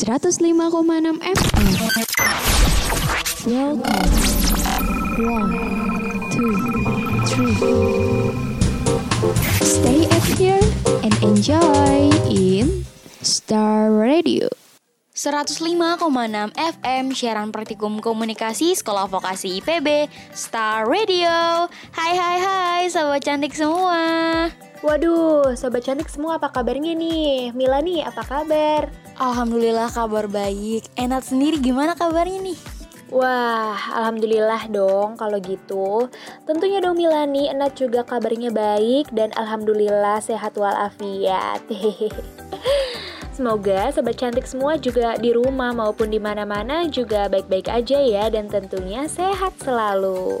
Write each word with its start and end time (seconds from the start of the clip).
105,6 0.00 1.20
FM. 1.20 1.68
Welcome. 3.44 4.08
One, 5.20 5.52
two, 6.32 6.56
three. 7.28 7.52
Stay 9.60 10.08
up 10.08 10.24
here 10.40 10.64
and 11.04 11.12
enjoy 11.20 12.08
in 12.32 12.88
Star 13.20 13.92
Radio. 13.92 14.48
105,6 15.12 15.68
FM 16.56 17.04
siaran 17.12 17.52
praktikum 17.52 18.00
komunikasi 18.00 18.72
Sekolah 18.72 19.04
Vokasi 19.04 19.60
IPB 19.60 20.08
Star 20.32 20.88
Radio. 20.88 21.68
Hai 21.92 22.16
hai 22.16 22.38
hai 22.40 22.82
sobat 22.88 23.20
cantik 23.20 23.52
semua. 23.52 24.48
Waduh, 24.80 25.52
sobat 25.60 25.84
cantik 25.84 26.08
semua 26.08 26.40
apa 26.40 26.48
kabarnya 26.48 26.96
nih? 26.96 27.52
Mila 27.52 27.84
nih, 27.84 28.00
apa 28.00 28.24
kabar? 28.24 29.09
Alhamdulillah 29.20 29.92
kabar 29.92 30.24
baik. 30.32 30.88
Enak 30.96 31.20
sendiri 31.20 31.60
gimana 31.60 31.92
kabarnya 31.92 32.40
nih? 32.40 32.56
Wah, 33.12 33.76
alhamdulillah 33.92 34.72
dong 34.72 35.20
kalau 35.20 35.36
gitu. 35.44 36.08
Tentunya 36.48 36.80
dong 36.80 36.96
Milani, 36.96 37.52
Enat 37.52 37.76
juga 37.76 38.00
kabarnya 38.00 38.48
baik 38.48 39.12
dan 39.12 39.28
alhamdulillah 39.36 40.24
sehat 40.24 40.56
walafiat. 40.56 41.60
Semoga 43.36 43.92
sobat 43.92 44.16
cantik 44.16 44.48
semua 44.48 44.80
juga 44.80 45.20
di 45.20 45.36
rumah 45.36 45.76
maupun 45.76 46.08
di 46.08 46.16
mana-mana 46.16 46.88
juga 46.88 47.28
baik-baik 47.28 47.68
aja 47.68 48.00
ya 48.00 48.24
dan 48.32 48.48
tentunya 48.48 49.04
sehat 49.04 49.52
selalu. 49.60 50.40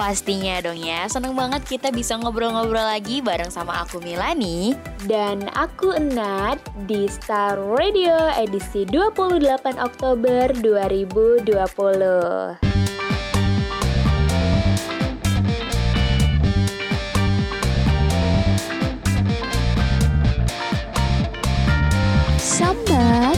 Pastinya 0.00 0.56
dong 0.64 0.80
ya, 0.80 1.04
seneng 1.12 1.36
banget 1.36 1.60
kita 1.76 1.92
bisa 1.92 2.16
ngobrol-ngobrol 2.16 2.88
lagi 2.88 3.20
bareng 3.20 3.52
sama 3.52 3.84
aku 3.84 4.00
Milani. 4.00 4.72
Dan 5.04 5.44
aku 5.52 5.92
Enat 5.92 6.56
di 6.88 7.04
Star 7.04 7.60
Radio 7.60 8.16
edisi 8.32 8.88
28 8.88 9.76
Oktober 9.76 10.56
2020 10.56 11.52
Sambat 22.40 23.36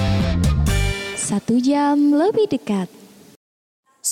Satu 1.18 1.58
jam 1.58 2.14
lebih 2.14 2.54
dekat 2.54 3.01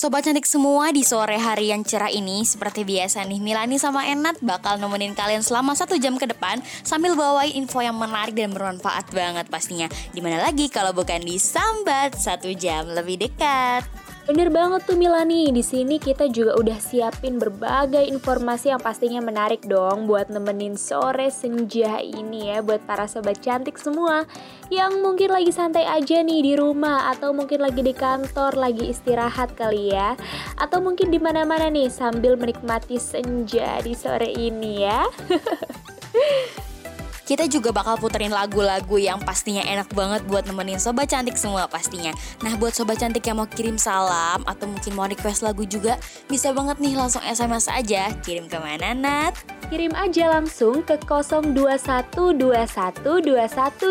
Sobat 0.01 0.25
cantik 0.25 0.49
semua 0.49 0.89
di 0.89 1.05
sore 1.05 1.37
hari 1.37 1.69
yang 1.69 1.85
cerah 1.85 2.09
ini 2.09 2.41
Seperti 2.41 2.81
biasa 2.81 3.21
nih 3.21 3.37
Milani 3.37 3.77
sama 3.77 4.09
Enat 4.09 4.41
bakal 4.41 4.81
nemenin 4.81 5.13
kalian 5.13 5.45
selama 5.45 5.77
satu 5.77 5.93
jam 6.01 6.17
ke 6.17 6.25
depan 6.25 6.57
Sambil 6.81 7.13
bawain 7.13 7.53
info 7.53 7.85
yang 7.85 8.01
menarik 8.01 8.33
dan 8.33 8.49
bermanfaat 8.49 9.13
banget 9.13 9.45
pastinya. 9.53 9.85
Di 10.09 10.17
mana 10.25 10.41
lagi 10.41 10.73
kalau 10.73 10.89
bukan 10.97 11.21
di 11.21 11.37
Sambat 11.37 12.17
satu 12.17 12.49
jam 12.57 12.89
lebih 12.89 13.29
dekat 13.29 13.85
Bener 14.31 14.47
banget 14.47 14.87
tuh 14.87 14.95
Milani, 14.95 15.51
di 15.51 15.59
sini 15.59 15.99
kita 15.99 16.31
juga 16.31 16.55
udah 16.55 16.79
siapin 16.79 17.35
berbagai 17.35 17.99
informasi 18.07 18.71
yang 18.71 18.79
pastinya 18.79 19.19
menarik 19.19 19.59
dong 19.67 20.07
buat 20.07 20.31
nemenin 20.31 20.79
sore 20.79 21.27
senja 21.27 21.99
ini 21.99 22.47
ya 22.47 22.63
buat 22.63 22.79
para 22.87 23.11
sobat 23.11 23.43
cantik 23.43 23.75
semua 23.75 24.23
yang 24.71 25.03
mungkin 25.03 25.35
lagi 25.35 25.51
santai 25.51 25.83
aja 25.83 26.23
nih 26.23 26.47
di 26.47 26.53
rumah 26.55 27.11
atau 27.11 27.35
mungkin 27.35 27.59
lagi 27.59 27.83
di 27.83 27.91
kantor 27.91 28.55
lagi 28.55 28.95
istirahat 28.95 29.51
kali 29.59 29.91
ya 29.91 30.15
atau 30.55 30.79
mungkin 30.79 31.11
di 31.11 31.19
mana-mana 31.19 31.67
nih 31.67 31.91
sambil 31.91 32.39
menikmati 32.39 33.03
senja 33.03 33.83
di 33.83 33.91
sore 33.91 34.31
ini 34.31 34.87
ya. 34.87 35.11
Kita 37.31 37.47
juga 37.47 37.71
bakal 37.71 37.95
puterin 37.95 38.35
lagu-lagu 38.35 38.99
yang 38.99 39.15
pastinya 39.23 39.63
enak 39.63 39.87
banget 39.95 40.19
buat 40.27 40.43
nemenin 40.43 40.75
sobat 40.75 41.15
cantik 41.15 41.39
semua 41.39 41.63
pastinya. 41.63 42.11
Nah 42.43 42.59
buat 42.59 42.75
sobat 42.75 42.99
cantik 42.99 43.23
yang 43.23 43.39
mau 43.39 43.47
kirim 43.47 43.79
salam 43.79 44.43
atau 44.43 44.67
mungkin 44.67 44.91
mau 44.99 45.07
request 45.07 45.39
lagu 45.39 45.63
juga 45.63 45.95
bisa 46.27 46.51
banget 46.51 46.83
nih 46.83 46.99
langsung 46.99 47.23
SMS 47.23 47.71
aja. 47.71 48.11
Kirim 48.27 48.51
ke 48.51 48.59
mana 48.59 48.91
Nat? 48.91 49.39
Kirim 49.71 49.95
aja 49.95 50.27
langsung 50.27 50.83
ke 50.83 50.99
0212121 51.07 53.15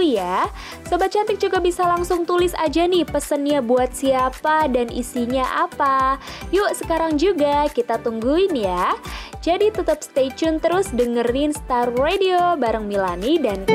ya. 0.05 0.45
Sobat 0.85 1.09
cantik 1.09 1.41
juga 1.41 1.65
bisa 1.65 1.89
langsung 1.89 2.29
tulis 2.29 2.53
aja 2.61 2.85
nih 2.85 3.09
pesennya 3.09 3.65
buat 3.65 3.97
siapa 3.97 4.69
dan 4.69 4.93
isinya 4.93 5.65
apa. 5.65 6.21
Yuk 6.53 6.77
sekarang 6.77 7.17
juga 7.17 7.73
kita 7.73 7.97
tungguin 8.05 8.53
ya. 8.53 8.93
Jadi 9.41 9.73
tetap 9.73 10.05
stay 10.05 10.29
tune 10.29 10.61
terus 10.61 10.93
dengerin 10.93 11.57
Star 11.57 11.89
Radio 11.97 12.61
bareng 12.61 12.85
Milani 12.85 13.30
dan. 13.39 13.67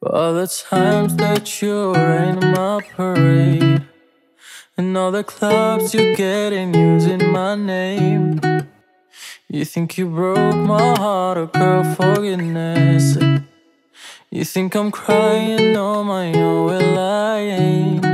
For 0.00 0.14
all 0.14 0.34
the 0.34 0.46
times 0.46 1.16
that 1.16 1.62
you 1.62 1.94
rain 1.94 2.40
my 2.40 2.80
parade 2.96 3.86
And 4.76 4.96
all 4.96 5.10
the 5.12 5.24
clubs 5.24 5.94
you 5.94 6.16
get 6.16 6.52
in 6.52 6.74
using 6.74 7.30
my 7.30 7.54
name. 7.54 8.40
You 9.48 9.64
think 9.64 9.98
you 9.98 10.06
broke 10.06 10.56
my 10.56 10.96
heart, 10.96 11.38
oh 11.38 11.46
girl, 11.46 11.84
for 11.94 12.14
goodness 12.16 13.16
You 14.30 14.44
think 14.44 14.74
I'm 14.74 14.90
crying 14.90 15.76
on 15.76 16.06
my 16.06 16.32
own, 16.32 16.66
well 16.66 16.98
I 16.98 17.38
ain't 17.40 18.11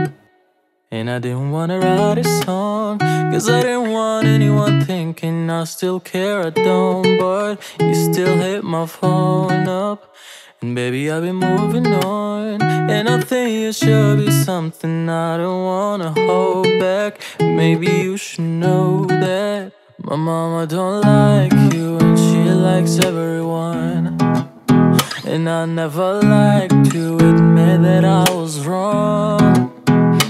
And 0.90 1.10
I 1.10 1.18
didn't 1.18 1.50
wanna 1.50 1.78
write 1.80 2.16
a 2.16 2.24
song 2.24 2.98
Cause 2.98 3.46
I 3.46 3.60
didn't 3.60 3.90
want 3.90 4.26
anyone 4.26 4.80
thinking 4.80 5.50
I 5.50 5.64
still 5.64 6.00
care, 6.00 6.46
I 6.46 6.48
don't. 6.48 7.18
But 7.18 7.60
you 7.78 7.94
still 7.94 8.38
hit 8.38 8.64
my 8.64 8.86
phone 8.86 9.68
up 9.68 10.14
And 10.62 10.74
baby, 10.74 11.10
I've 11.10 11.24
been 11.24 11.36
moving 11.36 11.88
on. 11.88 12.62
And 12.62 13.06
I 13.06 13.20
think 13.20 13.50
it 13.50 13.74
should 13.74 14.20
be 14.20 14.30
something 14.30 15.10
I 15.10 15.36
don't 15.36 15.62
wanna 15.62 16.10
hold 16.12 16.64
back. 16.80 17.20
Maybe 17.38 17.88
you 17.88 18.16
should 18.16 18.48
know 18.64 19.04
that 19.04 19.72
My 19.98 20.16
mama 20.16 20.66
don't 20.66 21.02
like 21.02 21.52
you 21.74 21.98
And 21.98 22.18
she 22.18 22.50
likes 22.50 22.98
everyone. 23.04 24.16
And 25.26 25.50
I 25.50 25.66
never 25.66 26.22
like 26.22 26.70
to 26.92 27.16
admit 27.16 27.82
that 27.82 28.06
I 28.06 28.24
was 28.32 28.66
wrong 28.66 29.77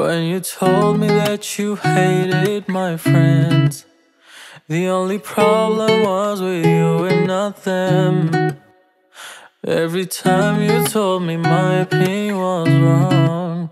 when 0.00 0.24
you 0.24 0.40
told 0.40 0.98
me 0.98 1.06
that 1.06 1.58
you 1.58 1.76
hated 1.76 2.66
my 2.66 2.96
friends 2.96 3.84
The 4.68 4.86
only 4.88 5.18
problem 5.18 6.02
was 6.02 6.40
with 6.40 6.64
you 6.64 7.04
and 7.04 7.26
not 7.26 7.64
them 7.64 8.56
Every 9.66 10.06
time 10.06 10.62
you 10.62 10.86
told 10.86 11.22
me 11.24 11.36
my 11.36 11.74
opinion 11.80 12.38
was 12.38 12.68
wrong 12.68 13.70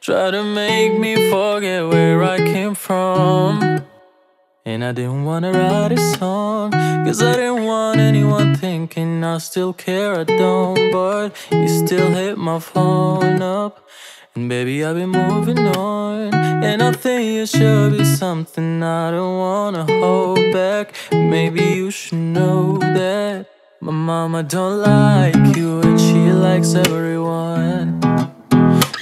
Try 0.00 0.30
to 0.30 0.42
make 0.42 0.98
me 0.98 1.30
forget 1.30 1.86
where 1.86 2.22
I 2.24 2.38
came 2.38 2.74
from. 2.74 3.84
And 4.64 4.82
I 4.82 4.92
didn't 4.92 5.24
wanna 5.26 5.52
write 5.52 5.92
a 5.92 5.98
song 6.16 6.72
Cause 6.72 7.22
I 7.22 7.34
didn't 7.34 7.64
want 7.64 8.00
anyone 8.00 8.54
thinking 8.54 9.22
I 9.22 9.36
still 9.38 9.74
care, 9.74 10.20
I 10.20 10.24
don't. 10.24 10.90
But 10.90 11.36
you 11.52 11.68
still 11.68 12.10
hit 12.12 12.38
my 12.38 12.58
phone 12.58 13.42
up 13.42 13.86
and 14.40 14.48
baby, 14.48 14.82
I've 14.84 14.96
been 14.96 15.10
moving 15.10 15.58
on. 15.58 16.32
And 16.64 16.82
I 16.82 16.92
think 16.92 17.22
it 17.42 17.48
should 17.48 17.98
be 17.98 18.04
something 18.04 18.82
I 18.82 19.10
don't 19.10 19.36
wanna 19.36 19.84
hold 19.84 20.38
back. 20.52 20.94
Maybe 21.12 21.62
you 21.62 21.90
should 21.90 22.24
know 22.38 22.78
that 22.78 23.46
my 23.80 23.92
mama 23.92 24.42
don't 24.42 24.78
like 24.78 25.56
you, 25.56 25.80
and 25.82 26.00
she 26.00 26.32
likes 26.32 26.74
everyone. 26.74 28.00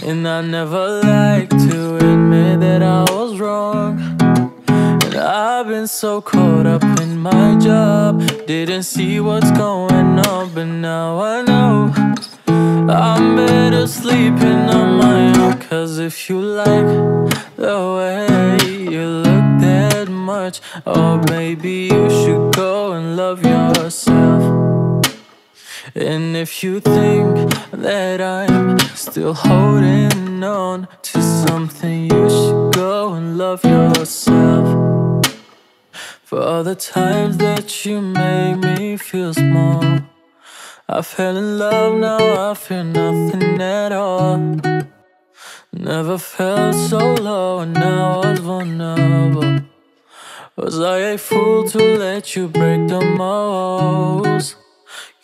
And 0.09 0.27
I 0.27 0.41
never 0.41 0.85
like 1.03 1.51
to 1.51 1.97
admit 1.97 2.61
that 2.61 2.83
I 2.83 3.03
was 3.13 3.39
wrong. 3.39 3.91
And 5.05 5.15
I've 5.15 5.69
been 5.69 5.87
so 5.87 6.21
caught 6.21 6.67
up 6.67 6.83
in 7.01 7.19
my 7.19 7.57
job, 7.59 8.27
didn't 8.47 8.85
see 8.85 9.21
what's 9.21 9.51
going 9.53 10.19
on, 10.31 10.53
but 10.55 10.65
now 10.67 11.21
I 11.21 11.43
know. 11.43 12.09
I'm 12.91 13.37
better 13.37 13.87
sleeping 13.87 14.71
on 14.79 14.99
my 14.99 15.39
own 15.41 15.59
Cause 15.61 15.99
if 15.99 16.31
you 16.31 16.41
like 16.41 16.91
the 17.57 17.79
way 17.97 18.93
you 18.93 19.05
look 19.05 19.61
that 19.61 20.09
much 20.09 20.61
Oh 20.87 21.19
baby 21.19 21.89
you 21.93 22.11
should 22.11 22.55
go 22.55 22.93
and 22.93 23.17
love 23.17 23.45
yourself 23.45 24.43
And 25.95 26.37
if 26.37 26.63
you 26.63 26.81
think 26.81 27.53
that 27.73 28.21
I'm 28.21 28.79
still 28.95 29.35
holding 29.35 30.45
on 30.45 30.87
to 31.03 31.23
something, 31.23 32.05
you 32.05 32.31
should 32.31 32.73
go 32.75 33.15
and 33.15 33.39
love 33.39 33.65
yourself. 33.65 34.67
For 36.23 36.41
all 36.41 36.63
the 36.63 36.75
times 36.75 37.39
that 37.39 37.85
you 37.85 38.01
made 38.01 38.57
me 38.57 38.97
feel 38.97 39.33
small, 39.35 40.01
I 40.91 41.03
fell 41.03 41.37
in 41.37 41.59
love, 41.59 41.99
now 41.99 42.51
I 42.51 42.55
feel 42.55 42.83
nothing 42.83 43.61
at 43.61 43.93
all. 43.93 44.39
Never 45.71 46.17
felt 46.17 46.75
so 46.75 47.15
low, 47.17 47.59
and 47.59 47.75
now 47.75 48.23
I 48.23 48.31
was 48.31 48.41
vulnerable. 48.41 49.61
Was 50.57 50.81
I 50.81 50.99
a 51.01 51.19
fool 51.19 51.69
to 51.69 51.79
let 51.99 52.35
you 52.35 52.49
break 52.49 52.89
the 52.89 53.03
most? 53.03 54.57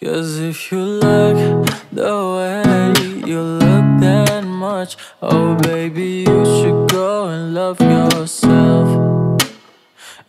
Cause 0.03 0.39
if 0.39 0.71
you 0.71 0.81
like 0.81 1.67
the 1.91 2.13
way 2.37 3.27
you 3.27 3.41
look 3.41 4.01
that 4.03 4.45
much, 4.45 4.99
oh 5.23 5.55
baby, 5.55 6.27
you 6.29 6.45
should 6.45 6.91
go 6.91 7.29
and 7.29 7.55
love 7.55 7.81
yourself. 7.81 8.94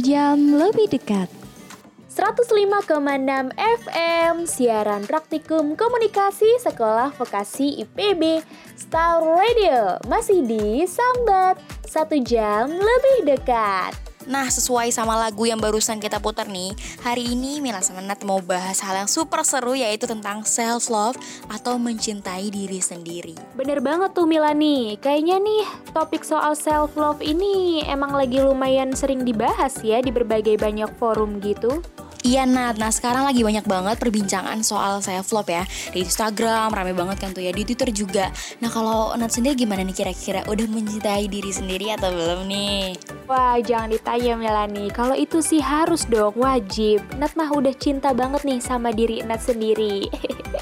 Jam 0.00 0.56
lebih 0.56 0.88
dekat. 0.90 1.28
105,6 2.10 3.54
FM 3.54 4.34
Siaran 4.42 5.06
Praktikum 5.06 5.78
Komunikasi 5.78 6.58
Sekolah 6.58 7.14
Vokasi 7.14 7.86
IPB 7.86 8.42
Star 8.74 9.22
Radio 9.22 9.94
Masih 10.10 10.42
di 10.42 10.82
Sambat 10.90 11.62
Satu 11.86 12.18
jam 12.18 12.66
lebih 12.66 13.30
dekat 13.30 14.09
Nah, 14.28 14.52
sesuai 14.52 14.92
sama 14.92 15.16
lagu 15.16 15.48
yang 15.48 15.56
barusan 15.56 15.96
kita 15.96 16.20
putar 16.20 16.44
nih, 16.44 16.76
hari 17.00 17.32
ini 17.32 17.64
Mila 17.64 17.80
sama 17.80 18.04
Nat 18.04 18.20
mau 18.28 18.44
bahas 18.44 18.84
hal 18.84 19.00
yang 19.00 19.08
super 19.08 19.40
seru 19.40 19.72
yaitu 19.72 20.04
tentang 20.04 20.44
self 20.44 20.92
love 20.92 21.16
atau 21.48 21.80
mencintai 21.80 22.52
diri 22.52 22.84
sendiri. 22.84 23.32
Bener 23.56 23.80
banget 23.80 24.12
tuh 24.12 24.28
Milani 24.28 25.00
Kayaknya 25.00 25.40
nih 25.40 25.64
topik 25.96 26.20
soal 26.20 26.52
self 26.52 26.92
love 27.00 27.24
ini 27.24 27.80
emang 27.88 28.12
lagi 28.12 28.44
lumayan 28.44 28.92
sering 28.92 29.24
dibahas 29.24 29.80
ya 29.80 30.04
di 30.04 30.12
berbagai 30.12 30.60
banyak 30.60 30.92
forum 31.00 31.40
gitu 31.40 31.80
Iya 32.20 32.44
Nat, 32.44 32.76
nah 32.76 32.92
sekarang 32.92 33.24
lagi 33.24 33.40
banyak 33.40 33.64
banget 33.64 33.96
perbincangan 33.96 34.60
soal 34.60 35.00
self 35.00 35.32
love 35.32 35.48
ya. 35.48 35.64
Di 35.88 36.04
Instagram 36.04 36.68
rame 36.68 36.92
banget 36.92 37.16
kan 37.16 37.32
tuh 37.32 37.40
ya, 37.40 37.48
di 37.48 37.64
Twitter 37.64 37.88
juga. 37.96 38.28
Nah 38.60 38.68
kalau 38.68 39.16
Nat 39.16 39.32
sendiri 39.32 39.64
gimana 39.64 39.80
nih 39.80 39.96
kira-kira? 39.96 40.44
Udah 40.44 40.68
mencintai 40.68 41.32
diri 41.32 41.48
sendiri 41.48 41.96
atau 41.96 42.12
belum 42.12 42.44
nih? 42.44 42.92
Wah 43.24 43.56
jangan 43.62 43.94
ditanya 43.94 44.36
Melani 44.36 44.92
Kalau 44.92 45.16
itu 45.16 45.40
sih 45.40 45.64
harus 45.64 46.04
dong. 46.04 46.36
Wajib. 46.36 47.00
Nat 47.16 47.32
mah 47.40 47.48
udah 47.56 47.72
cinta 47.72 48.12
banget 48.12 48.44
nih 48.44 48.60
sama 48.60 48.92
diri 48.92 49.24
Nat 49.24 49.40
sendiri. 49.40 50.12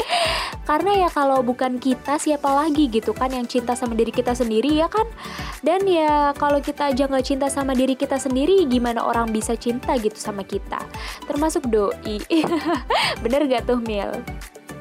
Karena 0.69 1.09
ya 1.09 1.09
kalau 1.09 1.41
bukan 1.41 1.81
kita 1.81 2.21
siapa 2.21 2.45
lagi 2.53 2.93
gitu 2.93 3.17
kan 3.17 3.33
yang 3.33 3.49
cinta 3.49 3.73
sama 3.73 3.97
diri 3.97 4.13
kita 4.13 4.37
sendiri 4.37 4.77
ya 4.77 4.85
kan? 4.85 5.09
Dan 5.65 5.89
ya 5.89 6.37
kalau 6.37 6.61
kita 6.61 6.93
aja 6.93 7.09
nggak 7.09 7.25
cinta 7.25 7.49
sama 7.49 7.73
diri 7.75 7.99
kita 7.99 8.15
sendiri 8.15 8.69
Gimana 8.69 9.03
orang 9.03 9.33
bisa 9.33 9.57
cinta 9.57 9.97
gitu 9.97 10.21
sama 10.21 10.45
kita? 10.45 10.77
Termasuk 11.25 11.48
doi 11.69 12.21
Bener 13.25 13.41
gak 13.49 13.65
tuh 13.65 13.81
Mil? 13.81 14.12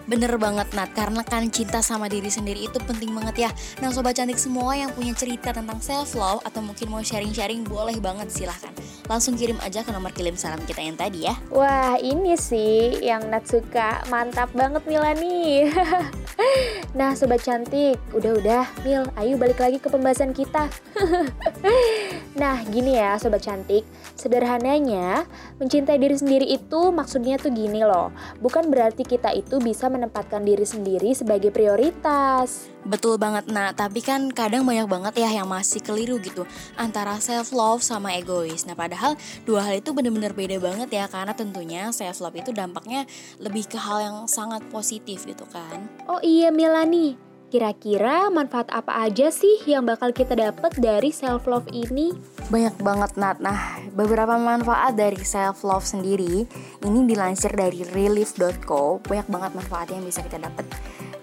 Bener 0.07 0.39
banget 0.39 0.71
Nat, 0.71 0.95
karena 0.95 1.19
kan 1.19 1.43
cinta 1.51 1.83
sama 1.83 2.07
diri 2.07 2.31
sendiri 2.31 2.63
itu 2.63 2.79
penting 2.79 3.11
banget 3.11 3.47
ya. 3.47 3.51
Nah 3.83 3.91
sobat 3.91 4.15
cantik 4.15 4.39
semua 4.39 4.71
yang 4.71 4.87
punya 4.95 5.11
cerita 5.11 5.51
tentang 5.51 5.83
self 5.83 6.15
love 6.15 6.39
Atau 6.47 6.63
mungkin 6.63 6.87
mau 6.87 7.03
sharing-sharing 7.03 7.67
boleh 7.67 7.99
banget 7.99 8.31
silahkan. 8.31 8.71
Langsung 9.11 9.35
kirim 9.35 9.59
aja 9.59 9.83
ke 9.83 9.91
nomor 9.91 10.15
kirim 10.15 10.39
salam 10.39 10.63
kita 10.63 10.79
yang 10.79 10.95
tadi 10.95 11.27
ya. 11.27 11.35
Wah 11.51 11.99
ini 11.99 12.39
sih 12.39 13.03
yang 13.03 13.27
Nat 13.27 13.51
suka. 13.51 14.07
Mantap 14.07 14.55
banget 14.55 14.87
Mila 14.87 15.11
nih 15.11 15.67
Nah 16.97 17.11
sobat 17.11 17.43
cantik 17.43 17.99
Udah-udah 18.15 18.63
Mil 18.87 19.03
ayo 19.19 19.35
balik 19.35 19.59
lagi 19.59 19.83
ke 19.83 19.91
pembahasan 19.91 20.31
kita. 20.31 20.71
Nah 22.37 22.61
gini 22.69 22.95
ya 22.95 23.17
sobat 23.19 23.43
cantik. 23.43 23.83
Sederhananya 24.15 25.27
Mencintai 25.57 25.99
diri 25.99 26.15
sendiri 26.15 26.45
itu 26.47 26.93
maksudnya 26.95 27.35
tuh 27.41 27.51
gini 27.51 27.81
loh. 27.81 28.13
Bukan 28.39 28.69
berarti 28.69 29.01
kita 29.03 29.33
itu 29.33 29.57
bisa 29.57 29.89
menempatkan 29.97 30.45
diri 30.45 30.61
sendiri 30.63 31.17
sebagai 31.17 31.49
prioritas. 31.49 32.69
Betul 32.87 33.19
banget 33.19 33.49
Nah, 33.51 33.75
tapi 33.75 33.99
kan 33.99 34.31
kadang 34.31 34.63
banyak 34.63 34.87
banget 34.87 35.19
ya 35.19 35.43
yang 35.43 35.49
masih 35.49 35.83
keliru 35.83 36.21
gitu 36.23 36.47
Antara 36.79 37.19
self 37.19 37.51
love 37.51 37.83
sama 37.83 38.15
egois. 38.15 38.63
Nah 38.63 38.77
padahal 38.77 39.19
dua 39.43 39.65
hal 39.67 39.83
itu 39.83 39.91
bener-bener 39.91 40.31
beda 40.31 40.55
banget 40.61 40.89
ya 40.93 41.05
Karena 41.11 41.35
tentunya 41.35 41.91
self 41.91 42.23
love 42.23 42.37
itu 42.39 42.55
dampaknya 42.55 43.03
lebih 43.43 43.67
ke 43.67 43.75
hal 43.75 43.99
yang 43.99 44.17
sangat 44.31 44.63
positif 44.71 45.27
gitu 45.27 45.43
kan? 45.51 45.89
Oh 46.07 46.23
iya 46.23 46.47
Milani 46.47 47.26
Kira-kira 47.47 48.27
manfaat 48.27 48.67
apa 48.75 49.07
aja 49.07 49.31
sih 49.31 49.63
yang 49.63 49.87
bakal 49.87 50.11
kita 50.11 50.35
dapat 50.35 50.75
dari 50.83 51.15
self 51.15 51.47
love 51.47 51.63
ini? 51.71 52.11
Banyak 52.51 52.75
banget 52.83 53.15
Nat. 53.15 53.39
Nah, 53.39 53.79
beberapa 53.95 54.35
manfaat 54.35 54.99
dari 54.99 55.15
self 55.23 55.63
love 55.63 55.87
sendiri 55.87 56.43
ini 56.83 56.99
dilansir 57.07 57.55
dari 57.55 57.87
relief.co. 57.87 58.99
Banyak 58.99 59.31
banget 59.31 59.51
manfaat 59.63 59.87
yang 59.95 60.03
bisa 60.03 60.27
kita 60.27 60.43
dapat. 60.43 60.67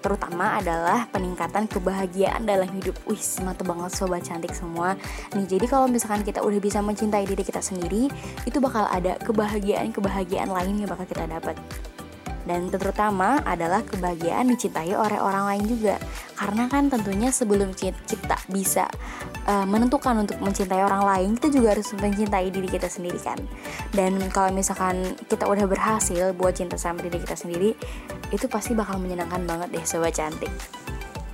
Terutama 0.00 0.56
adalah 0.56 1.04
peningkatan 1.12 1.68
kebahagiaan 1.68 2.48
dalam 2.48 2.72
hidup. 2.72 2.96
Wih, 3.04 3.20
mantep 3.44 3.68
banget 3.68 3.92
sobat 3.92 4.24
cantik 4.24 4.56
semua. 4.56 4.96
Nih, 5.36 5.44
jadi 5.44 5.68
kalau 5.68 5.92
misalkan 5.92 6.24
kita 6.24 6.40
udah 6.40 6.56
bisa 6.56 6.80
mencintai 6.80 7.28
diri 7.28 7.44
kita 7.44 7.60
sendiri, 7.60 8.08
itu 8.48 8.58
bakal 8.64 8.88
ada 8.88 9.20
kebahagiaan-kebahagiaan 9.20 10.48
lain 10.48 10.80
yang 10.80 10.88
bakal 10.88 11.04
kita 11.04 11.28
dapat 11.28 11.60
dan 12.44 12.68
terutama 12.68 13.40
adalah 13.44 13.80
kebahagiaan 13.84 14.52
dicintai 14.52 14.92
oleh 14.92 15.16
orang 15.16 15.44
lain 15.48 15.64
juga. 15.68 15.96
Karena 16.36 16.68
kan 16.68 16.92
tentunya 16.92 17.32
sebelum 17.32 17.72
kita 17.76 18.36
bisa 18.52 18.84
uh, 19.48 19.64
menentukan 19.64 20.24
untuk 20.24 20.38
mencintai 20.44 20.84
orang 20.84 21.04
lain 21.04 21.28
kita 21.40 21.48
juga 21.56 21.76
harus 21.76 21.88
mencintai 21.96 22.52
diri 22.52 22.68
kita 22.68 22.88
sendiri 22.88 23.16
kan. 23.20 23.40
Dan 23.96 24.20
kalau 24.28 24.52
misalkan 24.52 25.16
kita 25.26 25.48
udah 25.48 25.64
berhasil 25.64 26.36
buat 26.36 26.56
cinta 26.56 26.76
sama 26.76 27.00
diri 27.00 27.20
kita 27.24 27.36
sendiri 27.36 27.72
itu 28.28 28.46
pasti 28.46 28.76
bakal 28.76 29.00
menyenangkan 29.00 29.44
banget 29.48 29.80
deh 29.80 29.84
sobat 29.88 30.12
cantik. 30.16 30.52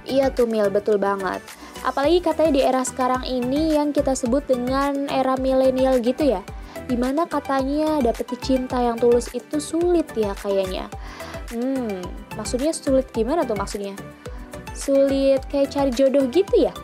Iya 0.07 0.31
tuh 0.31 0.47
Mil 0.47 0.71
betul 0.71 0.99
banget. 0.99 1.43
Apalagi 1.81 2.21
katanya 2.21 2.53
di 2.53 2.61
era 2.61 2.83
sekarang 2.85 3.25
ini 3.25 3.73
yang 3.73 3.97
kita 3.97 4.13
sebut 4.13 4.45
dengan 4.45 5.09
era 5.09 5.33
milenial 5.41 5.97
gitu 6.05 6.29
ya 6.29 6.45
di 6.91 6.99
mana 6.99 7.23
katanya 7.23 8.03
dapetin 8.03 8.67
cinta 8.67 8.83
yang 8.83 8.99
tulus 8.99 9.31
itu 9.31 9.63
sulit 9.63 10.11
ya 10.19 10.35
kayaknya. 10.35 10.91
Hmm, 11.55 12.03
maksudnya 12.35 12.75
sulit 12.75 13.07
gimana 13.15 13.47
tuh 13.47 13.55
maksudnya? 13.55 13.95
Sulit 14.75 15.39
kayak 15.47 15.71
cari 15.71 15.95
jodoh 15.95 16.27
gitu 16.35 16.67
ya? 16.67 16.75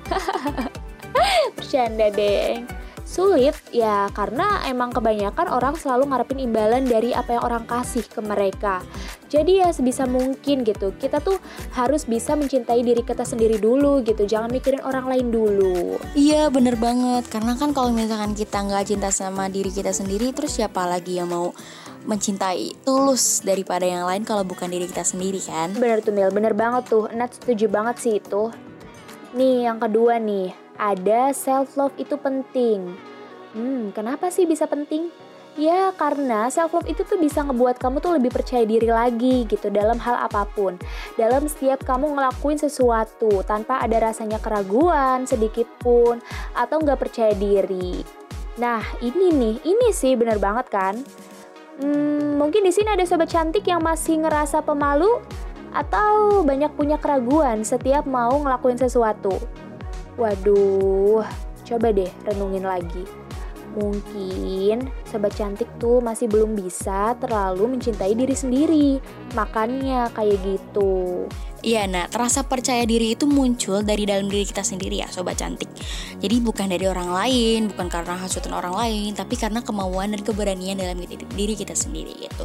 Bercanda 1.58 2.06
deh 2.14 2.85
sulit 3.06 3.54
ya 3.70 4.10
karena 4.10 4.66
emang 4.66 4.90
kebanyakan 4.90 5.46
orang 5.46 5.78
selalu 5.78 6.10
ngarepin 6.10 6.42
imbalan 6.42 6.82
dari 6.82 7.14
apa 7.14 7.38
yang 7.38 7.44
orang 7.46 7.64
kasih 7.64 8.02
ke 8.02 8.18
mereka. 8.18 8.82
Jadi 9.26 9.62
ya 9.62 9.70
sebisa 9.70 10.06
mungkin 10.06 10.62
gitu, 10.62 10.94
kita 10.98 11.18
tuh 11.18 11.38
harus 11.74 12.06
bisa 12.06 12.38
mencintai 12.38 12.82
diri 12.82 13.02
kita 13.02 13.26
sendiri 13.26 13.58
dulu 13.58 14.02
gitu, 14.06 14.22
jangan 14.22 14.50
mikirin 14.54 14.82
orang 14.86 15.06
lain 15.06 15.34
dulu. 15.34 15.98
Iya 16.14 16.46
bener 16.46 16.78
banget, 16.78 17.26
karena 17.26 17.58
kan 17.58 17.74
kalau 17.74 17.90
misalkan 17.90 18.38
kita 18.38 18.62
nggak 18.62 18.86
cinta 18.86 19.10
sama 19.10 19.50
diri 19.50 19.74
kita 19.74 19.90
sendiri, 19.90 20.30
terus 20.30 20.54
siapa 20.54 20.86
lagi 20.86 21.18
yang 21.18 21.30
mau 21.30 21.50
mencintai 22.06 22.86
tulus 22.86 23.42
daripada 23.42 23.82
yang 23.82 24.06
lain 24.06 24.22
kalau 24.22 24.46
bukan 24.46 24.70
diri 24.70 24.86
kita 24.86 25.02
sendiri 25.02 25.42
kan? 25.42 25.74
Bener 25.74 26.06
tuh 26.06 26.14
Mil, 26.14 26.30
bener 26.30 26.54
banget 26.54 26.86
tuh, 26.86 27.10
Nat 27.10 27.34
setuju 27.34 27.66
banget 27.66 27.98
sih 27.98 28.22
itu. 28.22 28.54
Nih 29.34 29.66
yang 29.66 29.82
kedua 29.82 30.22
nih, 30.22 30.54
ada 30.76 31.32
self 31.32 31.76
love 31.76 31.96
itu 31.96 32.16
penting. 32.20 32.96
Hmm, 33.56 33.90
kenapa 33.96 34.28
sih 34.28 34.44
bisa 34.44 34.68
penting? 34.68 35.08
Ya 35.56 35.88
karena 35.96 36.52
self 36.52 36.76
love 36.76 36.84
itu 36.84 37.00
tuh 37.08 37.16
bisa 37.16 37.40
ngebuat 37.40 37.80
kamu 37.80 38.04
tuh 38.04 38.20
lebih 38.20 38.28
percaya 38.28 38.68
diri 38.68 38.92
lagi 38.92 39.48
gitu 39.48 39.72
dalam 39.72 39.96
hal 39.96 40.28
apa 40.28 40.44
pun. 40.52 40.76
Dalam 41.16 41.48
setiap 41.48 41.80
kamu 41.80 42.12
ngelakuin 42.12 42.60
sesuatu 42.60 43.40
tanpa 43.48 43.80
ada 43.80 44.12
rasanya 44.12 44.36
keraguan 44.36 45.24
sedikit 45.24 45.64
pun 45.80 46.20
atau 46.52 46.76
nggak 46.76 47.00
percaya 47.00 47.32
diri. 47.32 48.04
Nah 48.60 48.84
ini 49.00 49.32
nih, 49.32 49.54
ini 49.64 49.88
sih 49.96 50.12
bener 50.12 50.36
banget 50.36 50.68
kan? 50.68 50.94
Hmm, 51.80 52.40
mungkin 52.40 52.64
di 52.64 52.72
sini 52.72 52.92
ada 52.92 53.04
sobat 53.04 53.28
cantik 53.28 53.64
yang 53.68 53.84
masih 53.84 54.24
ngerasa 54.24 54.64
pemalu 54.64 55.20
atau 55.76 56.40
banyak 56.40 56.72
punya 56.72 56.96
keraguan 56.96 57.64
setiap 57.64 58.08
mau 58.08 58.32
ngelakuin 58.40 58.80
sesuatu. 58.80 59.36
Waduh, 60.16 61.24
coba 61.68 61.92
deh 61.92 62.08
renungin 62.24 62.64
lagi. 62.64 63.04
Mungkin 63.76 64.88
sobat 65.04 65.36
cantik 65.36 65.68
tuh 65.76 66.00
masih 66.00 66.32
belum 66.32 66.56
bisa 66.56 67.12
terlalu 67.20 67.76
mencintai 67.76 68.16
diri 68.16 68.32
sendiri. 68.32 68.88
Makanya 69.36 70.08
kayak 70.16 70.40
gitu. 70.40 71.28
Iya, 71.66 71.84
nah 71.90 72.06
rasa 72.14 72.46
percaya 72.46 72.86
diri 72.86 73.18
itu 73.18 73.26
muncul 73.26 73.82
dari 73.82 74.06
dalam 74.06 74.30
diri 74.30 74.46
kita 74.46 74.62
sendiri 74.62 75.02
ya, 75.02 75.08
sobat 75.10 75.36
cantik. 75.40 75.66
Jadi 76.22 76.38
bukan 76.38 76.70
dari 76.70 76.86
orang 76.86 77.10
lain, 77.10 77.74
bukan 77.74 77.90
karena 77.90 78.14
hasutan 78.16 78.54
orang 78.54 78.76
lain, 78.76 79.10
tapi 79.18 79.34
karena 79.34 79.60
kemauan 79.60 80.14
dan 80.14 80.22
keberanian 80.22 80.78
dalam 80.78 81.00
diri 81.34 81.54
kita 81.58 81.74
sendiri 81.74 82.14
gitu. 82.22 82.44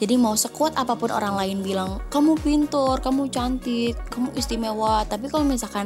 Jadi 0.00 0.14
mau 0.16 0.32
sekuat 0.34 0.74
apa 0.80 0.96
pun 0.96 1.12
orang 1.12 1.36
lain 1.36 1.60
bilang, 1.60 2.00
kamu 2.08 2.38
pintar, 2.40 3.04
kamu 3.04 3.28
cantik, 3.28 3.92
kamu 4.08 4.32
istimewa, 4.40 5.04
tapi 5.04 5.28
kalau 5.28 5.44
misalkan 5.44 5.84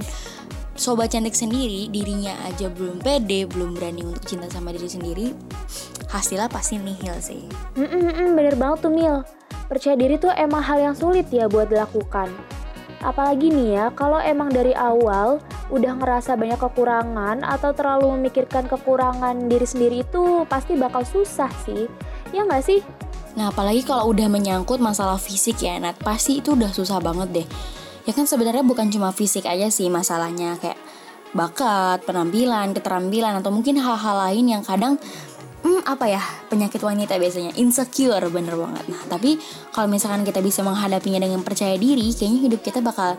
sobat 0.78 1.12
cantik 1.12 1.34
sendiri 1.34 1.88
dirinya 1.90 2.36
aja 2.46 2.70
belum 2.70 3.00
pede 3.00 3.48
belum 3.48 3.76
berani 3.76 4.04
untuk 4.04 4.24
cinta 4.24 4.48
sama 4.52 4.72
diri 4.72 4.88
sendiri 4.88 5.26
hasilnya 6.10 6.46
pasti 6.48 6.78
nihil 6.78 7.16
sih. 7.18 7.42
Mm 7.74 7.88
-mm, 7.88 8.28
bener 8.38 8.54
banget 8.54 8.86
tuh 8.86 8.92
Mil. 8.92 9.16
Percaya 9.66 9.98
diri 9.98 10.14
tuh 10.16 10.30
emang 10.32 10.62
hal 10.62 10.78
yang 10.78 10.94
sulit 10.94 11.26
ya 11.34 11.50
buat 11.50 11.66
dilakukan. 11.66 12.30
Apalagi 13.02 13.52
nih 13.52 13.68
ya 13.76 13.84
kalau 13.92 14.22
emang 14.22 14.48
dari 14.48 14.72
awal 14.72 15.42
udah 15.68 15.92
ngerasa 15.98 16.38
banyak 16.38 16.56
kekurangan 16.56 17.42
atau 17.42 17.74
terlalu 17.74 18.14
memikirkan 18.16 18.70
kekurangan 18.70 19.50
diri 19.50 19.66
sendiri 19.66 19.96
itu 20.06 20.46
pasti 20.46 20.78
bakal 20.78 21.02
susah 21.02 21.50
sih. 21.66 21.90
Ya 22.30 22.46
nggak 22.46 22.64
sih? 22.64 22.80
Nah 23.36 23.52
apalagi 23.52 23.84
kalau 23.84 24.14
udah 24.16 24.32
menyangkut 24.32 24.80
masalah 24.80 25.20
fisik 25.20 25.60
ya 25.60 25.76
Nat 25.76 26.00
Pasti 26.00 26.40
itu 26.40 26.56
udah 26.56 26.72
susah 26.72 26.96
banget 27.04 27.44
deh 27.44 27.48
ya 28.06 28.12
kan 28.14 28.24
sebenarnya 28.24 28.62
bukan 28.62 28.88
cuma 28.88 29.10
fisik 29.10 29.44
aja 29.44 29.66
sih 29.68 29.90
masalahnya 29.90 30.56
kayak 30.62 30.78
bakat, 31.34 32.06
penampilan, 32.06 32.72
keterampilan 32.72 33.36
atau 33.42 33.52
mungkin 33.52 33.76
hal-hal 33.76 34.16
lain 34.30 34.56
yang 34.56 34.62
kadang 34.64 34.96
hmm, 35.66 35.82
apa 35.84 36.06
ya 36.06 36.22
penyakit 36.48 36.78
wanita 36.80 37.18
biasanya 37.18 37.52
insecure 37.58 38.22
bener 38.30 38.54
banget. 38.54 38.84
Nah 38.88 39.02
tapi 39.10 39.36
kalau 39.74 39.90
misalkan 39.90 40.22
kita 40.22 40.38
bisa 40.40 40.62
menghadapinya 40.62 41.20
dengan 41.20 41.42
percaya 41.42 41.74
diri, 41.74 42.14
kayaknya 42.14 42.40
hidup 42.48 42.60
kita 42.62 42.78
bakal 42.80 43.18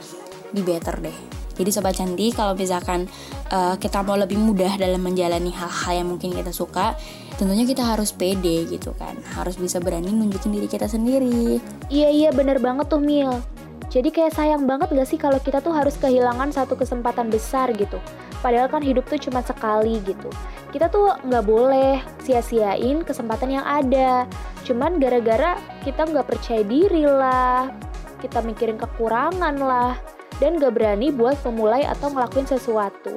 di 0.56 0.64
better 0.64 0.98
deh. 1.04 1.18
Jadi 1.58 1.70
sobat 1.74 1.98
cantik 1.98 2.38
kalau 2.38 2.54
misalkan 2.54 3.10
uh, 3.50 3.74
kita 3.82 4.06
mau 4.06 4.14
lebih 4.14 4.38
mudah 4.38 4.78
dalam 4.78 5.02
menjalani 5.02 5.50
hal-hal 5.50 6.06
yang 6.06 6.08
mungkin 6.14 6.30
kita 6.38 6.54
suka, 6.54 6.94
tentunya 7.42 7.66
kita 7.66 7.82
harus 7.82 8.14
pede 8.14 8.70
gitu 8.70 8.94
kan, 8.94 9.18
harus 9.34 9.58
bisa 9.58 9.82
berani 9.82 10.14
nunjukin 10.14 10.54
diri 10.54 10.70
kita 10.70 10.86
sendiri. 10.86 11.58
Iya 11.90 12.10
iya 12.14 12.30
bener 12.30 12.62
banget 12.62 12.94
tuh 12.94 13.02
Mil. 13.02 13.42
Jadi 13.88 14.12
kayak 14.12 14.36
sayang 14.36 14.68
banget 14.68 14.92
gak 14.92 15.08
sih 15.08 15.16
kalau 15.16 15.40
kita 15.40 15.64
tuh 15.64 15.72
harus 15.72 15.96
kehilangan 15.96 16.52
satu 16.52 16.76
kesempatan 16.76 17.32
besar 17.32 17.72
gitu. 17.72 18.04
Padahal 18.44 18.68
kan 18.68 18.84
hidup 18.84 19.08
tuh 19.08 19.18
cuma 19.18 19.40
sekali 19.40 20.04
gitu. 20.04 20.28
Kita 20.76 20.92
tuh 20.92 21.16
nggak 21.24 21.46
boleh 21.48 22.04
sia-siain 22.22 23.02
kesempatan 23.08 23.58
yang 23.58 23.66
ada. 23.66 24.28
Cuman 24.68 25.00
gara-gara 25.00 25.56
kita 25.88 26.04
nggak 26.04 26.28
percaya 26.28 26.62
diri 26.68 27.08
lah, 27.08 27.72
kita 28.20 28.44
mikirin 28.44 28.76
kekurangan 28.76 29.56
lah, 29.56 29.96
dan 30.44 30.60
gak 30.60 30.76
berani 30.76 31.10
buat 31.10 31.40
memulai 31.48 31.88
atau 31.88 32.12
ngelakuin 32.12 32.46
sesuatu. 32.46 33.16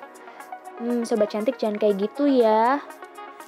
Hmm, 0.79 1.03
sobat 1.03 1.35
cantik 1.35 1.59
jangan 1.59 1.77
kayak 1.77 2.09
gitu 2.09 2.31
ya. 2.31 2.79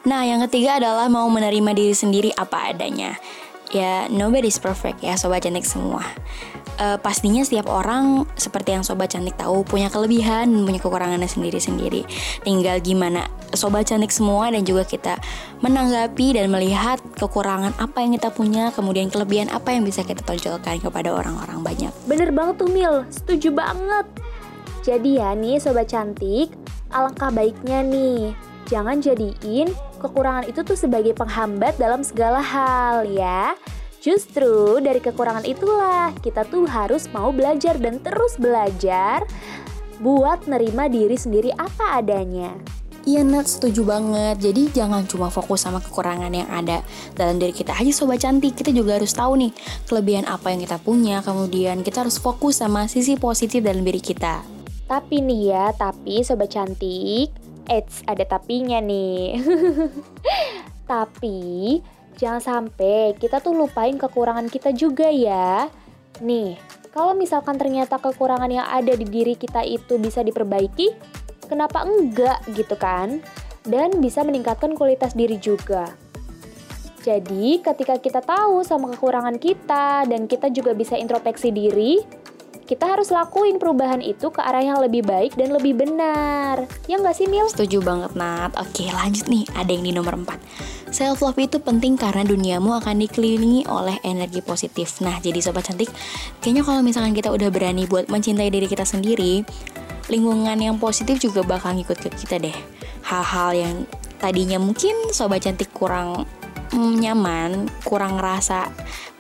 Nah, 0.03 0.27
yang 0.27 0.43
ketiga 0.51 0.83
adalah 0.83 1.07
mau 1.07 1.31
menerima 1.31 1.71
diri 1.73 1.95
sendiri 1.95 2.35
apa 2.35 2.75
adanya. 2.75 3.15
Ya, 3.71 4.11
nobody's 4.11 4.59
perfect 4.59 5.01
ya, 5.01 5.15
sobat 5.17 5.47
cantik 5.47 5.65
semua 5.65 6.05
uh, 6.79 6.99
pastinya 7.01 7.43
setiap 7.43 7.69
orang 7.69 8.25
seperti 8.39 8.77
yang 8.77 8.85
sobat 8.87 9.13
cantik 9.13 9.37
tahu 9.37 9.65
punya 9.67 9.93
kelebihan 9.93 10.49
dan 10.49 10.63
punya 10.65 10.81
kekurangannya 10.81 11.29
sendiri-sendiri. 11.29 12.07
Tinggal 12.47 12.81
gimana 12.81 13.29
sobat 13.53 13.89
cantik 13.89 14.13
semua 14.15 14.49
dan 14.49 14.65
juga 14.65 14.87
kita 14.89 15.19
menanggapi 15.61 16.41
dan 16.41 16.49
melihat 16.49 17.03
kekurangan 17.19 17.77
apa 17.77 17.99
yang 18.01 18.17
kita 18.17 18.33
punya, 18.33 18.73
kemudian 18.73 19.13
kelebihan 19.13 19.53
apa 19.53 19.75
yang 19.75 19.85
bisa 19.85 20.07
kita 20.07 20.25
tonjolkan 20.25 20.81
kepada 20.81 21.13
orang-orang 21.13 21.61
banyak. 21.61 21.93
Bener 22.09 22.33
banget 22.33 22.63
tuh 22.63 22.71
Mil, 22.73 23.05
setuju 23.13 23.53
banget. 23.53 24.07
Jadi 24.83 25.21
ya 25.21 25.37
nih 25.37 25.63
sobat 25.63 25.87
cantik, 25.93 26.51
alangkah 26.91 27.31
baiknya 27.31 27.87
nih 27.87 28.35
jangan 28.67 29.05
jadiin 29.05 29.69
kekurangan 30.01 30.49
itu 30.49 30.65
tuh 30.65 30.75
sebagai 30.75 31.13
penghambat 31.13 31.77
dalam 31.77 32.01
segala 32.03 32.41
hal 32.41 33.05
ya. 33.07 33.55
Justru 34.03 34.83
dari 34.83 34.99
kekurangan 34.99 35.47
itulah 35.47 36.11
kita 36.19 36.43
tuh 36.51 36.67
harus 36.67 37.07
mau 37.15 37.31
belajar 37.31 37.79
dan 37.79 38.03
terus 38.03 38.35
belajar 38.35 39.23
buat 40.03 40.43
nerima 40.51 40.91
diri 40.91 41.15
sendiri 41.15 41.55
apa 41.55 42.03
adanya. 42.03 42.51
Iya 43.07 43.23
Nat 43.23 43.47
setuju 43.47 43.87
banget. 43.87 44.43
Jadi 44.43 44.75
jangan 44.75 45.07
cuma 45.07 45.31
fokus 45.31 45.63
sama 45.63 45.79
kekurangan 45.79 46.35
yang 46.35 46.51
ada. 46.51 46.83
Dalam 47.15 47.39
diri 47.39 47.55
kita 47.55 47.79
aja 47.79 47.91
sobat 47.95 48.23
cantik. 48.23 48.59
Kita 48.59 48.75
juga 48.75 48.99
harus 48.99 49.11
tahu 49.11 49.39
nih 49.39 49.51
Kelebihan 49.91 50.27
apa 50.27 50.51
yang 50.51 50.63
kita 50.63 50.79
punya. 50.83 51.23
Kemudian 51.23 51.83
kita 51.87 52.03
harus 52.07 52.19
fokus 52.19 52.59
sama 52.59 52.91
sisi 52.91 53.15
positif 53.15 53.63
dalam 53.63 53.87
diri 53.87 53.99
kita. 53.99 54.43
Tapi 54.87 55.19
nih 55.19 55.43
ya 55.51 55.71
Tapi 55.75 56.23
sobat 56.27 56.51
cantik 56.55 57.31
Eits 57.71 58.03
ada 58.07 58.23
tapinya 58.27 58.83
nih. 58.83 59.39
Tapi 60.91 61.79
Jangan 62.17 62.43
sampai 62.43 63.17
kita 63.17 63.41
tuh 63.41 63.57
lupain 63.57 63.97
kekurangan 63.97 64.49
kita 64.53 64.73
juga 64.77 65.09
ya. 65.09 65.69
Nih, 66.21 66.61
kalau 66.93 67.17
misalkan 67.17 67.57
ternyata 67.57 67.97
kekurangan 67.97 68.53
yang 68.53 68.69
ada 68.69 68.93
di 68.93 69.09
diri 69.09 69.33
kita 69.33 69.65
itu 69.65 69.97
bisa 69.97 70.21
diperbaiki, 70.21 70.93
kenapa 71.49 71.89
enggak 71.89 72.45
gitu 72.53 72.77
kan? 72.77 73.25
Dan 73.65 74.03
bisa 74.03 74.21
meningkatkan 74.27 74.77
kualitas 74.77 75.17
diri 75.17 75.41
juga. 75.41 75.95
Jadi, 77.03 77.59
ketika 77.59 77.99
kita 77.99 78.23
tahu 78.23 78.63
sama 78.63 78.95
kekurangan 78.95 79.35
kita 79.43 80.07
dan 80.07 80.31
kita 80.31 80.55
juga 80.55 80.71
bisa 80.71 80.95
introspeksi 80.95 81.51
diri, 81.51 82.22
kita 82.63 82.87
harus 82.87 83.11
lakuin 83.11 83.59
perubahan 83.59 83.99
itu 83.99 84.31
ke 84.31 84.39
arah 84.39 84.63
yang 84.63 84.79
lebih 84.79 85.03
baik 85.03 85.35
dan 85.35 85.51
lebih 85.51 85.75
benar. 85.75 86.65
Ya 86.87 86.97
nggak 86.99 87.17
sih, 87.19 87.27
Mil? 87.27 87.51
Setuju 87.51 87.83
banget, 87.83 88.15
Nat. 88.15 88.55
Oke, 88.59 88.87
lanjut 88.89 89.27
nih. 89.27 89.45
Ada 89.59 89.71
yang 89.75 89.85
di 89.85 89.93
nomor 89.93 90.15
4. 90.15 90.93
Self 90.93 91.25
love 91.25 91.41
itu 91.41 91.57
penting 91.57 91.97
karena 91.97 92.21
duniamu 92.23 92.77
akan 92.77 93.01
dikelilingi 93.01 93.65
oleh 93.67 93.97
energi 94.05 94.45
positif. 94.45 95.01
Nah, 95.01 95.19
jadi 95.19 95.41
sobat 95.41 95.67
cantik, 95.67 95.89
kayaknya 96.45 96.63
kalau 96.63 96.85
misalkan 96.85 97.17
kita 97.17 97.33
udah 97.33 97.49
berani 97.49 97.89
buat 97.89 98.13
mencintai 98.13 98.53
diri 98.53 98.69
kita 98.69 98.85
sendiri, 98.85 99.41
lingkungan 100.13 100.59
yang 100.61 100.77
positif 100.77 101.17
juga 101.17 101.41
bakal 101.43 101.73
ngikut 101.81 101.97
ke 101.97 102.09
kita 102.13 102.37
deh. 102.37 102.57
Hal-hal 103.09 103.51
yang 103.57 103.75
tadinya 104.21 104.61
mungkin 104.61 104.95
sobat 105.11 105.49
cantik 105.49 105.73
kurang 105.73 106.29
mm, 106.73 106.95
nyaman, 107.01 107.71
kurang 107.87 108.19
ngerasa 108.19 108.69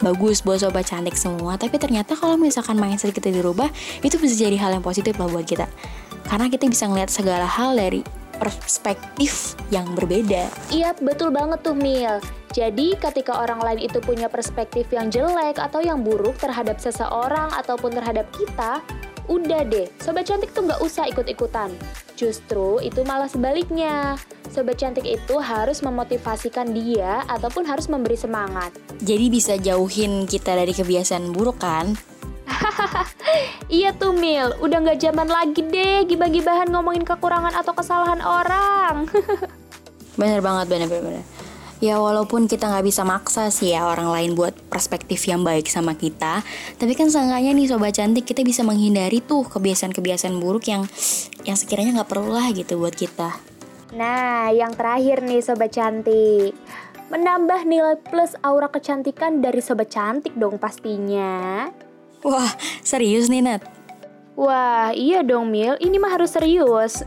bagus 0.02 0.42
buat 0.42 0.58
sobat 0.60 0.88
cantik 0.88 1.14
semua, 1.14 1.54
tapi 1.54 1.78
ternyata 1.78 2.18
kalau 2.18 2.34
misalkan 2.34 2.76
mindset 2.80 3.14
kita 3.14 3.30
dirubah, 3.30 3.70
itu 4.02 4.18
bisa 4.18 4.34
jadi 4.34 4.58
hal 4.58 4.74
yang 4.74 4.84
positif 4.84 5.14
lah 5.20 5.30
buat 5.30 5.46
kita. 5.46 5.68
Karena 6.26 6.50
kita 6.50 6.66
bisa 6.66 6.88
ngeliat 6.90 7.10
segala 7.12 7.46
hal 7.46 7.76
dari 7.76 8.02
perspektif 8.42 9.54
yang 9.70 9.86
berbeda. 9.94 10.50
Iya, 10.74 10.98
betul 10.98 11.30
banget 11.30 11.62
tuh 11.62 11.78
Mil. 11.78 12.18
Jadi, 12.52 12.98
ketika 13.00 13.40
orang 13.40 13.62
lain 13.64 13.80
itu 13.88 14.02
punya 14.02 14.28
perspektif 14.28 14.90
yang 14.92 15.08
jelek 15.08 15.56
atau 15.56 15.80
yang 15.80 16.04
buruk 16.04 16.36
terhadap 16.36 16.76
seseorang 16.76 17.48
ataupun 17.54 17.96
terhadap 17.96 18.28
kita, 18.34 18.84
udah 19.30 19.62
deh, 19.66 19.86
sobat 20.02 20.26
cantik 20.26 20.50
tuh 20.54 20.66
nggak 20.66 20.80
usah 20.82 21.06
ikut-ikutan. 21.10 21.70
Justru 22.18 22.78
itu 22.82 23.02
malah 23.02 23.26
sebaliknya. 23.26 24.14
Sobat 24.50 24.78
cantik 24.78 25.06
itu 25.06 25.36
harus 25.42 25.82
memotivasikan 25.82 26.70
dia 26.70 27.26
ataupun 27.26 27.66
harus 27.66 27.90
memberi 27.90 28.14
semangat. 28.14 28.70
Jadi 29.02 29.26
bisa 29.32 29.58
jauhin 29.58 30.26
kita 30.30 30.54
dari 30.54 30.70
kebiasaan 30.70 31.34
buruk 31.34 31.58
kan? 31.58 31.98
iya 33.72 33.90
tuh 33.96 34.12
Mil, 34.14 34.54
udah 34.60 34.78
gak 34.92 35.00
zaman 35.00 35.28
lagi 35.28 35.64
deh 35.64 36.04
gibah-gibahan 36.06 36.68
ngomongin 36.68 37.02
kekurangan 37.02 37.54
atau 37.56 37.72
kesalahan 37.74 38.20
orang. 38.20 39.08
bener 40.20 40.44
banget, 40.44 40.66
bener 40.68 40.88
bener. 40.88 41.24
Ya 41.82 41.98
walaupun 41.98 42.46
kita 42.46 42.70
nggak 42.70 42.86
bisa 42.86 43.02
maksa 43.02 43.50
sih 43.50 43.74
ya 43.74 43.90
orang 43.90 44.06
lain 44.14 44.38
buat 44.38 44.54
perspektif 44.70 45.26
yang 45.26 45.42
baik 45.42 45.66
sama 45.66 45.98
kita, 45.98 46.46
tapi 46.78 46.94
kan 46.94 47.10
seenggaknya 47.10 47.50
nih 47.58 47.66
sobat 47.66 47.98
cantik 47.98 48.22
kita 48.22 48.46
bisa 48.46 48.62
menghindari 48.62 49.18
tuh 49.18 49.42
kebiasaan-kebiasaan 49.50 50.38
buruk 50.38 50.70
yang 50.70 50.86
yang 51.42 51.58
sekiranya 51.58 51.98
nggak 51.98 52.10
perlu 52.14 52.30
lah 52.30 52.54
gitu 52.54 52.78
buat 52.78 52.94
kita. 52.94 53.34
Nah, 53.98 54.54
yang 54.54 54.72
terakhir 54.78 55.26
nih 55.26 55.42
sobat 55.42 55.74
cantik, 55.74 56.54
Menambah 57.12 57.68
nilai 57.68 58.00
plus 58.08 58.32
aura 58.40 58.72
kecantikan 58.72 59.44
dari 59.44 59.60
sobat 59.60 59.92
cantik 59.92 60.32
dong 60.32 60.56
pastinya. 60.56 61.68
Wah, 62.24 62.48
serius 62.80 63.28
nih 63.28 63.44
Nat? 63.44 63.81
Wah, 64.32 64.96
iya 64.96 65.20
dong 65.20 65.52
Mil, 65.52 65.76
ini 65.76 66.00
mah 66.00 66.16
harus 66.16 66.32
serius. 66.32 67.04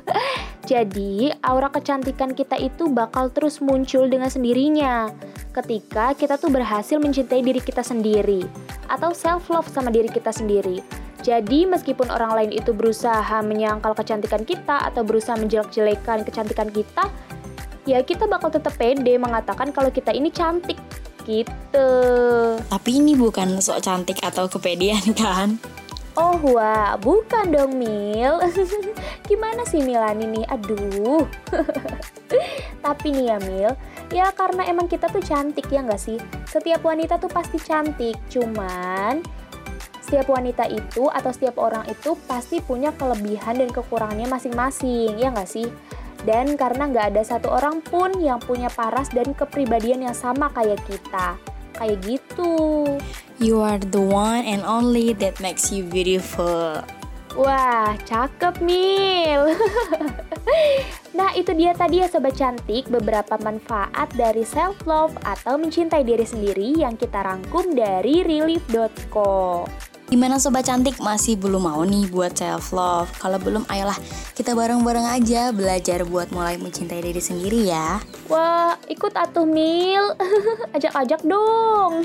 Jadi, 0.72 1.34
aura 1.42 1.66
kecantikan 1.66 2.38
kita 2.38 2.54
itu 2.54 2.86
bakal 2.86 3.34
terus 3.34 3.58
muncul 3.58 4.06
dengan 4.06 4.30
sendirinya 4.30 5.10
ketika 5.50 6.14
kita 6.14 6.38
tuh 6.38 6.54
berhasil 6.54 7.02
mencintai 7.02 7.42
diri 7.42 7.58
kita 7.58 7.82
sendiri 7.82 8.46
atau 8.86 9.10
self 9.10 9.50
love 9.50 9.66
sama 9.66 9.90
diri 9.90 10.06
kita 10.06 10.30
sendiri. 10.30 10.78
Jadi, 11.26 11.66
meskipun 11.66 12.10
orang 12.14 12.34
lain 12.34 12.52
itu 12.54 12.70
berusaha 12.70 13.42
menyangkal 13.42 13.94
kecantikan 13.98 14.46
kita 14.46 14.86
atau 14.86 15.02
berusaha 15.02 15.34
menjelek-jelekan 15.34 16.22
kecantikan 16.22 16.70
kita, 16.70 17.10
ya 17.90 18.06
kita 18.06 18.30
bakal 18.30 18.54
tetap 18.54 18.78
pede 18.78 19.18
mengatakan 19.18 19.74
kalau 19.74 19.90
kita 19.90 20.14
ini 20.14 20.30
cantik 20.30 20.78
gitu. 21.26 21.90
Tapi 22.70 22.90
ini 23.02 23.18
bukan 23.18 23.58
sok 23.58 23.82
cantik 23.82 24.22
atau 24.22 24.46
kepedean 24.46 25.10
kan? 25.14 25.58
Oh 26.12 26.36
wah, 26.44 27.00
bukan 27.00 27.48
dong 27.48 27.80
Mil. 27.80 28.36
Gimana 29.28 29.64
sih 29.64 29.80
Milani 29.80 30.28
nih? 30.28 30.44
Aduh. 30.52 31.24
Tapi 32.84 33.06
nih 33.16 33.32
ya 33.32 33.38
Mil, 33.40 33.72
ya 34.12 34.26
karena 34.36 34.68
emang 34.68 34.92
kita 34.92 35.08
tuh 35.08 35.24
cantik 35.24 35.72
ya 35.72 35.80
nggak 35.80 36.00
sih? 36.00 36.20
Setiap 36.44 36.84
wanita 36.84 37.16
tuh 37.16 37.32
pasti 37.32 37.56
cantik, 37.56 38.18
cuman 38.28 39.24
setiap 40.02 40.28
wanita 40.28 40.68
itu 40.68 41.08
atau 41.08 41.32
setiap 41.32 41.56
orang 41.56 41.88
itu 41.88 42.12
pasti 42.28 42.60
punya 42.60 42.92
kelebihan 42.92 43.56
dan 43.56 43.72
kekurangannya 43.72 44.28
masing-masing, 44.28 45.16
ya 45.16 45.32
nggak 45.32 45.48
sih? 45.48 45.64
Dan 46.28 46.60
karena 46.60 46.92
nggak 46.92 47.16
ada 47.16 47.22
satu 47.24 47.48
orang 47.48 47.80
pun 47.80 48.12
yang 48.20 48.36
punya 48.36 48.68
paras 48.68 49.08
dan 49.08 49.32
kepribadian 49.32 50.04
yang 50.04 50.12
sama 50.12 50.52
kayak 50.52 50.84
kita. 50.84 51.40
Kayak 51.82 51.98
gitu. 52.06 52.54
You 53.42 53.58
are 53.58 53.82
the 53.82 53.98
one 53.98 54.46
and 54.46 54.62
only 54.62 55.18
that 55.18 55.42
makes 55.42 55.74
you 55.74 55.82
beautiful. 55.82 56.78
Wah, 57.34 57.98
cakep 58.06 58.62
Mil. 58.62 59.58
nah, 61.18 61.34
itu 61.34 61.50
dia 61.58 61.74
tadi 61.74 61.98
ya 61.98 62.06
sobat 62.06 62.38
cantik 62.38 62.86
beberapa 62.86 63.34
manfaat 63.42 64.14
dari 64.14 64.46
self 64.46 64.78
love 64.86 65.18
atau 65.26 65.58
mencintai 65.58 66.06
diri 66.06 66.22
sendiri 66.22 66.78
yang 66.78 66.94
kita 66.94 67.18
rangkum 67.18 67.74
dari 67.74 68.22
relief.co. 68.22 69.66
Gimana 70.12 70.36
sobat 70.36 70.68
cantik 70.68 71.00
masih 71.00 71.40
belum 71.40 71.72
mau 71.72 71.80
nih 71.88 72.04
buat 72.12 72.36
self 72.36 72.76
love? 72.76 73.08
Kalau 73.16 73.40
belum 73.40 73.64
ayolah 73.64 73.96
kita 74.36 74.52
bareng-bareng 74.52 75.08
aja 75.08 75.56
belajar 75.56 76.04
buat 76.04 76.28
mulai 76.28 76.60
mencintai 76.60 77.00
diri 77.00 77.16
sendiri 77.16 77.64
ya. 77.72 77.96
Wah, 78.28 78.76
ikut 78.92 79.16
atuh 79.16 79.48
Mil. 79.48 80.12
Ajak-ajak 80.76 81.24
dong. 81.24 82.04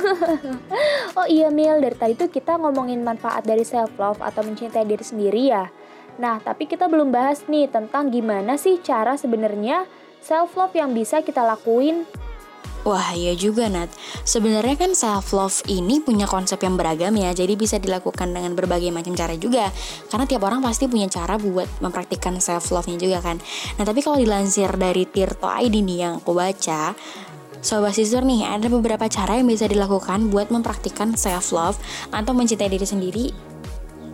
oh 1.19 1.27
iya 1.27 1.51
Mil, 1.51 1.83
dari 1.83 1.99
tadi 1.99 2.15
tuh 2.15 2.31
kita 2.31 2.55
ngomongin 2.55 3.03
manfaat 3.03 3.43
dari 3.43 3.67
self 3.67 3.91
love 3.99 4.23
atau 4.23 4.39
mencintai 4.39 4.87
diri 4.87 5.03
sendiri 5.03 5.51
ya. 5.51 5.67
Nah, 6.15 6.39
tapi 6.39 6.63
kita 6.63 6.87
belum 6.87 7.11
bahas 7.11 7.43
nih 7.51 7.67
tentang 7.67 8.07
gimana 8.07 8.55
sih 8.55 8.79
cara 8.79 9.19
sebenarnya 9.19 9.83
self 10.23 10.55
love 10.55 10.71
yang 10.79 10.95
bisa 10.95 11.19
kita 11.19 11.43
lakuin 11.43 12.07
Wah, 12.88 13.12
iya 13.12 13.36
juga 13.36 13.67
Nat. 13.67 13.91
Sebenarnya 14.24 14.79
kan 14.79 14.96
self 14.96 15.36
love 15.36 15.60
ini 15.67 16.00
punya 16.00 16.24
konsep 16.24 16.56
yang 16.63 16.79
beragam 16.79 17.12
ya, 17.20 17.36
jadi 17.36 17.60
bisa 17.60 17.84
dilakukan 17.84 18.32
dengan 18.32 18.56
berbagai 18.56 18.96
macam 18.96 19.12
cara 19.12 19.36
juga. 19.36 19.75
Karena 20.08 20.24
tiap 20.24 20.48
orang 20.48 20.63
pasti 20.63 20.88
punya 20.88 21.12
cara 21.12 21.36
buat 21.36 21.67
mempraktikkan 21.84 22.39
self 22.39 22.72
love-nya 22.72 22.96
juga 22.96 23.20
kan. 23.20 23.44
Nah, 23.75 23.84
tapi 23.84 24.00
kalau 24.00 24.15
dilansir 24.15 24.72
dari 24.79 25.03
Tirto 25.03 25.51
ID 25.51 25.84
nih 25.84 25.98
yang 26.00 26.13
aku 26.24 26.32
baca, 26.32 26.96
Sobat 27.60 27.91
Sister 27.91 28.24
nih, 28.24 28.48
ada 28.48 28.72
beberapa 28.72 29.03
cara 29.12 29.36
yang 29.36 29.51
bisa 29.51 29.67
dilakukan 29.67 30.32
buat 30.32 30.48
mempraktikkan 30.48 31.20
self 31.20 31.51
love 31.51 31.75
atau 32.15 32.32
mencintai 32.32 32.72
diri 32.72 32.88
sendiri 32.88 33.25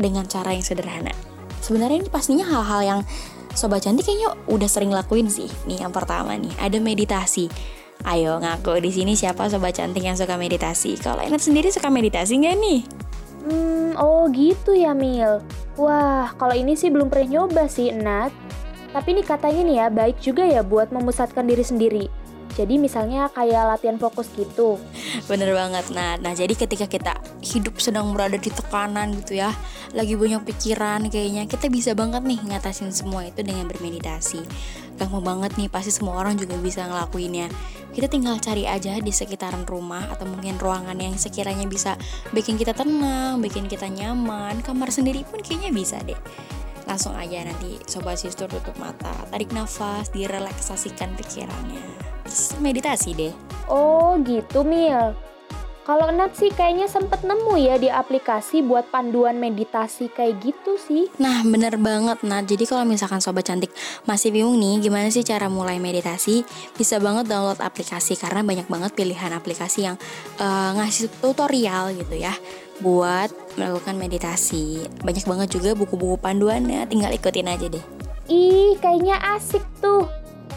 dengan 0.01 0.25
cara 0.25 0.49
yang 0.49 0.65
sederhana. 0.65 1.13
Sebenarnya 1.61 2.01
ini 2.01 2.09
pastinya 2.09 2.49
hal-hal 2.49 2.81
yang 2.81 2.99
sobat 3.53 3.85
cantik 3.85 4.09
kayaknya 4.09 4.33
udah 4.49 4.65
sering 4.65 4.89
lakuin 4.89 5.29
sih. 5.29 5.45
Nih 5.69 5.85
yang 5.85 5.93
pertama 5.93 6.33
nih, 6.33 6.49
ada 6.57 6.81
meditasi. 6.81 7.53
Ayo 8.03 8.35
ngaku 8.35 8.83
di 8.83 8.91
sini 8.91 9.15
siapa 9.15 9.47
sobat 9.47 9.79
cantik 9.79 10.03
yang 10.03 10.19
suka 10.19 10.35
meditasi? 10.35 10.99
Kalau 10.99 11.23
Enet 11.23 11.39
sendiri 11.39 11.71
suka 11.71 11.87
meditasi 11.87 12.35
nggak 12.35 12.55
nih? 12.59 12.81
Hmm, 13.47 13.95
oh 13.95 14.27
gitu 14.27 14.75
ya 14.75 14.91
Mil. 14.91 15.39
Wah, 15.79 16.35
kalau 16.35 16.51
ini 16.51 16.75
sih 16.75 16.91
belum 16.91 17.07
pernah 17.07 17.39
nyoba 17.39 17.71
sih, 17.71 17.95
Nat. 17.95 18.35
Tapi 18.91 19.15
ini 19.15 19.23
katanya 19.23 19.61
nih 19.63 19.75
ya, 19.79 19.87
baik 19.87 20.17
juga 20.19 20.43
ya 20.43 20.61
buat 20.61 20.91
memusatkan 20.91 21.47
diri 21.47 21.63
sendiri. 21.63 22.05
Jadi 22.53 22.77
misalnya 22.77 23.33
kayak 23.33 23.65
latihan 23.75 23.97
fokus 23.97 24.29
gitu. 24.37 24.77
Bener 25.31 25.55
banget, 25.55 25.89
nah, 25.89 26.19
nah 26.21 26.37
jadi 26.37 26.53
ketika 26.53 26.85
kita 26.85 27.17
hidup 27.41 27.81
sedang 27.81 28.13
berada 28.13 28.37
di 28.37 28.51
tekanan 28.53 29.15
gitu 29.23 29.41
ya, 29.41 29.49
lagi 29.97 30.13
banyak 30.13 30.45
pikiran 30.45 31.09
kayaknya 31.09 31.49
kita 31.49 31.71
bisa 31.71 31.97
banget 31.97 32.21
nih 32.21 32.37
ngatasin 32.53 32.93
semua 32.93 33.25
itu 33.25 33.41
dengan 33.41 33.65
bermeditasi. 33.65 34.45
Gampang 35.03 35.23
banget 35.23 35.51
nih, 35.59 35.67
pasti 35.67 35.91
semua 35.91 36.15
orang 36.15 36.39
juga 36.39 36.55
bisa 36.55 36.87
ngelakuinnya 36.87 37.51
kita 37.93 38.09
tinggal 38.09 38.41
cari 38.41 38.65
aja 38.65 38.97
di 38.97 39.13
sekitaran 39.13 39.69
rumah 39.69 40.09
atau 40.09 40.25
mungkin 40.25 40.57
ruangan 40.57 40.97
yang 40.97 41.13
sekiranya 41.13 41.69
bisa 41.69 41.93
bikin 42.33 42.57
kita 42.57 42.73
tenang, 42.73 43.37
bikin 43.37 43.69
kita 43.69 43.85
nyaman. 43.85 44.65
Kamar 44.65 44.89
sendiri 44.89 45.21
pun 45.29 45.45
kayaknya 45.45 45.69
bisa 45.69 46.01
deh. 46.01 46.17
Langsung 46.89 47.13
aja 47.13 47.45
nanti 47.45 47.77
sobat 47.85 48.17
sister 48.17 48.49
tutup 48.49 48.73
mata, 48.81 49.13
tarik 49.29 49.53
nafas, 49.53 50.09
direlaksasikan 50.09 51.13
pikirannya. 51.15 51.85
Terus 52.25 52.57
meditasi 52.57 53.13
deh. 53.13 53.33
Oh 53.69 54.17
gitu 54.25 54.65
Mil. 54.65 55.13
Kalau 55.83 56.07
Nat 56.15 56.31
sih 56.39 56.47
kayaknya 56.47 56.87
sempet 56.87 57.27
nemu 57.27 57.59
ya 57.59 57.75
di 57.75 57.91
aplikasi 57.91 58.63
buat 58.63 58.87
panduan 58.87 59.35
meditasi 59.35 60.07
kayak 60.07 60.39
gitu 60.39 60.79
sih. 60.79 61.11
Nah 61.19 61.43
bener 61.43 61.75
banget 61.75 62.23
Nat, 62.23 62.47
jadi 62.47 62.63
kalau 62.63 62.87
misalkan 62.87 63.19
Sobat 63.19 63.43
Cantik 63.43 63.67
masih 64.07 64.31
bingung 64.31 64.55
nih 64.55 64.79
gimana 64.79 65.11
sih 65.11 65.27
cara 65.27 65.51
mulai 65.51 65.83
meditasi, 65.83 66.47
bisa 66.79 67.03
banget 67.03 67.27
download 67.27 67.59
aplikasi 67.59 68.15
karena 68.15 68.47
banyak 68.47 68.67
banget 68.71 68.95
pilihan 68.95 69.35
aplikasi 69.35 69.91
yang 69.91 69.99
uh, 70.39 70.71
ngasih 70.79 71.11
tutorial 71.19 71.91
gitu 71.91 72.15
ya 72.15 72.31
buat 72.79 73.27
melakukan 73.59 73.99
meditasi. 73.99 74.87
Banyak 75.03 75.27
banget 75.27 75.47
juga 75.51 75.75
buku-buku 75.75 76.15
panduannya, 76.15 76.87
tinggal 76.87 77.11
ikutin 77.11 77.51
aja 77.51 77.67
deh. 77.67 77.83
Ih, 78.31 78.79
kayaknya 78.79 79.19
asik 79.35 79.61
tuh. 79.83 80.07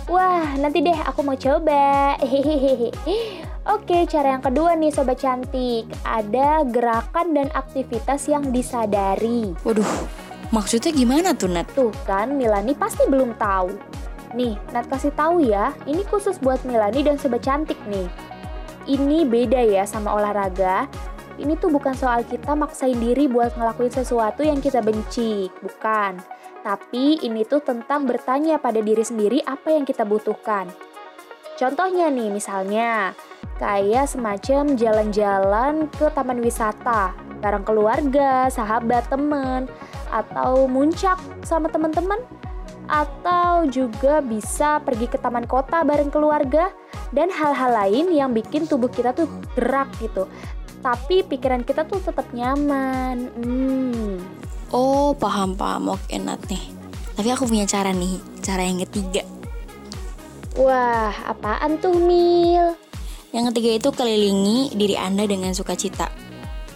Wah, 0.07 0.55
nanti 0.55 0.87
deh 0.87 0.95
aku 1.03 1.27
mau 1.27 1.35
coba. 1.35 2.15
Hehehe. 2.23 2.95
Oke, 3.67 4.07
cara 4.07 4.39
yang 4.39 4.47
kedua 4.47 4.79
nih 4.79 4.95
sobat 4.95 5.19
cantik, 5.19 5.91
ada 6.07 6.63
gerakan 6.71 7.35
dan 7.35 7.51
aktivitas 7.51 8.31
yang 8.31 8.55
disadari. 8.55 9.59
Waduh, 9.67 10.07
maksudnya 10.55 10.95
gimana 10.95 11.35
tuh 11.35 11.51
Nat? 11.51 11.67
Tuh 11.75 11.91
kan, 12.07 12.31
Milani 12.39 12.79
pasti 12.79 13.03
belum 13.11 13.35
tahu. 13.35 13.75
Nih, 14.39 14.55
Nat 14.71 14.87
kasih 14.87 15.11
tahu 15.19 15.43
ya, 15.51 15.75
ini 15.91 16.07
khusus 16.07 16.39
buat 16.39 16.63
Milani 16.63 17.03
dan 17.03 17.19
sobat 17.19 17.43
cantik 17.43 17.79
nih. 17.91 18.07
Ini 18.87 19.27
beda 19.27 19.59
ya 19.67 19.83
sama 19.83 20.15
olahraga. 20.15 20.87
Ini 21.35 21.59
tuh 21.59 21.75
bukan 21.75 21.99
soal 21.99 22.23
kita 22.23 22.55
maksain 22.55 22.95
diri 23.03 23.27
buat 23.27 23.59
ngelakuin 23.59 23.91
sesuatu 23.91 24.47
yang 24.47 24.63
kita 24.63 24.79
benci, 24.79 25.51
bukan. 25.59 26.23
Tapi 26.63 27.19
ini 27.19 27.43
tuh 27.43 27.67
tentang 27.67 28.07
bertanya 28.07 28.63
pada 28.63 28.79
diri 28.79 29.03
sendiri 29.03 29.43
apa 29.43 29.75
yang 29.75 29.83
kita 29.83 30.07
butuhkan. 30.07 30.71
Contohnya 31.57 32.13
nih, 32.13 32.29
misalnya, 32.29 33.17
kayak 33.57 34.09
semacam 34.09 34.77
jalan-jalan 34.77 35.89
ke 35.97 36.07
taman 36.13 36.41
wisata 36.45 37.17
bareng 37.41 37.65
keluarga, 37.69 38.49
sahabat, 38.49 39.07
teman, 39.13 39.69
atau 40.09 40.65
muncak 40.67 41.21
sama 41.45 41.69
teman-teman, 41.69 42.19
atau 42.89 43.69
juga 43.69 44.25
bisa 44.25 44.81
pergi 44.83 45.07
ke 45.11 45.19
taman 45.21 45.45
kota 45.45 45.85
bareng 45.85 46.09
keluarga, 46.09 46.73
dan 47.13 47.29
hal-hal 47.29 47.71
lain 47.87 48.11
yang 48.11 48.33
bikin 48.33 48.65
tubuh 48.65 48.89
kita 48.89 49.13
tuh 49.13 49.29
gerak 49.55 49.93
gitu. 50.01 50.27
Tapi 50.81 51.27
pikiran 51.27 51.67
kita 51.67 51.85
tuh 51.85 51.99
tetap 52.01 52.27
nyaman. 52.33 53.31
Hmm. 53.37 54.17
Oh, 54.71 55.15
paham-paham. 55.15 55.95
Oke, 55.95 56.19
Nat 56.19 56.43
nih. 56.51 56.63
Tapi 57.17 57.29
aku 57.33 57.49
punya 57.49 57.65
cara 57.65 57.97
nih, 57.97 58.21
cara 58.45 58.61
yang 58.61 58.77
ketiga 58.85 59.25
Wah, 60.57 61.13
apaan 61.29 61.77
tuh 61.81 61.97
Mil? 61.97 62.86
Yang 63.35 63.55
ketiga 63.55 63.71
itu 63.79 63.89
kelilingi 63.95 64.59
diri 64.75 64.95
Anda 64.99 65.27
dengan 65.27 65.55
sukacita. 65.55 66.11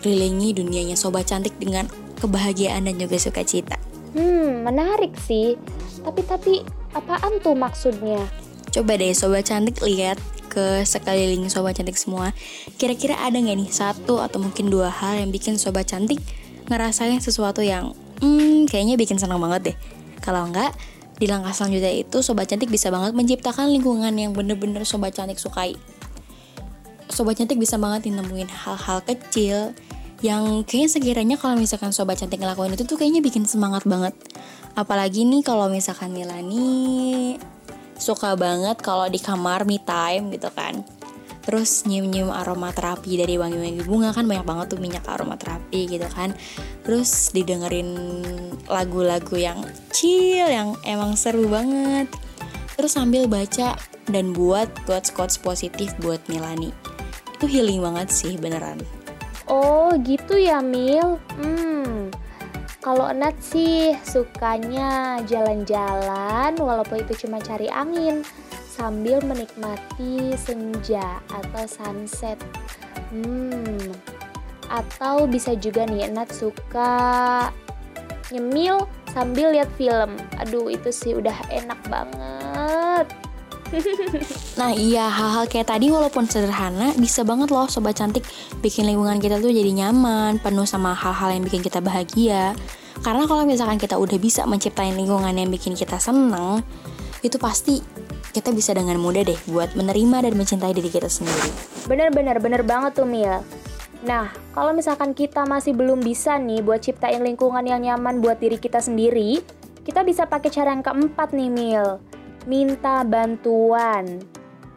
Kelilingi 0.00 0.56
dunianya 0.56 0.96
sobat 0.96 1.28
cantik 1.28 1.54
dengan 1.60 1.86
kebahagiaan 2.18 2.88
dan 2.88 2.96
juga 2.96 3.20
sukacita. 3.20 3.76
Hmm, 4.16 4.66
menarik 4.66 5.14
sih. 5.20 5.54
Tapi 6.00 6.20
tapi 6.24 6.52
apaan 6.96 7.38
tuh 7.44 7.54
maksudnya? 7.54 8.24
Coba 8.70 8.96
deh 8.96 9.12
sobat 9.12 9.46
cantik 9.46 9.78
lihat 9.82 10.16
ke 10.50 10.82
sekeliling 10.82 11.46
sobat 11.46 11.78
cantik 11.78 11.98
semua. 12.00 12.34
Kira-kira 12.80 13.18
ada 13.20 13.38
nggak 13.38 13.58
nih 13.60 13.70
satu 13.70 14.18
atau 14.18 14.42
mungkin 14.42 14.72
dua 14.72 14.90
hal 14.90 15.20
yang 15.22 15.30
bikin 15.30 15.60
sobat 15.60 15.90
cantik 15.90 16.18
ngerasain 16.66 17.18
sesuatu 17.22 17.62
yang 17.62 17.94
hmm 18.22 18.66
kayaknya 18.70 18.94
bikin 18.98 19.18
senang 19.18 19.42
banget 19.42 19.74
deh. 19.74 19.76
Kalau 20.20 20.44
enggak, 20.44 20.76
Di 21.20 21.28
langkah 21.28 21.52
selanjutnya 21.52 21.92
itu 22.00 22.24
Sobat 22.24 22.48
Cantik 22.48 22.72
bisa 22.72 22.88
banget 22.88 23.12
menciptakan 23.12 23.68
lingkungan 23.68 24.16
yang 24.16 24.32
bener-bener 24.32 24.88
Sobat 24.88 25.12
Cantik 25.12 25.36
sukai. 25.36 25.76
Sobat 27.10 27.36
Cantik 27.38 27.58
bisa 27.58 27.74
banget 27.74 28.06
nemuin 28.06 28.46
hal-hal 28.46 29.02
kecil 29.02 29.74
yang 30.20 30.62
kayaknya 30.68 30.88
sekiranya 30.88 31.36
kalau 31.40 31.56
misalkan 31.56 31.90
Sobat 31.90 32.20
Cantik 32.20 32.38
ngelakuin 32.38 32.76
itu 32.76 32.84
tuh 32.84 33.00
kayaknya 33.00 33.24
bikin 33.24 33.48
semangat 33.48 33.88
banget. 33.88 34.12
Apalagi 34.76 35.26
nih 35.26 35.42
kalau 35.42 35.66
misalkan 35.72 36.12
Milani 36.14 37.36
suka 37.96 38.36
banget 38.36 38.80
kalau 38.80 39.08
di 39.08 39.18
kamar 39.18 39.64
me 39.64 39.80
time 39.82 40.30
gitu 40.30 40.52
kan. 40.52 40.84
Terus 41.40 41.88
nyium-nyium 41.88 42.28
aromaterapi 42.30 43.16
dari 43.16 43.40
wangi-wangi 43.40 43.82
bunga 43.88 44.12
kan 44.12 44.28
banyak 44.28 44.44
banget 44.44 44.66
tuh 44.76 44.78
minyak 44.78 45.08
aromaterapi 45.08 45.88
gitu 45.88 46.08
kan. 46.12 46.36
Terus 46.84 47.32
didengerin 47.32 47.96
lagu-lagu 48.68 49.34
yang 49.40 49.64
chill 49.90 50.46
yang 50.46 50.76
emang 50.84 51.16
seru 51.16 51.48
banget. 51.48 52.12
Terus 52.76 52.92
sambil 52.92 53.24
baca 53.24 53.80
dan 54.12 54.36
buat 54.36 54.68
quotes-quotes 54.84 55.40
positif 55.40 55.96
buat 56.04 56.20
Milani 56.28 56.99
itu 57.40 57.48
healing 57.48 57.80
banget 57.80 58.12
sih 58.12 58.36
beneran 58.36 58.76
Oh 59.48 59.96
gitu 60.04 60.36
ya 60.36 60.60
Mil 60.60 61.16
Hmm 61.40 62.12
kalau 62.80 63.12
Nat 63.12 63.36
sih 63.44 63.92
sukanya 64.08 65.20
jalan-jalan 65.28 66.56
walaupun 66.56 67.04
itu 67.04 67.28
cuma 67.28 67.36
cari 67.36 67.68
angin 67.68 68.24
sambil 68.72 69.20
menikmati 69.20 70.32
senja 70.40 71.20
atau 71.28 71.68
sunset. 71.68 72.40
Hmm, 73.12 73.92
atau 74.72 75.28
bisa 75.28 75.52
juga 75.60 75.84
nih 75.84 76.08
Nat 76.08 76.32
suka 76.32 77.52
nyemil 78.32 78.88
sambil 79.12 79.52
lihat 79.52 79.68
film. 79.76 80.16
Aduh 80.40 80.72
itu 80.72 80.88
sih 80.88 81.12
udah 81.12 81.36
enak 81.52 81.80
banget. 81.92 83.06
Nah 84.60 84.74
iya 84.74 85.06
hal-hal 85.06 85.46
kayak 85.46 85.70
tadi 85.70 85.88
walaupun 85.88 86.26
sederhana 86.26 86.92
bisa 86.98 87.22
banget 87.22 87.54
loh 87.54 87.70
sobat 87.70 87.96
cantik 87.96 88.26
bikin 88.60 88.86
lingkungan 88.86 89.22
kita 89.22 89.38
tuh 89.38 89.54
jadi 89.54 89.70
nyaman 89.70 90.42
penuh 90.42 90.66
sama 90.66 90.92
hal-hal 90.92 91.30
yang 91.32 91.46
bikin 91.46 91.62
kita 91.62 91.78
bahagia 91.78 92.52
karena 93.00 93.24
kalau 93.24 93.48
misalkan 93.48 93.80
kita 93.80 93.96
udah 93.96 94.18
bisa 94.20 94.44
menciptain 94.44 94.92
lingkungan 94.92 95.32
yang 95.32 95.48
bikin 95.48 95.72
kita 95.78 95.96
seneng 95.96 96.60
itu 97.20 97.36
pasti 97.36 97.80
kita 98.30 98.54
bisa 98.54 98.72
dengan 98.72 98.96
mudah 99.02 99.26
deh 99.26 99.38
buat 99.50 99.74
menerima 99.74 100.30
dan 100.30 100.32
mencintai 100.38 100.72
diri 100.72 100.88
kita 100.88 101.10
sendiri. 101.10 101.50
Bener-bener, 101.90 102.38
bener 102.38 102.62
banget 102.62 103.02
tuh 103.02 103.08
Mil. 103.08 103.42
Nah, 104.00 104.32
kalau 104.56 104.72
misalkan 104.72 105.12
kita 105.12 105.44
masih 105.44 105.76
belum 105.76 106.00
bisa 106.00 106.40
nih 106.40 106.64
buat 106.64 106.80
ciptain 106.80 107.20
lingkungan 107.20 107.60
yang 107.66 107.84
nyaman 107.84 108.24
buat 108.24 108.40
diri 108.40 108.56
kita 108.56 108.80
sendiri, 108.80 109.44
kita 109.84 110.00
bisa 110.06 110.24
pakai 110.24 110.48
cara 110.48 110.72
yang 110.72 110.80
keempat 110.80 111.36
nih 111.36 111.50
Mil. 111.52 112.00
Minta 112.48 113.04
bantuan. 113.04 114.20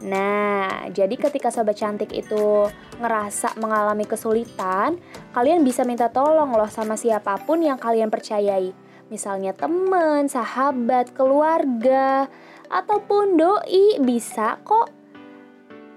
Nah, 0.04 0.84
jadi 0.92 1.16
ketika 1.16 1.48
sobat 1.48 1.80
cantik 1.80 2.12
itu 2.12 2.68
ngerasa 3.00 3.56
mengalami 3.56 4.04
kesulitan, 4.04 5.00
kalian 5.32 5.64
bisa 5.64 5.80
minta 5.88 6.12
tolong 6.12 6.52
loh 6.52 6.68
sama 6.68 6.92
siapa 7.00 7.40
pun 7.48 7.64
yang 7.64 7.80
kalian 7.80 8.12
percayai. 8.12 8.76
Misalnya 9.08 9.56
teman, 9.56 10.28
sahabat, 10.28 11.16
keluarga, 11.16 12.28
ataupun 12.68 13.40
doi 13.40 13.96
bisa 14.04 14.60
kok. 14.60 14.92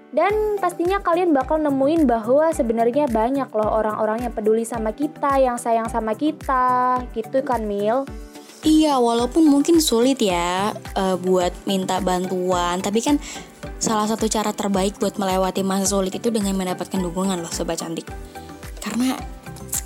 Dan 0.08 0.56
pastinya 0.56 1.04
kalian 1.04 1.36
bakal 1.36 1.60
nemuin 1.60 2.08
bahwa 2.08 2.48
sebenarnya 2.48 3.12
banyak 3.12 3.52
loh 3.52 3.76
orang-orang 3.76 4.24
yang 4.24 4.32
peduli 4.32 4.64
sama 4.64 4.96
kita, 4.96 5.36
yang 5.36 5.60
sayang 5.60 5.92
sama 5.92 6.16
kita, 6.16 7.04
gitu 7.12 7.44
kan 7.44 7.68
Mil? 7.68 8.08
Iya, 8.66 8.98
walaupun 8.98 9.46
mungkin 9.46 9.78
sulit 9.78 10.18
ya 10.18 10.74
uh, 10.98 11.14
buat 11.14 11.54
minta 11.62 12.02
bantuan, 12.02 12.82
tapi 12.82 12.98
kan 12.98 13.22
salah 13.78 14.10
satu 14.10 14.26
cara 14.26 14.50
terbaik 14.50 14.98
buat 14.98 15.14
melewati 15.14 15.62
masa 15.62 15.94
sulit 15.94 16.10
itu 16.10 16.34
dengan 16.34 16.58
mendapatkan 16.58 16.98
dukungan 16.98 17.38
loh 17.38 17.52
sobat 17.54 17.78
cantik. 17.78 18.10
Karena 18.82 19.14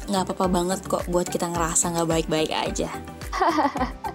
nggak 0.09 0.25
apa-apa 0.25 0.47
banget 0.49 0.81
kok 0.89 1.05
buat 1.13 1.29
kita 1.29 1.53
ngerasa 1.53 1.93
nggak 1.93 2.09
baik-baik 2.09 2.53
aja. 2.53 2.89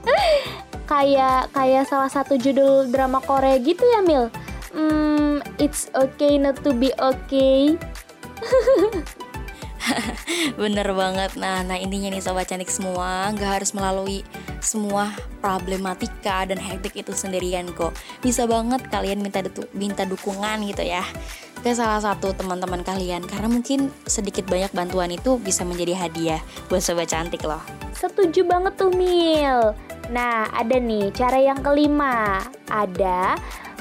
kayak 0.87 1.51
kayak 1.51 1.83
salah 1.85 2.07
satu 2.07 2.39
judul 2.39 2.87
drama 2.87 3.19
Korea 3.19 3.59
gitu 3.59 3.83
ya 3.83 3.99
Mil 4.01 4.31
hmm, 4.71 5.43
it's 5.59 5.91
okay 5.93 6.39
not 6.39 6.55
to 6.63 6.71
be 6.71 6.95
okay 6.95 7.75
Bener 10.61 10.87
banget. 10.93 11.37
Nah, 11.37 11.61
nah 11.63 11.77
intinya 11.77 12.09
nih 12.11 12.23
sobat 12.23 12.49
cantik 12.49 12.69
semua 12.71 13.29
Gak 13.35 13.61
harus 13.61 13.71
melalui 13.77 14.25
semua 14.59 15.13
problematika 15.39 16.43
dan 16.49 16.57
hektik 16.57 16.97
itu 16.97 17.13
sendirian 17.13 17.69
kok. 17.73 17.93
Bisa 18.19 18.49
banget 18.49 18.83
kalian 18.89 19.21
minta, 19.21 19.45
minta 19.73 20.03
dukungan 20.03 20.65
gitu 20.67 20.83
ya 20.83 21.05
ke 21.61 21.73
salah 21.73 21.99
satu 21.99 22.33
teman-teman 22.37 22.85
kalian. 22.85 23.25
Karena 23.25 23.49
mungkin 23.49 23.89
sedikit 24.05 24.45
banyak 24.47 24.71
bantuan 24.73 25.09
itu 25.13 25.41
bisa 25.41 25.65
menjadi 25.65 25.97
hadiah 25.97 26.41
buat 26.69 26.81
sobat 26.81 27.09
cantik 27.09 27.43
loh. 27.43 27.61
Setuju 27.97 28.45
banget 28.45 28.77
tuh 28.77 28.93
Mil. 28.93 29.73
Nah, 30.13 30.47
ada 30.53 30.77
nih 30.79 31.11
cara 31.11 31.41
yang 31.41 31.59
kelima. 31.59 32.39
Ada 32.69 33.35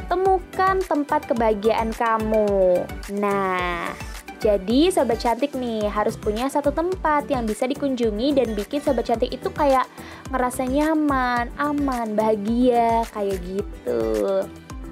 temukan 0.09 0.83
tempat 0.83 1.31
kebahagiaan 1.31 1.95
kamu. 1.95 2.83
Nah, 3.19 3.93
jadi 4.37 4.93
sobat 4.93 5.25
cantik 5.25 5.57
nih 5.57 5.89
harus 5.89 6.13
punya 6.21 6.45
satu 6.53 6.69
tempat 6.69 7.25
yang 7.33 7.49
bisa 7.49 7.65
dikunjungi 7.65 8.37
dan 8.37 8.53
bikin 8.53 8.85
sobat 8.85 9.09
cantik 9.09 9.33
itu 9.33 9.49
kayak 9.49 9.89
ngerasa 10.29 10.69
nyaman, 10.69 11.49
aman, 11.57 12.13
bahagia, 12.13 13.01
kayak 13.17 13.41
gitu. 13.41 14.01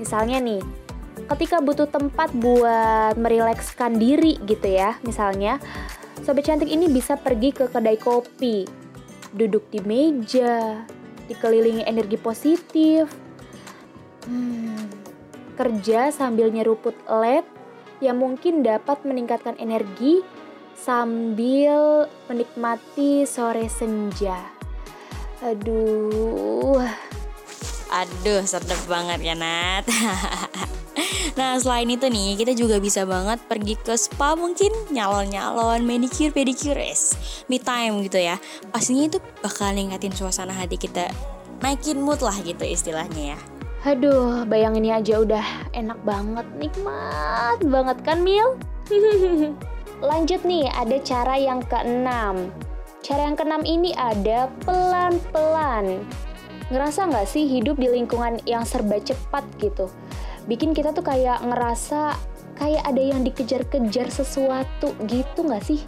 Misalnya 0.00 0.40
nih, 0.40 0.64
ketika 1.28 1.60
butuh 1.60 1.84
tempat 1.84 2.32
buat 2.32 3.20
merilekskan 3.20 4.00
diri 4.00 4.40
gitu 4.48 4.64
ya, 4.64 4.96
misalnya 5.04 5.60
sobat 6.24 6.48
cantik 6.48 6.72
ini 6.72 6.88
bisa 6.88 7.20
pergi 7.20 7.52
ke 7.52 7.68
kedai 7.68 8.00
kopi, 8.00 8.64
duduk 9.36 9.68
di 9.68 9.84
meja, 9.84 10.88
dikelilingi 11.28 11.84
energi 11.84 12.16
positif. 12.16 13.12
Hmm, 14.24 14.88
kerja 15.60 16.08
sambil 16.08 16.48
nyeruput 16.48 16.96
LED 17.04 17.53
yang 18.02 18.18
mungkin 18.18 18.64
dapat 18.64 19.02
meningkatkan 19.06 19.54
energi 19.58 20.24
sambil 20.74 22.10
menikmati 22.26 23.26
sore 23.26 23.70
senja. 23.70 24.38
Aduh. 25.44 26.82
Aduh, 27.94 28.42
sedap 28.42 28.80
banget 28.90 29.22
ya 29.22 29.34
Nat. 29.38 29.86
nah 31.38 31.58
selain 31.58 31.90
itu 31.90 32.06
nih 32.06 32.38
kita 32.38 32.54
juga 32.54 32.78
bisa 32.78 33.02
banget 33.02 33.42
pergi 33.50 33.74
ke 33.74 33.98
spa 33.98 34.38
mungkin 34.38 34.70
nyalon-nyalon 34.94 35.82
manicure 35.82 36.30
pedicure 36.30 36.94
me 37.50 37.58
time 37.58 38.06
gitu 38.06 38.22
ya 38.22 38.38
pastinya 38.70 39.10
itu 39.10 39.18
bakal 39.42 39.74
ningkatin 39.74 40.14
suasana 40.14 40.54
hati 40.54 40.78
kita 40.78 41.10
naikin 41.58 41.98
mood 41.98 42.22
lah 42.22 42.38
gitu 42.46 42.62
istilahnya 42.62 43.34
ya 43.34 43.38
Aduh, 43.84 44.48
bayanginnya 44.48 44.98
aja 44.98 45.20
udah 45.20 45.46
enak 45.76 46.00
banget, 46.08 46.46
nikmat 46.56 47.58
banget 47.60 47.98
kan 48.00 48.24
Mil? 48.24 48.56
Lanjut 50.08 50.40
nih, 50.42 50.72
ada 50.72 50.96
cara 51.04 51.36
yang 51.36 51.60
keenam. 51.68 52.48
Cara 53.04 53.28
yang 53.28 53.36
keenam 53.36 53.60
ini 53.68 53.92
ada 53.92 54.48
pelan-pelan. 54.64 56.00
Ngerasa 56.72 57.12
nggak 57.12 57.28
sih 57.28 57.44
hidup 57.44 57.76
di 57.76 57.92
lingkungan 57.92 58.40
yang 58.48 58.64
serba 58.64 58.96
cepat 59.04 59.44
gitu? 59.60 59.92
bikin 60.44 60.76
kita 60.76 60.92
tuh 60.92 61.04
kayak 61.04 61.40
ngerasa 61.40 62.16
kayak 62.54 62.84
ada 62.84 63.02
yang 63.02 63.24
dikejar-kejar 63.24 64.12
sesuatu 64.12 64.92
gitu 65.08 65.40
nggak 65.44 65.64
sih? 65.64 65.80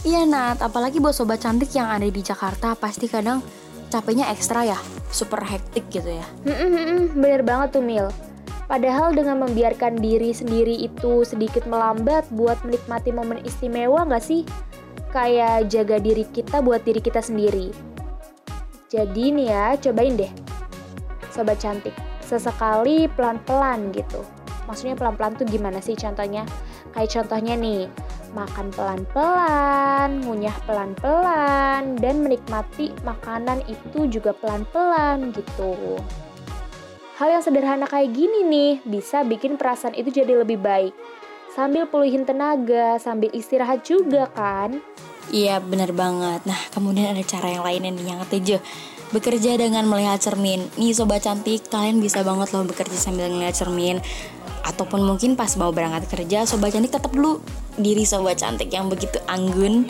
Iya 0.00 0.24
Nat, 0.24 0.64
apalagi 0.64 0.96
buat 0.96 1.12
sobat 1.12 1.44
cantik 1.44 1.72
yang 1.76 1.88
ada 1.88 2.08
di 2.08 2.22
Jakarta 2.24 2.72
pasti 2.72 3.04
kadang 3.04 3.44
capeknya 3.90 4.30
ekstra 4.30 4.62
ya, 4.64 4.78
super 5.10 5.42
hektik 5.42 5.90
gitu 5.90 6.08
ya. 6.08 6.26
Mm-mm, 6.46 7.18
bener 7.18 7.42
banget 7.42 7.76
tuh 7.76 7.84
Mil. 7.84 8.06
Padahal 8.70 9.10
dengan 9.10 9.42
membiarkan 9.42 9.98
diri 9.98 10.30
sendiri 10.30 10.86
itu 10.86 11.26
sedikit 11.26 11.66
melambat 11.66 12.30
buat 12.30 12.54
menikmati 12.62 13.10
momen 13.10 13.42
istimewa 13.42 14.06
nggak 14.06 14.22
sih? 14.22 14.46
Kayak 15.10 15.66
jaga 15.66 15.98
diri 15.98 16.22
kita 16.30 16.62
buat 16.62 16.86
diri 16.86 17.02
kita 17.02 17.18
sendiri. 17.18 17.74
Jadi 18.86 19.34
nih 19.34 19.50
ya, 19.50 19.74
cobain 19.74 20.14
deh. 20.14 20.30
Sobat 21.34 21.58
cantik, 21.58 21.94
sesekali 22.22 23.10
pelan-pelan 23.10 23.90
gitu. 23.90 24.22
Maksudnya 24.70 24.94
pelan-pelan 24.94 25.34
tuh 25.34 25.50
gimana 25.50 25.82
sih 25.82 25.98
contohnya? 25.98 26.46
Kayak 26.94 27.10
contohnya 27.10 27.58
nih, 27.58 27.90
makan 28.32 28.70
pelan-pelan, 28.74 30.22
ngunyah 30.22 30.56
pelan-pelan, 30.66 31.98
dan 31.98 32.14
menikmati 32.22 32.94
makanan 33.02 33.62
itu 33.66 34.06
juga 34.06 34.34
pelan-pelan 34.34 35.34
gitu. 35.34 35.98
Hal 37.20 37.36
yang 37.36 37.44
sederhana 37.44 37.84
kayak 37.84 38.16
gini 38.16 38.46
nih 38.48 38.72
bisa 38.86 39.20
bikin 39.26 39.60
perasaan 39.60 39.92
itu 39.92 40.08
jadi 40.08 40.40
lebih 40.40 40.56
baik. 40.56 40.96
Sambil 41.52 41.84
puluhin 41.84 42.24
tenaga, 42.24 42.96
sambil 42.96 43.28
istirahat 43.36 43.84
juga 43.84 44.30
kan? 44.32 44.80
Iya 45.28 45.60
bener 45.60 45.92
banget. 45.92 46.46
Nah 46.48 46.60
kemudian 46.72 47.12
ada 47.12 47.22
cara 47.26 47.52
yang 47.52 47.62
lainnya 47.66 47.92
nih 47.92 48.06
yang 48.08 48.20
ketujuh 48.24 48.60
Bekerja 49.10 49.58
dengan 49.58 49.90
melihat 49.90 50.22
cermin. 50.22 50.70
Nih 50.78 50.94
sobat 50.94 51.26
cantik, 51.26 51.66
kalian 51.66 51.98
bisa 51.98 52.22
banget 52.22 52.54
loh 52.54 52.62
bekerja 52.62 52.94
sambil 52.94 53.26
melihat 53.26 53.58
cermin. 53.58 53.98
Ataupun 54.64 55.02
mungkin 55.02 55.34
pas 55.34 55.50
mau 55.56 55.72
berangkat 55.72 56.08
kerja, 56.08 56.44
sobat 56.44 56.72
cantik 56.74 56.92
tetap 56.92 57.12
dulu 57.12 57.40
diri 57.80 58.04
sobat 58.04 58.40
cantik 58.40 58.68
yang 58.70 58.88
begitu 58.92 59.16
anggun. 59.26 59.88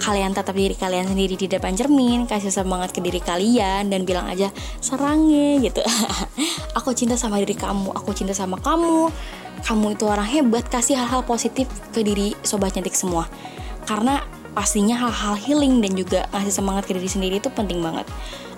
Kalian 0.00 0.32
tetap 0.32 0.56
diri 0.56 0.72
kalian 0.72 1.12
sendiri 1.12 1.36
di 1.36 1.44
depan 1.44 1.76
cermin, 1.76 2.24
kasih 2.24 2.48
semangat 2.48 2.96
ke 2.96 3.04
diri 3.04 3.20
kalian 3.20 3.92
dan 3.92 4.08
bilang 4.08 4.28
aja 4.28 4.48
serangnya 4.80 5.60
gitu. 5.60 5.84
aku 6.78 6.96
cinta 6.96 7.20
sama 7.20 7.36
diri 7.40 7.52
kamu, 7.52 7.92
aku 7.92 8.16
cinta 8.16 8.32
sama 8.32 8.56
kamu. 8.56 9.12
Kamu 9.60 9.92
itu 9.92 10.08
orang 10.08 10.24
hebat, 10.24 10.64
kasih 10.72 10.96
hal-hal 10.96 11.20
positif 11.28 11.68
ke 11.92 12.00
diri 12.00 12.32
sobat 12.40 12.72
cantik 12.72 12.96
semua. 12.96 13.28
Karena 13.84 14.24
pastinya 14.56 14.98
hal-hal 14.98 15.36
healing 15.36 15.84
dan 15.84 15.92
juga 15.94 16.20
ngasih 16.32 16.54
semangat 16.54 16.88
ke 16.88 16.92
diri 16.96 17.06
sendiri 17.06 17.34
itu 17.38 17.52
penting 17.54 17.78
banget 17.78 18.08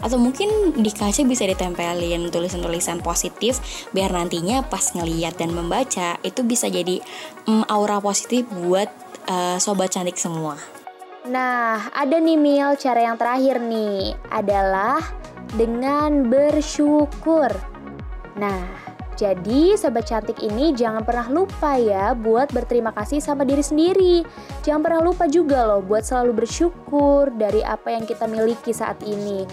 atau 0.03 0.19
mungkin 0.19 0.75
di 0.75 0.91
kaca 0.91 1.23
bisa 1.23 1.47
ditempelin 1.47 2.29
tulisan-tulisan 2.29 3.01
positif 3.01 3.63
biar 3.95 4.11
nantinya 4.11 4.67
pas 4.67 4.93
ngeliat 4.93 5.39
dan 5.39 5.55
membaca 5.55 6.19
itu 6.27 6.43
bisa 6.43 6.67
jadi 6.67 6.99
um, 7.47 7.63
aura 7.71 8.03
positif 8.03 8.45
buat 8.51 8.91
uh, 9.31 9.57
sobat 9.63 9.95
cantik 9.95 10.19
semua. 10.19 10.59
Nah, 11.23 11.87
ada 11.95 12.19
nih 12.19 12.35
Mil, 12.35 12.75
cara 12.83 13.07
yang 13.07 13.15
terakhir 13.15 13.63
nih 13.63 14.19
adalah 14.27 14.99
dengan 15.55 16.27
bersyukur. 16.27 17.55
Nah, 18.35 18.67
jadi 19.15 19.79
sobat 19.79 20.11
cantik 20.11 20.43
ini 20.43 20.75
jangan 20.75 21.07
pernah 21.07 21.31
lupa 21.31 21.79
ya 21.79 22.11
buat 22.11 22.51
berterima 22.51 22.91
kasih 22.91 23.23
sama 23.23 23.47
diri 23.47 23.63
sendiri. 23.63 24.27
Jangan 24.67 24.83
pernah 24.83 25.03
lupa 25.05 25.31
juga 25.31 25.63
loh 25.63 25.79
buat 25.79 26.03
selalu 26.03 26.43
bersyukur 26.43 27.31
dari 27.31 27.63
apa 27.63 27.95
yang 27.95 28.03
kita 28.03 28.27
miliki 28.27 28.75
saat 28.75 28.99
ini. 29.07 29.47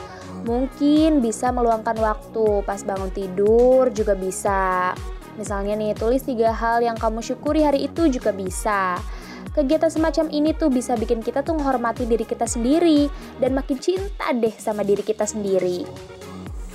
Mungkin 0.47 1.19
bisa 1.19 1.51
meluangkan 1.51 1.99
waktu 1.99 2.63
pas 2.63 2.83
bangun 2.83 3.11
tidur 3.11 3.91
juga 3.91 4.15
bisa. 4.15 4.93
Misalnya 5.39 5.79
nih, 5.79 5.95
tulis 5.95 6.23
tiga 6.23 6.51
hal 6.51 6.83
yang 6.83 6.99
kamu 6.99 7.23
syukuri 7.23 7.63
hari 7.63 7.87
itu 7.87 8.11
juga 8.11 8.35
bisa. 8.35 8.99
Kegiatan 9.55 9.89
semacam 9.89 10.25
ini 10.29 10.53
tuh 10.53 10.69
bisa 10.69 10.93
bikin 10.93 11.25
kita 11.25 11.41
tuh 11.41 11.57
menghormati 11.57 12.05
diri 12.05 12.27
kita 12.27 12.45
sendiri 12.45 13.09
dan 13.41 13.57
makin 13.57 13.81
cinta 13.81 14.29
deh 14.35 14.53
sama 14.55 14.85
diri 14.85 15.01
kita 15.01 15.25
sendiri. 15.25 15.87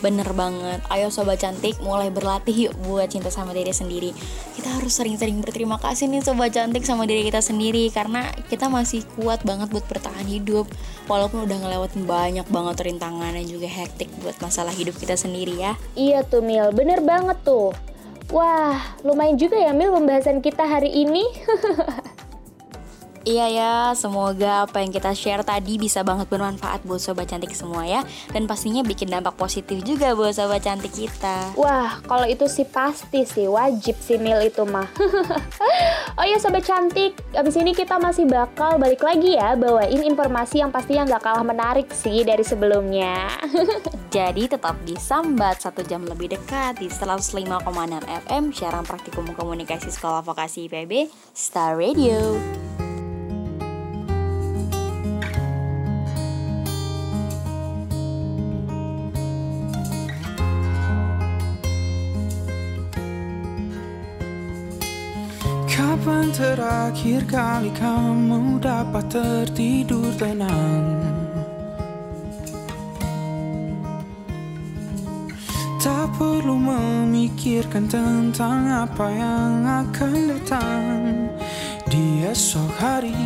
Bener 0.05 0.29
banget, 0.37 0.85
ayo 0.93 1.09
sobat 1.09 1.41
cantik 1.41 1.81
mulai 1.81 2.13
berlatih 2.13 2.69
yuk 2.69 2.77
buat 2.85 3.09
cinta 3.09 3.33
sama 3.33 3.57
diri 3.57 3.73
sendiri. 3.73 4.13
Kita 4.53 4.69
harus 4.77 4.93
sering-sering 5.01 5.41
berterima 5.41 5.81
kasih 5.81 6.13
nih 6.13 6.21
sobat 6.21 6.53
cantik 6.53 6.85
sama 6.85 7.09
diri 7.09 7.25
kita 7.25 7.41
sendiri 7.41 7.89
Karena 7.89 8.29
kita 8.53 8.69
masih 8.69 9.01
kuat 9.17 9.41
banget 9.49 9.73
buat 9.73 9.89
bertahan 9.89 10.29
hidup. 10.29 10.69
Walaupun 11.09 11.49
udah 11.49 11.57
ngelewatin 11.57 12.05
banyak 12.05 12.45
banget 12.53 12.85
rintangan 12.85 13.33
dan 13.33 13.49
juga 13.49 13.65
hektik 13.65 14.13
buat 14.21 14.37
masalah 14.45 14.77
hidup 14.77 14.93
kita 15.01 15.17
sendiri 15.17 15.57
ya. 15.57 15.73
Iya 15.97 16.21
tuh 16.21 16.45
Mil, 16.45 16.69
bener 16.77 17.01
banget 17.01 17.41
tuh. 17.41 17.73
Wah, 18.29 18.77
lumayan 19.09 19.41
juga 19.41 19.57
ya 19.57 19.73
Mil 19.73 19.89
pembahasan 19.89 20.45
kita 20.45 20.69
hari 20.69 20.93
ini 20.93 21.25
Iya 23.25 23.47
ya, 23.49 23.73
semoga 23.97 24.69
apa 24.69 24.85
yang 24.85 24.93
kita 24.93 25.17
share 25.17 25.41
tadi 25.41 25.81
bisa 25.81 26.05
banget 26.05 26.29
bermanfaat 26.29 26.85
buat 26.85 27.01
sobat 27.01 27.33
cantik 27.33 27.57
semua 27.57 27.89
ya. 27.89 28.05
Dan 28.29 28.45
pastinya 28.45 28.85
bikin 28.85 29.09
dampak 29.09 29.33
positif 29.41 29.81
juga 29.81 30.13
buat 30.13 30.37
sobat 30.37 30.61
cantik 30.61 30.93
kita. 30.93 31.57
Wah, 31.57 32.05
kalau 32.05 32.29
itu 32.29 32.45
sih 32.45 32.69
pasti 32.69 33.25
sih, 33.25 33.49
wajib 33.49 33.97
sih 33.97 34.21
Mil 34.21 34.45
itu 34.45 34.69
mah. 34.69 34.85
Oh 36.15 36.23
iya 36.23 36.39
sobat 36.39 36.63
cantik, 36.63 37.19
abis 37.35 37.59
ini 37.59 37.75
kita 37.75 37.99
masih 37.99 38.31
bakal 38.31 38.79
balik 38.79 39.03
lagi 39.03 39.35
ya 39.35 39.59
Bawain 39.59 39.99
informasi 39.99 40.63
yang 40.63 40.71
pastinya 40.71 41.11
nggak 41.11 41.27
kalah 41.27 41.43
menarik 41.43 41.91
sih 41.91 42.23
dari 42.23 42.47
sebelumnya. 42.47 43.35
Jadi 44.15 44.47
tetap 44.47 44.79
disambat 44.87 45.59
satu 45.59 45.83
jam 45.83 46.07
lebih 46.07 46.39
dekat 46.39 46.79
di 46.79 46.87
105,6 46.87 47.35
FM 48.31 48.55
Siaran 48.55 48.87
Praktikum 48.87 49.27
Komunikasi 49.35 49.91
Sekolah 49.91 50.23
Vokasi 50.23 50.71
IPB 50.71 51.11
Star 51.35 51.75
Radio 51.75 52.39
Kapan 66.05 66.29
terakhir 66.37 67.25
kali 67.25 67.73
kamu 67.73 68.61
dapat 68.61 69.09
tertidur 69.09 70.13
tenang? 70.21 71.01
Tak 75.81 76.13
perlu 76.21 76.61
memikirkan 76.61 77.89
tentang 77.89 78.85
apa 78.85 79.09
yang 79.17 79.65
akan 79.65 80.13
datang 80.29 80.93
Di 81.89 82.29
esok 82.29 82.69
hari 82.77 83.17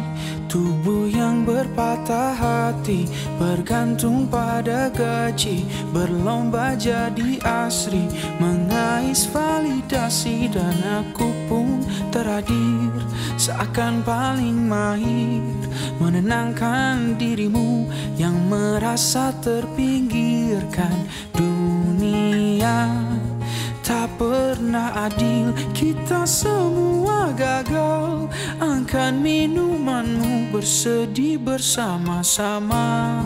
Tubuh 0.47 1.11
yang 1.11 1.43
berpatah 1.43 2.31
hati 2.39 3.11
Bergantung 3.43 4.31
pada 4.31 4.87
gaji 4.95 5.67
Berlomba 5.91 6.79
jadi 6.79 7.43
asri 7.43 8.07
Mengais 8.39 9.27
validasi 9.35 10.47
Dan 10.47 10.79
aku 11.03 11.38
pun 11.49 11.83
teradir 12.13 12.93
Seakan 13.41 14.05
paling 14.05 14.69
mahir 14.69 15.43
Menenangkan 15.99 17.19
dirimu 17.19 17.89
Yang 18.15 18.37
merasa 18.47 19.35
terpinggirkan. 19.43 21.09
Dunia 21.35 22.93
tak 23.89 24.21
pernah 24.21 25.09
adil 25.09 25.49
Kita 25.73 26.29
semua 26.29 27.33
gagal. 27.33 28.29
Angkat 28.61 29.17
minumanmu 29.17 30.53
bersedih 30.53 31.41
bersama-sama. 31.41 33.25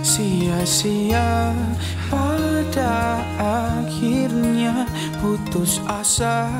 Sia-sia 0.00 1.52
pada 2.60 3.24
akhirnya 3.80 4.84
putus 5.24 5.80
asa 5.88 6.52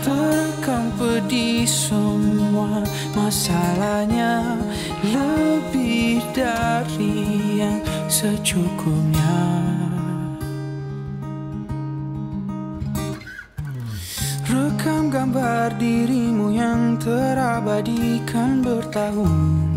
Terekam 0.00 0.94
pedih 0.94 1.66
semua 1.66 2.86
masalahnya. 3.18 4.56
Lebih 5.04 6.22
dari 6.32 7.58
yang 7.60 7.82
secukupnya. 8.06 9.42
Rekam 14.46 15.10
gambar 15.10 15.74
dirimu 15.76 16.54
yang 16.54 16.94
terabadikan 16.96 18.62
bertahun 18.62 19.69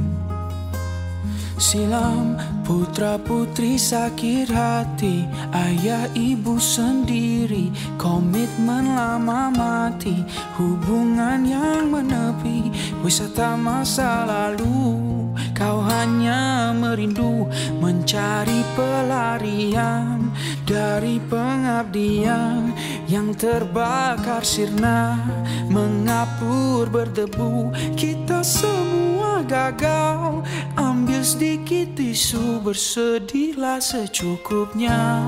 Silam 1.54 2.34
putra 2.66 3.22
putri 3.22 3.78
sakit 3.78 4.50
hati 4.50 5.30
Ayah 5.54 6.10
ibu 6.18 6.58
sendiri 6.58 7.70
Komitmen 8.02 8.98
lama 8.98 9.54
mati 9.54 10.26
Hubungan 10.58 11.46
yang 11.46 11.94
menepi 11.94 12.74
Wisata 13.06 13.54
masa 13.54 14.26
lalu. 14.26 15.30
Kau 15.54 15.86
hanya 15.86 16.74
merindu 16.74 17.46
Mencari 17.78 18.66
pelarian 18.74 20.34
Dari 20.66 21.22
pengabdian 21.30 22.74
Yang 23.08 23.44
terbakar 23.44 24.44
sirna 24.48 25.20
Mengapur 25.68 26.88
berdebu. 26.88 27.72
Kita 28.00 28.40
semua 28.44 29.44
gagal 29.44 30.44
Ambil 30.80 31.22
sedikit 31.22 31.94
tisu 32.00 32.64
Bersedihlah 32.64 33.84
secukupnya. 33.84 35.22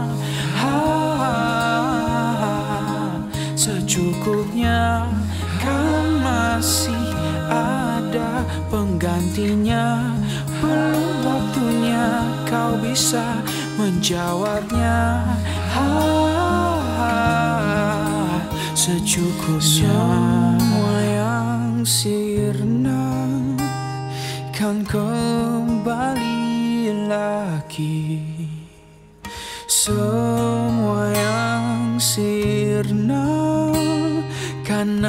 Ha, 0.60 0.76
Secukupnya. 3.56 5.10
Kan 5.58 6.22
masih 6.22 7.06
ada 7.50 8.46
penggantinya. 8.70 10.14
Belum 10.62 11.12
waktunya 11.26 12.22
kau 12.46 12.78
bisa 12.78 13.42
menjawabnya. 13.80 15.26
Ha, 15.74 16.45
Secukupnya. 18.86 19.98
Semua 20.62 20.94
yang 21.02 21.82
sirna 21.82 23.18
Kan 24.54 24.86
kembali 24.86 26.30
lagi. 27.10 28.22
Semua 29.66 31.10
yang 31.18 31.98
sirna 31.98 33.26
Kan 34.62 35.02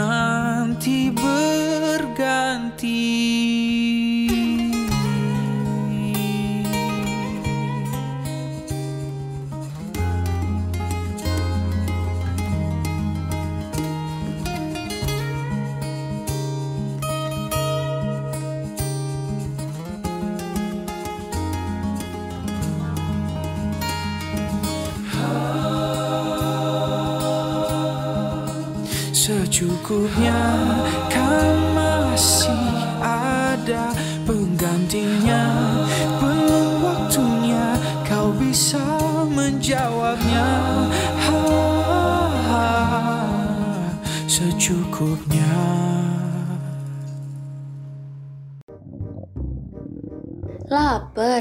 Laper. 50.76 51.40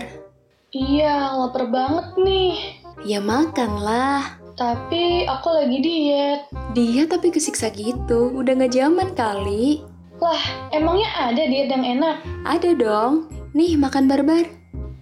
Iya, 0.72 1.36
lapar 1.36 1.68
banget 1.68 2.08
nih. 2.24 2.80
Ya 3.04 3.20
makanlah. 3.20 4.40
Tapi 4.56 5.28
aku 5.28 5.52
lagi 5.52 5.84
diet. 5.84 6.48
Dia 6.72 7.04
tapi 7.04 7.36
kesiksa 7.36 7.68
gitu. 7.76 8.32
Udah 8.32 8.56
gak 8.56 8.72
zaman 8.72 9.12
kali. 9.12 9.84
Lah, 10.24 10.40
emangnya 10.72 11.12
ada 11.20 11.44
diet 11.52 11.68
yang 11.68 11.84
enak? 11.84 12.24
Ada 12.48 12.80
dong. 12.80 13.28
Nih 13.52 13.76
makan 13.76 14.08
barbar. 14.08 14.48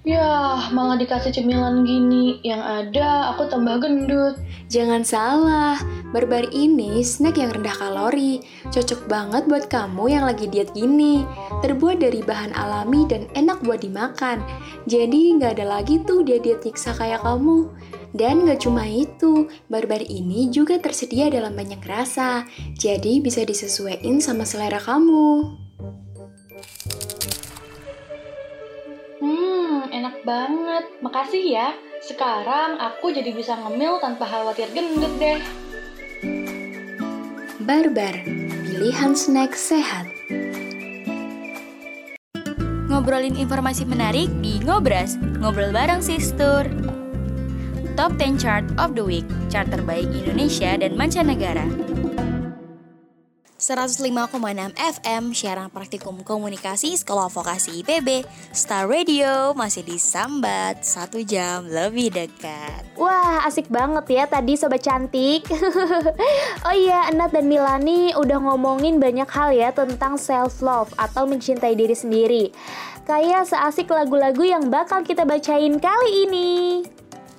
Yah, 0.03 0.67
malah 0.75 0.99
dikasih 0.99 1.31
cemilan 1.31 1.87
gini. 1.87 2.35
Yang 2.43 2.59
ada, 2.59 3.31
aku 3.31 3.47
tambah 3.47 3.79
gendut. 3.79 4.35
Jangan 4.67 4.99
salah, 4.99 5.79
barbar 6.11 6.43
ini 6.51 6.99
snack 6.99 7.39
yang 7.39 7.55
rendah 7.55 7.71
kalori. 7.71 8.43
Cocok 8.67 9.07
banget 9.07 9.47
buat 9.47 9.71
kamu 9.71 10.11
yang 10.11 10.27
lagi 10.27 10.51
diet 10.51 10.75
gini. 10.75 11.23
Terbuat 11.63 12.03
dari 12.03 12.19
bahan 12.19 12.51
alami 12.51 13.07
dan 13.07 13.31
enak 13.31 13.63
buat 13.63 13.79
dimakan. 13.79 14.43
Jadi 14.91 15.39
nggak 15.39 15.55
ada 15.55 15.79
lagi 15.79 16.03
tuh 16.03 16.19
dia 16.27 16.35
diet 16.35 16.67
nyiksa 16.67 16.91
kayak 16.99 17.23
kamu. 17.23 17.71
Dan 18.11 18.43
nggak 18.43 18.59
cuma 18.59 18.83
itu, 18.83 19.47
barbar 19.71 20.03
ini 20.03 20.51
juga 20.51 20.83
tersedia 20.83 21.31
dalam 21.31 21.55
banyak 21.55 21.79
rasa. 21.79 22.43
Jadi 22.75 23.23
bisa 23.23 23.47
disesuaikan 23.47 24.19
sama 24.19 24.43
selera 24.43 24.83
kamu. 24.83 25.47
Enak 30.03 30.19
banget. 30.27 30.83
Makasih 30.99 31.43
ya. 31.47 31.71
Sekarang 32.03 32.75
aku 32.75 33.15
jadi 33.15 33.31
bisa 33.31 33.55
ngemil 33.55 34.03
tanpa 34.03 34.27
khawatir 34.27 34.67
gendut 34.75 35.15
deh. 35.15 35.39
Barbar, 37.63 38.11
pilihan 38.67 39.15
snack 39.15 39.55
sehat. 39.55 40.11
Ngobrolin 42.91 43.39
informasi 43.39 43.87
menarik 43.87 44.27
di 44.43 44.59
Ngobras, 44.59 45.15
ngobrol 45.39 45.71
bareng 45.71 46.03
Sistur. 46.03 46.67
Top 47.95 48.19
10 48.19 48.35
Chart 48.35 48.67
of 48.75 48.99
the 48.99 49.07
Week, 49.07 49.23
chart 49.47 49.71
terbaik 49.71 50.11
Indonesia 50.11 50.75
dan 50.75 50.99
mancanegara. 50.99 51.92
105,6 53.63 54.75
FM 54.75 55.31
siaran 55.31 55.71
praktikum 55.71 56.19
komunikasi 56.19 56.99
Sekolah 56.99 57.31
Vokasi 57.31 57.79
IPB 57.79 58.27
Star 58.51 58.91
Radio 58.91 59.55
masih 59.55 59.87
disambat 59.87 60.83
satu 60.83 61.23
jam 61.23 61.63
lebih 61.71 62.11
dekat 62.11 62.83
Wah, 62.99 63.47
asik 63.47 63.71
banget 63.71 64.03
ya 64.11 64.23
tadi 64.27 64.59
sobat 64.59 64.83
cantik. 64.83 65.47
oh 66.67 66.75
iya, 66.75 67.07
Enat 67.07 67.31
dan 67.31 67.47
Milani 67.47 68.11
udah 68.13 68.37
ngomongin 68.37 68.99
banyak 68.99 69.31
hal 69.31 69.55
ya 69.55 69.71
tentang 69.71 70.19
self 70.19 70.59
love 70.59 70.91
atau 70.99 71.23
mencintai 71.23 71.73
diri 71.73 71.95
sendiri. 71.95 72.43
Kayak 73.07 73.49
seasik 73.49 73.89
lagu-lagu 73.89 74.43
yang 74.43 74.67
bakal 74.69 75.01
kita 75.01 75.23
bacain 75.23 75.79
kali 75.79 76.11
ini. 76.29 76.51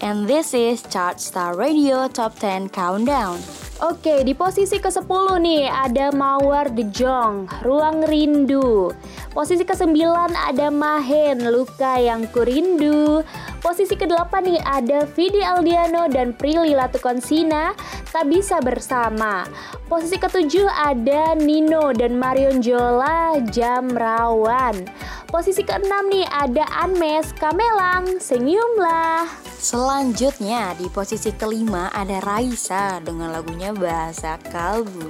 And 0.05 0.29
this 0.29 0.53
is 0.53 0.85
Chart 0.93 1.17
Star 1.17 1.57
Radio 1.57 2.12
Top 2.12 2.37
10 2.37 2.69
Countdown 2.69 3.40
Oke, 3.81 4.21
di 4.21 4.37
posisi 4.37 4.77
ke-10 4.77 5.40
nih 5.40 5.64
ada 5.64 6.12
Mawar 6.12 6.69
De 6.69 6.85
Jong, 6.93 7.49
Ruang 7.64 8.05
Rindu. 8.05 8.93
Posisi 9.33 9.64
ke-9 9.64 9.97
ada 10.31 10.69
Mahen, 10.69 11.49
Luka 11.49 11.97
Yang 11.97 12.31
Kurindu. 12.37 13.25
Posisi 13.64 13.97
ke-8 13.97 14.31
nih 14.45 14.61
ada 14.61 15.09
Vidi 15.09 15.40
Aldiano 15.40 16.07
dan 16.12 16.37
Prilly 16.37 16.77
Latukonsina, 16.77 17.73
Tak 18.12 18.29
Bisa 18.29 18.61
Bersama. 18.61 19.49
Posisi 19.88 20.21
ke-7 20.21 20.69
ada 20.69 21.33
Nino 21.35 21.97
dan 21.97 22.14
Marion 22.21 22.61
Jola, 22.61 23.40
Jam 23.51 23.90
Rawan. 23.90 24.85
Posisi 25.33 25.67
ke-6 25.67 25.93
nih 26.14 26.29
ada 26.31 26.62
Anmes, 26.79 27.35
Kamelang, 27.40 28.23
Senyumlah. 28.23 29.43
Selanjutnya 29.64 30.77
di 30.77 30.92
posisi 30.92 31.33
kelima 31.33 31.88
ada 31.88 32.20
Raisa 32.20 33.00
dengan 33.00 33.33
lagunya 33.33 33.72
Bahasa 33.72 34.37
Kalbu. 34.53 35.09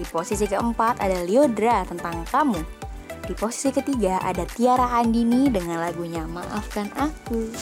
Di 0.00 0.04
posisi 0.08 0.48
keempat 0.48 1.04
ada 1.04 1.20
Liodra 1.20 1.84
tentang 1.84 2.24
kamu. 2.32 2.64
Di 3.28 3.36
posisi 3.36 3.68
ketiga 3.76 4.24
ada 4.24 4.48
Tiara 4.48 4.88
Andini 4.88 5.52
dengan 5.52 5.84
lagunya 5.84 6.24
Maafkan 6.24 6.88
Aku. 6.96 7.52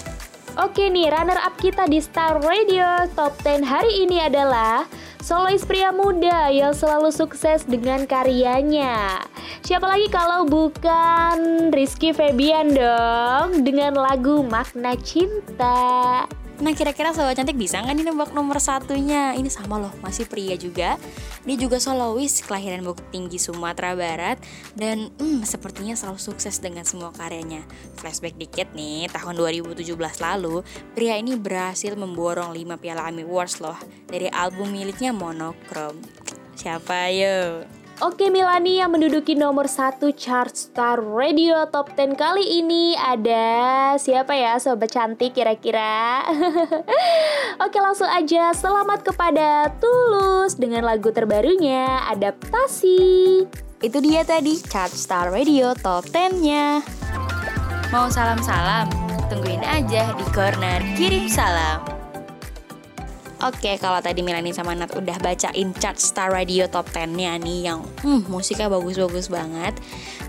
Oke 0.60 0.92
nih, 0.92 1.08
runner 1.08 1.40
up 1.40 1.56
kita 1.56 1.88
di 1.88 1.96
Star 1.96 2.36
Radio 2.44 3.08
Top 3.16 3.40
10 3.40 3.64
hari 3.64 4.04
ini 4.04 4.20
adalah 4.20 4.84
solois 5.24 5.64
pria 5.64 5.88
muda 5.88 6.52
yang 6.52 6.76
selalu 6.76 7.08
sukses 7.08 7.64
dengan 7.64 8.04
karyanya. 8.04 9.24
Siapa 9.64 9.88
lagi 9.88 10.12
kalau 10.12 10.44
bukan 10.44 11.72
Rizky 11.72 12.12
Febian 12.12 12.76
dong 12.76 13.64
dengan 13.64 13.96
lagu 13.96 14.44
Makna 14.44 14.92
Cinta. 15.00 16.28
Nah 16.62 16.78
kira-kira 16.78 17.10
sobat 17.10 17.34
cantik 17.34 17.58
bisa 17.58 17.82
nggak 17.82 17.90
nih 17.90 18.06
nebak 18.06 18.30
nomor 18.30 18.62
satunya? 18.62 19.34
Ini 19.34 19.50
sama 19.50 19.82
loh, 19.82 19.90
masih 19.98 20.30
pria 20.30 20.54
juga. 20.54 20.94
Dia 21.42 21.56
juga 21.58 21.82
solois 21.82 22.38
kelahiran 22.38 22.86
Bukit 22.86 23.02
Tinggi 23.10 23.34
Sumatera 23.42 23.98
Barat 23.98 24.38
dan 24.78 25.10
hmm, 25.18 25.42
sepertinya 25.42 25.98
selalu 25.98 26.22
sukses 26.22 26.62
dengan 26.62 26.86
semua 26.86 27.10
karyanya. 27.10 27.66
Flashback 27.98 28.38
dikit 28.38 28.70
nih, 28.78 29.10
tahun 29.10 29.42
2017 29.42 29.82
lalu, 30.22 30.62
pria 30.94 31.18
ini 31.18 31.34
berhasil 31.34 31.98
memborong 31.98 32.54
5 32.54 32.78
piala 32.78 33.10
AMI 33.10 33.26
Awards 33.26 33.58
loh 33.58 33.76
dari 34.06 34.30
album 34.30 34.70
miliknya 34.70 35.10
Monochrome. 35.10 35.98
Siapa 36.54 37.10
yo? 37.10 37.66
Oke 38.02 38.34
Milani 38.34 38.82
yang 38.82 38.90
menduduki 38.90 39.38
nomor 39.38 39.70
satu 39.70 40.10
chart 40.10 40.58
Star 40.58 40.98
Radio 40.98 41.62
Top 41.70 41.94
10 41.94 42.18
kali 42.18 42.58
ini 42.58 42.98
ada 42.98 43.94
siapa 43.94 44.34
ya 44.34 44.58
sobat 44.58 44.90
cantik 44.90 45.38
kira-kira? 45.38 46.26
Oke 47.62 47.78
langsung 47.78 48.10
aja 48.10 48.50
selamat 48.58 49.06
kepada 49.06 49.70
Tulus 49.78 50.58
dengan 50.58 50.82
lagu 50.82 51.14
terbarunya 51.14 52.02
Adaptasi. 52.10 53.46
Itu 53.78 53.98
dia 54.02 54.26
tadi 54.26 54.58
chart 54.58 54.90
Star 54.90 55.30
Radio 55.30 55.70
Top 55.78 56.02
10-nya. 56.10 56.82
Mau 57.94 58.10
salam-salam? 58.10 58.90
Tungguin 59.30 59.62
aja 59.62 60.10
di 60.18 60.26
corner 60.34 60.82
kirim 60.98 61.30
salam. 61.30 62.01
Oke, 63.42 63.74
kalau 63.82 63.98
tadi 63.98 64.22
Milani 64.22 64.54
sama 64.54 64.70
Nat 64.70 64.94
udah 64.94 65.18
bacain 65.18 65.74
chart 65.74 65.98
Star 65.98 66.30
Radio 66.30 66.70
Top 66.70 66.86
10-nya 66.94 67.34
nih 67.42 67.66
yang 67.66 67.82
hmm, 68.06 68.30
musiknya 68.30 68.70
bagus-bagus 68.70 69.26
banget. 69.26 69.74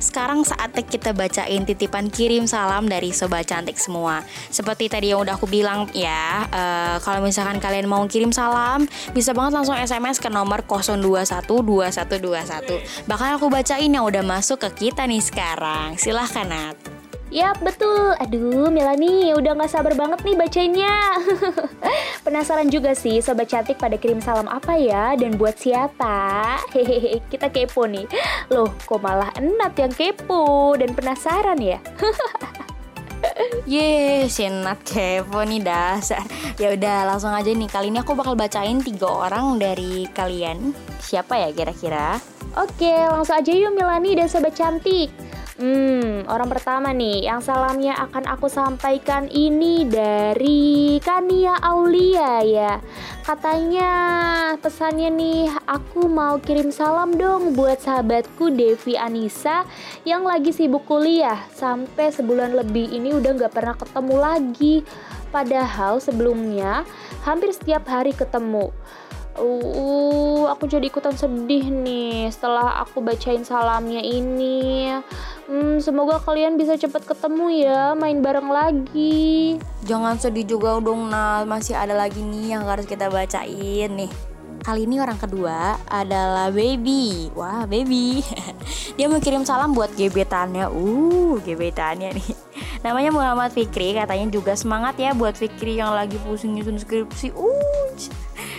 Sekarang 0.01 0.41
saatnya 0.41 0.81
kita 0.81 1.13
bacain 1.13 1.61
titipan 1.61 2.09
kirim 2.09 2.49
salam 2.49 2.89
dari 2.89 3.13
sobat 3.13 3.45
cantik 3.45 3.77
semua. 3.77 4.25
Seperti 4.49 4.89
tadi 4.89 5.13
yang 5.13 5.21
udah 5.21 5.37
aku 5.37 5.45
bilang 5.45 5.85
ya, 5.93 6.49
uh, 6.49 6.97
kalau 7.05 7.21
misalkan 7.21 7.61
kalian 7.61 7.85
mau 7.85 8.01
kirim 8.09 8.33
salam, 8.33 8.89
bisa 9.13 9.29
banget 9.37 9.61
langsung 9.61 9.77
SMS 9.77 10.17
ke 10.17 10.33
nomor 10.33 10.65
0212121. 10.65 13.05
Bahkan 13.05 13.29
aku 13.37 13.45
bacain 13.53 13.93
yang 13.93 14.09
udah 14.09 14.25
masuk 14.25 14.65
ke 14.65 14.89
kita 14.89 15.05
nih 15.05 15.21
sekarang. 15.21 16.01
Silahkan 16.01 16.49
Nat. 16.49 17.02
Yap, 17.33 17.65
betul. 17.65 18.13
Aduh, 18.21 18.69
Milani, 18.69 19.33
udah 19.33 19.57
gak 19.57 19.73
sabar 19.73 19.97
banget 19.97 20.21
nih 20.21 20.37
bacainnya. 20.37 21.17
Penasaran 22.25 22.69
juga 22.69 22.93
sih 22.93 23.25
sobat 23.25 23.49
cantik 23.49 23.81
pada 23.81 23.97
kirim 23.97 24.21
salam 24.21 24.45
apa 24.45 24.77
ya 24.77 25.17
dan 25.17 25.33
buat 25.41 25.57
siapa? 25.57 26.61
Hehehe, 26.69 27.25
kita 27.33 27.49
kepo 27.49 27.89
nih. 27.89 28.05
Loh, 28.53 28.69
kok 28.85 29.01
malah 29.01 29.33
Enat 29.33 29.73
yang 29.81 29.89
kepo 29.89 30.77
dan 30.77 30.93
penasaran 30.93 31.57
ya? 31.57 31.81
Ye, 33.65 34.29
si 34.29 34.45
Nat 34.53 34.85
kepo 34.85 35.41
nih 35.41 35.65
dasar. 35.65 36.21
Ya 36.61 36.69
udah, 36.69 37.09
langsung 37.09 37.33
aja 37.33 37.49
nih. 37.49 37.65
Kali 37.65 37.89
ini 37.89 37.97
aku 37.97 38.13
bakal 38.13 38.37
bacain 38.37 38.77
tiga 38.85 39.09
orang 39.09 39.57
dari 39.57 40.05
kalian. 40.13 40.77
Siapa 41.01 41.41
ya 41.41 41.49
kira-kira? 41.49 42.21
Oke, 42.53 42.93
langsung 42.93 43.41
aja 43.41 43.49
yuk 43.49 43.73
Milani 43.73 44.13
dan 44.13 44.29
sobat 44.29 44.53
cantik. 44.53 45.09
Hmm, 45.53 46.25
orang 46.25 46.49
pertama 46.49 46.89
nih 46.97 47.29
yang 47.29 47.37
salamnya 47.37 47.93
akan 47.93 48.25
aku 48.25 48.49
sampaikan 48.49 49.29
ini 49.29 49.85
dari 49.85 50.97
Kania 50.97 51.61
Aulia 51.61 52.41
ya. 52.41 52.81
Katanya 53.21 53.91
pesannya 54.57 55.13
nih, 55.13 55.53
aku 55.69 56.09
mau 56.09 56.41
kirim 56.41 56.73
salam 56.73 57.13
dong 57.21 57.53
buat 57.53 57.77
sahabatku 57.85 58.49
Devi 58.49 58.97
Anissa 58.97 59.61
yang 60.01 60.25
lagi 60.25 60.49
sibuk 60.49 60.89
kuliah. 60.89 61.45
Sampai 61.53 62.09
sebulan 62.09 62.57
lebih 62.57 62.89
ini 62.89 63.13
udah 63.13 63.45
gak 63.45 63.53
pernah 63.53 63.77
ketemu 63.77 64.15
lagi. 64.17 64.75
Padahal 65.29 66.01
sebelumnya 66.01 66.81
hampir 67.21 67.53
setiap 67.53 67.85
hari 67.85 68.17
ketemu. 68.17 68.73
Uh, 69.33 70.45
aku 70.53 70.69
jadi 70.69 70.85
ikutan 70.85 71.17
sedih 71.17 71.65
nih 71.73 72.29
setelah 72.29 72.85
aku 72.85 73.01
bacain 73.01 73.41
salamnya 73.41 73.97
ini. 73.97 74.93
Hmm, 75.49 75.81
semoga 75.81 76.21
kalian 76.21 76.53
bisa 76.53 76.77
cepat 76.77 77.01
ketemu 77.01 77.65
ya, 77.65 77.97
main 77.97 78.21
bareng 78.21 78.47
lagi. 78.47 79.57
Jangan 79.89 80.21
sedih 80.21 80.45
juga 80.45 80.77
dong 80.77 81.09
Nat, 81.09 81.49
masih 81.49 81.73
ada 81.73 81.97
lagi 81.97 82.21
nih 82.21 82.53
yang 82.53 82.63
harus 82.69 82.85
kita 82.85 83.09
bacain 83.09 83.89
nih. 83.97 84.11
Kali 84.63 84.87
ini 84.87 84.95
orang 85.03 85.19
kedua 85.19 85.75
adalah 85.91 86.47
Baby. 86.47 87.27
Wah, 87.35 87.67
Baby. 87.67 88.23
Dia 88.95 89.11
mau 89.11 89.19
kirim 89.19 89.43
salam 89.43 89.75
buat 89.75 89.91
gebetannya. 89.91 90.71
Uh, 90.71 91.35
gebetannya 91.43 92.15
nih. 92.15 92.29
Namanya 92.87 93.11
Muhammad 93.11 93.51
Fikri, 93.51 93.91
katanya 93.91 94.31
juga 94.31 94.55
semangat 94.55 94.95
ya 94.95 95.11
buat 95.11 95.35
Fikri 95.35 95.83
yang 95.83 95.91
lagi 95.91 96.15
pusing 96.23 96.55
nyusun 96.55 96.79
skripsi. 96.79 97.35
Uh, 97.35 97.91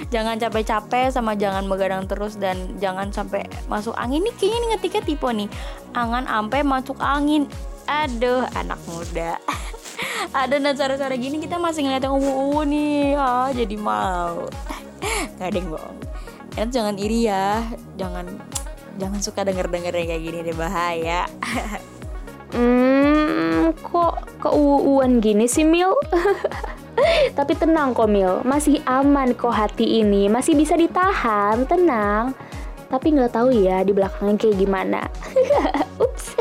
jangan 0.09 0.37
capek-capek 0.41 1.13
sama 1.13 1.37
jangan 1.37 1.65
begadang 1.69 2.05
terus 2.09 2.37
dan 2.37 2.77
jangan 2.81 3.13
sampai 3.13 3.47
masuk 3.69 3.93
angin 3.97 4.25
nih 4.25 4.35
kayaknya 4.37 4.59
nih 4.59 4.69
ngetiknya 4.75 5.03
tipe 5.05 5.29
nih. 5.29 5.49
Angan 5.95 6.25
sampai 6.27 6.61
masuk 6.65 6.99
angin. 7.01 7.49
Aduh, 7.85 8.49
anak 8.57 8.81
muda. 8.89 9.37
ada 10.35 10.57
dan 10.57 10.75
suara-suara 10.75 11.15
gini 11.15 11.39
kita 11.39 11.61
masih 11.61 11.87
ngeliat 11.87 12.05
yang 12.05 12.17
uwu 12.17 12.65
nih. 12.65 13.15
Ah, 13.15 13.53
jadi 13.53 13.77
mau. 13.77 14.49
Gak 15.39 15.49
ada 15.53 15.57
yang 15.57 15.69
bohong. 15.71 15.99
Enak 16.55 16.71
jangan 16.73 16.95
iri 16.97 17.29
ya. 17.29 17.63
Jangan 18.01 18.27
jangan 18.97 19.21
suka 19.21 19.43
denger-denger 19.45 19.93
yang 19.95 20.09
kayak 20.09 20.23
gini 20.23 20.39
deh 20.43 20.57
bahaya. 20.57 21.27
Hmm, 23.15 23.71
kok 23.79 24.27
keuuan 24.43 25.23
gini 25.23 25.47
sih 25.47 25.63
Mil? 25.63 25.95
Tapi 27.39 27.53
tenang 27.55 27.95
kok 27.95 28.11
Mil, 28.11 28.43
masih 28.43 28.83
aman 28.91 29.39
kok 29.39 29.55
hati 29.55 30.03
ini, 30.03 30.27
masih 30.27 30.59
bisa 30.59 30.75
ditahan, 30.75 31.63
tenang. 31.71 32.35
Tapi 32.91 33.15
nggak 33.15 33.35
tahu 33.35 33.55
ya 33.55 33.87
di 33.87 33.95
belakangnya 33.95 34.35
kayak 34.35 34.59
gimana. 34.59 35.01
Ups. 36.03 36.35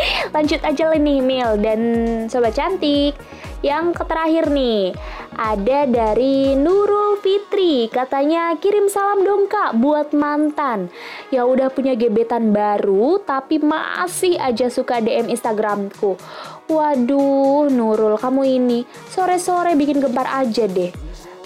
Lanjut 0.34 0.60
aja 0.62 0.92
nih 0.94 1.20
Mil 1.22 1.50
dan 1.60 1.80
sobat 2.28 2.56
cantik. 2.56 3.16
Yang 3.64 4.04
terakhir 4.04 4.52
nih, 4.52 4.92
ada 5.34 5.88
dari 5.88 6.54
Nurul 6.54 7.18
Fitri. 7.18 7.88
Katanya 7.88 8.54
kirim 8.60 8.86
salam 8.86 9.24
dong 9.24 9.48
kak 9.48 9.80
buat 9.80 10.12
mantan. 10.12 10.92
Ya 11.32 11.48
udah 11.48 11.72
punya 11.72 11.96
gebetan 11.96 12.52
baru 12.52 13.18
tapi 13.24 13.58
masih 13.58 14.38
aja 14.38 14.68
suka 14.68 15.00
DM 15.00 15.32
Instagramku. 15.32 16.20
Waduh, 16.68 17.72
Nurul 17.72 18.20
kamu 18.20 18.42
ini 18.44 18.78
sore-sore 19.10 19.74
bikin 19.74 20.04
gempar 20.04 20.28
aja 20.30 20.68
deh. 20.68 20.92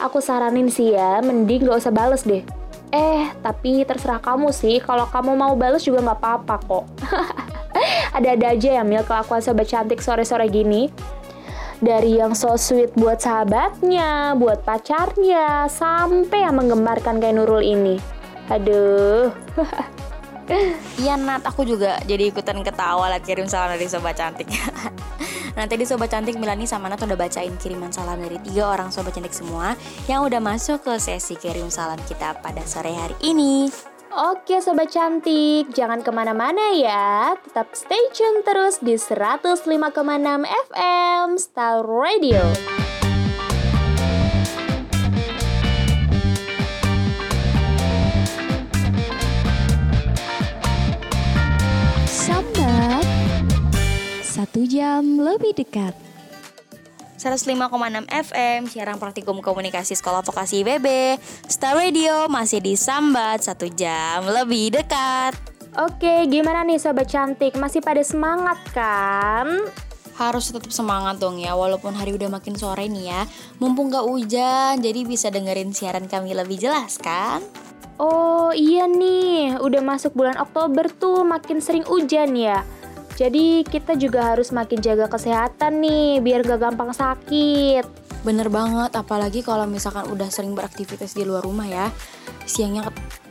Aku 0.01 0.19
saranin 0.19 0.73
sih 0.73 0.97
ya, 0.97 1.21
mending 1.21 1.69
gak 1.69 1.85
usah 1.85 1.93
bales 1.93 2.25
deh. 2.25 2.41
Eh, 2.91 3.31
tapi 3.39 3.87
terserah 3.87 4.19
kamu 4.19 4.51
sih. 4.51 4.83
Kalau 4.83 5.07
kamu 5.07 5.39
mau 5.39 5.55
bales 5.55 5.87
juga 5.87 6.03
nggak 6.03 6.19
apa-apa 6.19 6.57
kok. 6.67 6.85
Ada-ada 8.19 8.59
aja 8.59 8.69
ya 8.77 8.83
Mil 8.83 9.07
kelakuan 9.07 9.39
sobat 9.39 9.71
cantik 9.71 10.03
sore-sore 10.03 10.51
gini. 10.51 10.91
Dari 11.81 12.21
yang 12.21 12.37
so 12.37 12.61
sweet 12.61 12.93
buat 12.93 13.25
sahabatnya, 13.25 14.37
buat 14.37 14.69
pacarnya, 14.69 15.65
sampai 15.65 16.45
yang 16.45 16.61
menggembarkan 16.61 17.23
kayak 17.23 17.41
Nurul 17.41 17.65
ini. 17.65 17.97
Aduh. 18.53 19.33
Iya 21.03 21.17
Nat, 21.17 21.45
aku 21.47 21.65
juga 21.65 21.97
jadi 22.05 22.29
ikutan 22.29 22.61
ketawa 22.61 23.09
lah 23.09 23.21
kirim 23.23 23.49
salam 23.49 23.73
dari 23.75 23.89
sobat 23.89 24.17
cantik. 24.19 24.49
Nanti 25.59 25.75
di 25.75 25.87
sobat 25.89 26.13
cantik 26.13 26.37
Milani 26.37 26.69
sama 26.69 26.89
Nat 26.93 27.01
udah 27.03 27.17
bacain 27.17 27.55
kiriman 27.57 27.93
salam 27.93 28.21
dari 28.21 28.39
tiga 28.45 28.69
orang 28.71 28.93
sobat 28.93 29.17
cantik 29.17 29.33
semua 29.33 29.75
yang 30.07 30.27
udah 30.27 30.39
masuk 30.39 30.85
ke 30.85 30.95
sesi 31.01 31.37
kirim 31.39 31.73
salam 31.73 31.99
kita 32.07 32.37
pada 32.41 32.63
sore 32.67 32.93
hari 32.93 33.17
ini. 33.25 33.71
Oke 34.11 34.59
sobat 34.59 34.91
cantik, 34.91 35.71
jangan 35.71 36.03
ke 36.03 36.11
mana-mana 36.11 36.75
ya. 36.75 37.39
Tetap 37.47 37.71
stay 37.79 38.11
tune 38.11 38.43
terus 38.43 38.83
di 38.83 38.99
105,6 38.99 39.71
FM 40.67 41.29
Star 41.39 41.87
Radio. 41.87 42.90
Satu 54.51 54.67
jam 54.67 55.07
lebih 55.23 55.55
dekat 55.55 55.95
105,6 57.23 57.55
FM, 58.11 58.67
siaran 58.67 58.99
praktikum 58.99 59.39
komunikasi 59.39 59.95
sekolah 59.95 60.27
vokasi 60.27 60.67
IBB 60.67 61.15
Star 61.47 61.79
Radio 61.79 62.27
masih 62.27 62.59
disambat 62.59 63.47
satu 63.47 63.71
jam 63.71 64.27
lebih 64.27 64.75
dekat 64.75 65.39
Oke, 65.79 66.27
gimana 66.27 66.67
nih 66.67 66.83
sobat 66.83 67.07
cantik? 67.07 67.55
Masih 67.63 67.79
pada 67.79 68.03
semangat 68.03 68.59
kan? 68.75 69.71
Harus 70.19 70.51
tetap 70.51 70.75
semangat 70.75 71.23
dong 71.23 71.39
ya, 71.39 71.55
walaupun 71.55 71.95
hari 71.95 72.19
udah 72.19 72.27
makin 72.35 72.59
sore 72.59 72.91
nih 72.91 73.07
ya 73.07 73.31
Mumpung 73.63 73.95
gak 73.95 74.03
hujan, 74.03 74.83
jadi 74.83 75.07
bisa 75.07 75.31
dengerin 75.31 75.71
siaran 75.71 76.11
kami 76.11 76.35
lebih 76.35 76.59
jelas 76.59 76.99
kan? 76.99 77.39
Oh 78.03 78.51
iya 78.51 78.91
nih, 78.91 79.63
udah 79.63 79.79
masuk 79.79 80.11
bulan 80.19 80.35
Oktober 80.43 80.91
tuh 80.91 81.23
makin 81.23 81.63
sering 81.63 81.87
hujan 81.87 82.35
ya. 82.35 82.67
Jadi 83.21 83.69
kita 83.69 84.01
juga 84.01 84.33
harus 84.33 84.49
makin 84.49 84.81
jaga 84.81 85.05
kesehatan 85.05 85.85
nih 85.85 86.25
biar 86.25 86.41
gak 86.41 86.73
gampang 86.73 86.89
sakit. 86.97 87.85
Bener 88.25 88.49
banget, 88.49 88.97
apalagi 88.97 89.45
kalau 89.45 89.69
misalkan 89.69 90.09
udah 90.09 90.33
sering 90.33 90.57
beraktivitas 90.57 91.13
di 91.13 91.25
luar 91.25 91.41
rumah 91.41 91.65
ya 91.65 91.89
Siangnya 92.45 92.89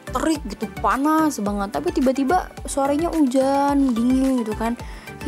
terik 0.09 0.41
gitu, 0.49 0.65
panas 0.81 1.37
banget 1.37 1.69
Tapi 1.77 1.93
tiba-tiba 1.93 2.49
sorenya 2.65 3.13
hujan, 3.13 3.93
dingin 3.93 4.41
gitu 4.41 4.57
kan 4.57 4.73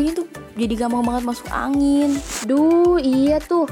Ini 0.01 0.17
tuh 0.17 0.25
jadi 0.57 0.73
gampang 0.73 1.05
banget 1.05 1.23
masuk 1.29 1.45
angin 1.53 2.17
Duh 2.49 2.97
iya 2.97 3.37
tuh, 3.37 3.69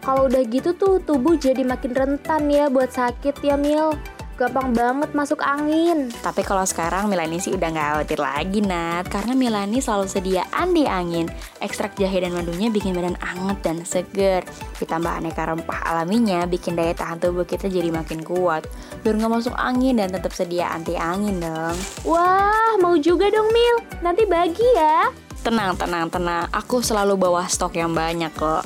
kalau 0.00 0.28
udah 0.28 0.44
gitu 0.48 0.72
tuh 0.76 1.00
tubuh 1.04 1.36
jadi 1.36 1.60
makin 1.64 1.92
rentan 1.92 2.48
ya 2.48 2.72
buat 2.72 2.92
sakit 2.92 3.40
ya 3.44 3.56
Mil. 3.56 3.96
Gampang 4.40 4.72
banget 4.72 5.12
masuk 5.12 5.44
angin. 5.44 6.08
Tapi 6.24 6.40
kalau 6.40 6.64
sekarang 6.64 7.12
Milani 7.12 7.36
sih 7.44 7.52
udah 7.52 7.76
gak 7.76 7.88
khawatir 7.92 8.20
lagi 8.24 8.64
Nat. 8.64 9.04
Karena 9.12 9.36
Milani 9.36 9.84
selalu 9.84 10.08
sedia 10.08 10.48
anti 10.56 10.88
angin. 10.88 11.28
Ekstrak 11.60 11.92
jahe 12.00 12.24
dan 12.24 12.32
madunya 12.32 12.72
bikin 12.72 12.96
badan 12.96 13.20
anget 13.20 13.60
dan 13.60 13.84
seger. 13.84 14.40
Ditambah 14.80 15.12
aneka 15.12 15.44
rempah 15.44 15.84
alaminya 15.84 16.48
bikin 16.48 16.72
daya 16.72 16.96
tahan 16.96 17.20
tubuh 17.20 17.44
kita 17.44 17.68
jadi 17.68 17.92
makin 17.92 18.24
kuat. 18.24 18.64
Biar 19.04 19.20
gak 19.20 19.28
masuk 19.28 19.52
angin 19.60 20.00
dan 20.00 20.08
tetap 20.08 20.32
sedia 20.32 20.72
anti 20.72 20.96
angin 20.96 21.36
dong. 21.36 21.76
Wah, 22.08 22.80
mau 22.80 22.96
juga 22.96 23.28
dong 23.28 23.52
Mil. 23.52 23.76
Nanti 24.00 24.24
bagi 24.24 24.64
ya. 24.72 25.12
Tenang, 25.44 25.76
tenang, 25.76 26.08
tenang. 26.08 26.48
Aku 26.48 26.80
selalu 26.80 27.20
bawa 27.20 27.44
stok 27.44 27.76
yang 27.76 27.92
banyak 27.92 28.32
kok. 28.32 28.64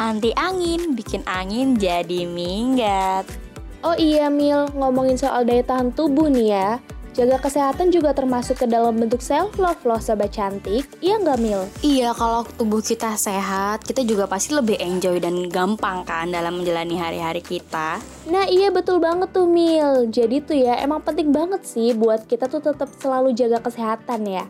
Anti 0.00 0.32
angin, 0.32 0.96
bikin 0.96 1.28
angin 1.28 1.76
jadi 1.76 2.24
minggat 2.24 3.47
Oh 3.86 3.94
iya 3.94 4.26
Mil, 4.26 4.66
ngomongin 4.74 5.14
soal 5.14 5.46
daya 5.46 5.62
tahan 5.62 5.94
tubuh 5.94 6.26
nih 6.26 6.50
ya. 6.50 6.70
Jaga 7.18 7.42
kesehatan 7.42 7.90
juga 7.90 8.14
termasuk 8.14 8.62
ke 8.62 8.66
dalam 8.70 8.94
bentuk 8.94 9.18
self 9.18 9.58
love 9.58 9.82
loh 9.82 9.98
sobat 9.98 10.30
cantik. 10.30 10.86
Iya 11.02 11.18
nggak 11.18 11.38
Mil? 11.42 11.66
Iya, 11.82 12.14
kalau 12.14 12.46
tubuh 12.46 12.78
kita 12.78 13.18
sehat, 13.18 13.82
kita 13.82 14.06
juga 14.06 14.30
pasti 14.30 14.54
lebih 14.54 14.78
enjoy 14.78 15.18
dan 15.18 15.50
gampang 15.50 16.06
kan 16.06 16.30
dalam 16.30 16.62
menjalani 16.62 16.94
hari-hari 16.94 17.42
kita. 17.42 17.98
Nah 18.30 18.46
iya 18.46 18.70
betul 18.70 19.02
banget 19.02 19.34
tuh 19.34 19.50
Mil. 19.50 20.06
Jadi 20.14 20.42
tuh 20.46 20.58
ya 20.62 20.78
emang 20.78 21.02
penting 21.02 21.34
banget 21.34 21.66
sih 21.66 21.90
buat 21.90 22.22
kita 22.26 22.46
tuh 22.46 22.62
tetap 22.62 22.86
selalu 23.02 23.34
jaga 23.34 23.62
kesehatan 23.66 24.22
ya. 24.26 24.46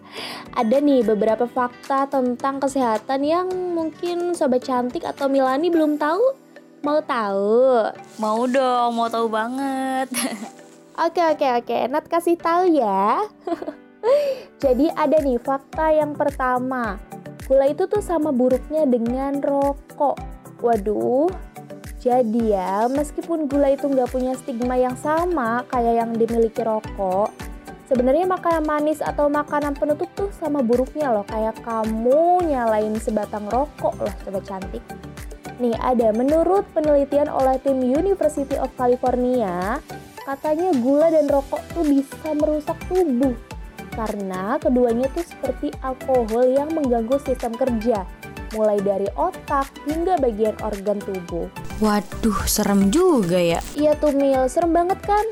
Ada 0.52 0.84
nih 0.84 1.08
beberapa 1.08 1.48
fakta 1.48 2.04
tentang 2.08 2.60
kesehatan 2.60 3.24
yang 3.24 3.48
mungkin 3.72 4.36
sobat 4.36 4.68
cantik 4.68 5.08
atau 5.08 5.28
Milani 5.32 5.72
belum 5.72 5.96
tahu. 5.96 6.47
Mau 6.82 7.02
tahu? 7.02 7.90
Mau 8.22 8.46
dong, 8.46 8.90
mau 8.94 9.10
tahu 9.10 9.26
banget. 9.26 10.06
Oke 10.98 11.22
oke 11.22 11.46
oke, 11.62 11.78
Nat 11.94 12.10
kasih 12.10 12.34
tahu 12.34 12.74
ya. 12.74 13.22
Jadi 14.62 14.90
ada 14.90 15.22
nih 15.22 15.38
fakta 15.38 15.94
yang 15.94 16.10
pertama. 16.10 16.98
Gula 17.46 17.70
itu 17.70 17.86
tuh 17.86 18.02
sama 18.02 18.34
buruknya 18.34 18.82
dengan 18.82 19.38
rokok. 19.38 20.18
Waduh. 20.58 21.30
Jadi 22.02 22.50
ya, 22.50 22.90
meskipun 22.90 23.46
gula 23.46 23.78
itu 23.78 23.86
nggak 23.86 24.10
punya 24.10 24.34
stigma 24.34 24.74
yang 24.74 24.98
sama 24.98 25.62
kayak 25.70 26.02
yang 26.02 26.10
dimiliki 26.18 26.66
rokok, 26.66 27.30
sebenarnya 27.86 28.26
makanan 28.26 28.66
manis 28.66 28.98
atau 28.98 29.30
makanan 29.30 29.78
penutup 29.78 30.10
tuh 30.18 30.30
sama 30.34 30.66
buruknya 30.66 31.14
loh. 31.14 31.26
Kayak 31.26 31.62
kamu 31.62 32.42
nyalain 32.42 32.94
sebatang 32.98 33.46
rokok 33.50 33.94
loh, 34.02 34.14
sobat 34.26 34.42
cantik. 34.46 34.82
Nih 35.58 35.74
ada, 35.82 36.14
menurut 36.14 36.62
penelitian 36.70 37.26
oleh 37.26 37.58
tim 37.58 37.82
University 37.82 38.54
of 38.58 38.70
California, 38.78 39.82
katanya 40.22 40.70
gula 40.78 41.10
dan 41.10 41.26
rokok 41.26 41.62
tuh 41.74 41.82
bisa 41.82 42.30
merusak 42.38 42.78
tubuh 42.86 43.34
karena 43.98 44.62
keduanya 44.62 45.10
tuh 45.10 45.26
seperti 45.26 45.74
alkohol 45.82 46.46
yang 46.46 46.70
mengganggu 46.70 47.18
sistem 47.18 47.50
kerja, 47.58 48.06
mulai 48.54 48.78
dari 48.78 49.10
otak 49.18 49.66
hingga 49.90 50.14
bagian 50.22 50.54
organ 50.62 51.02
tubuh. 51.02 51.50
Waduh, 51.82 52.46
serem 52.46 52.94
juga 52.94 53.42
ya. 53.42 53.58
Iya 53.74 53.98
tuh 53.98 54.14
Mil, 54.14 54.46
serem 54.46 54.70
banget 54.70 55.02
kan? 55.02 55.26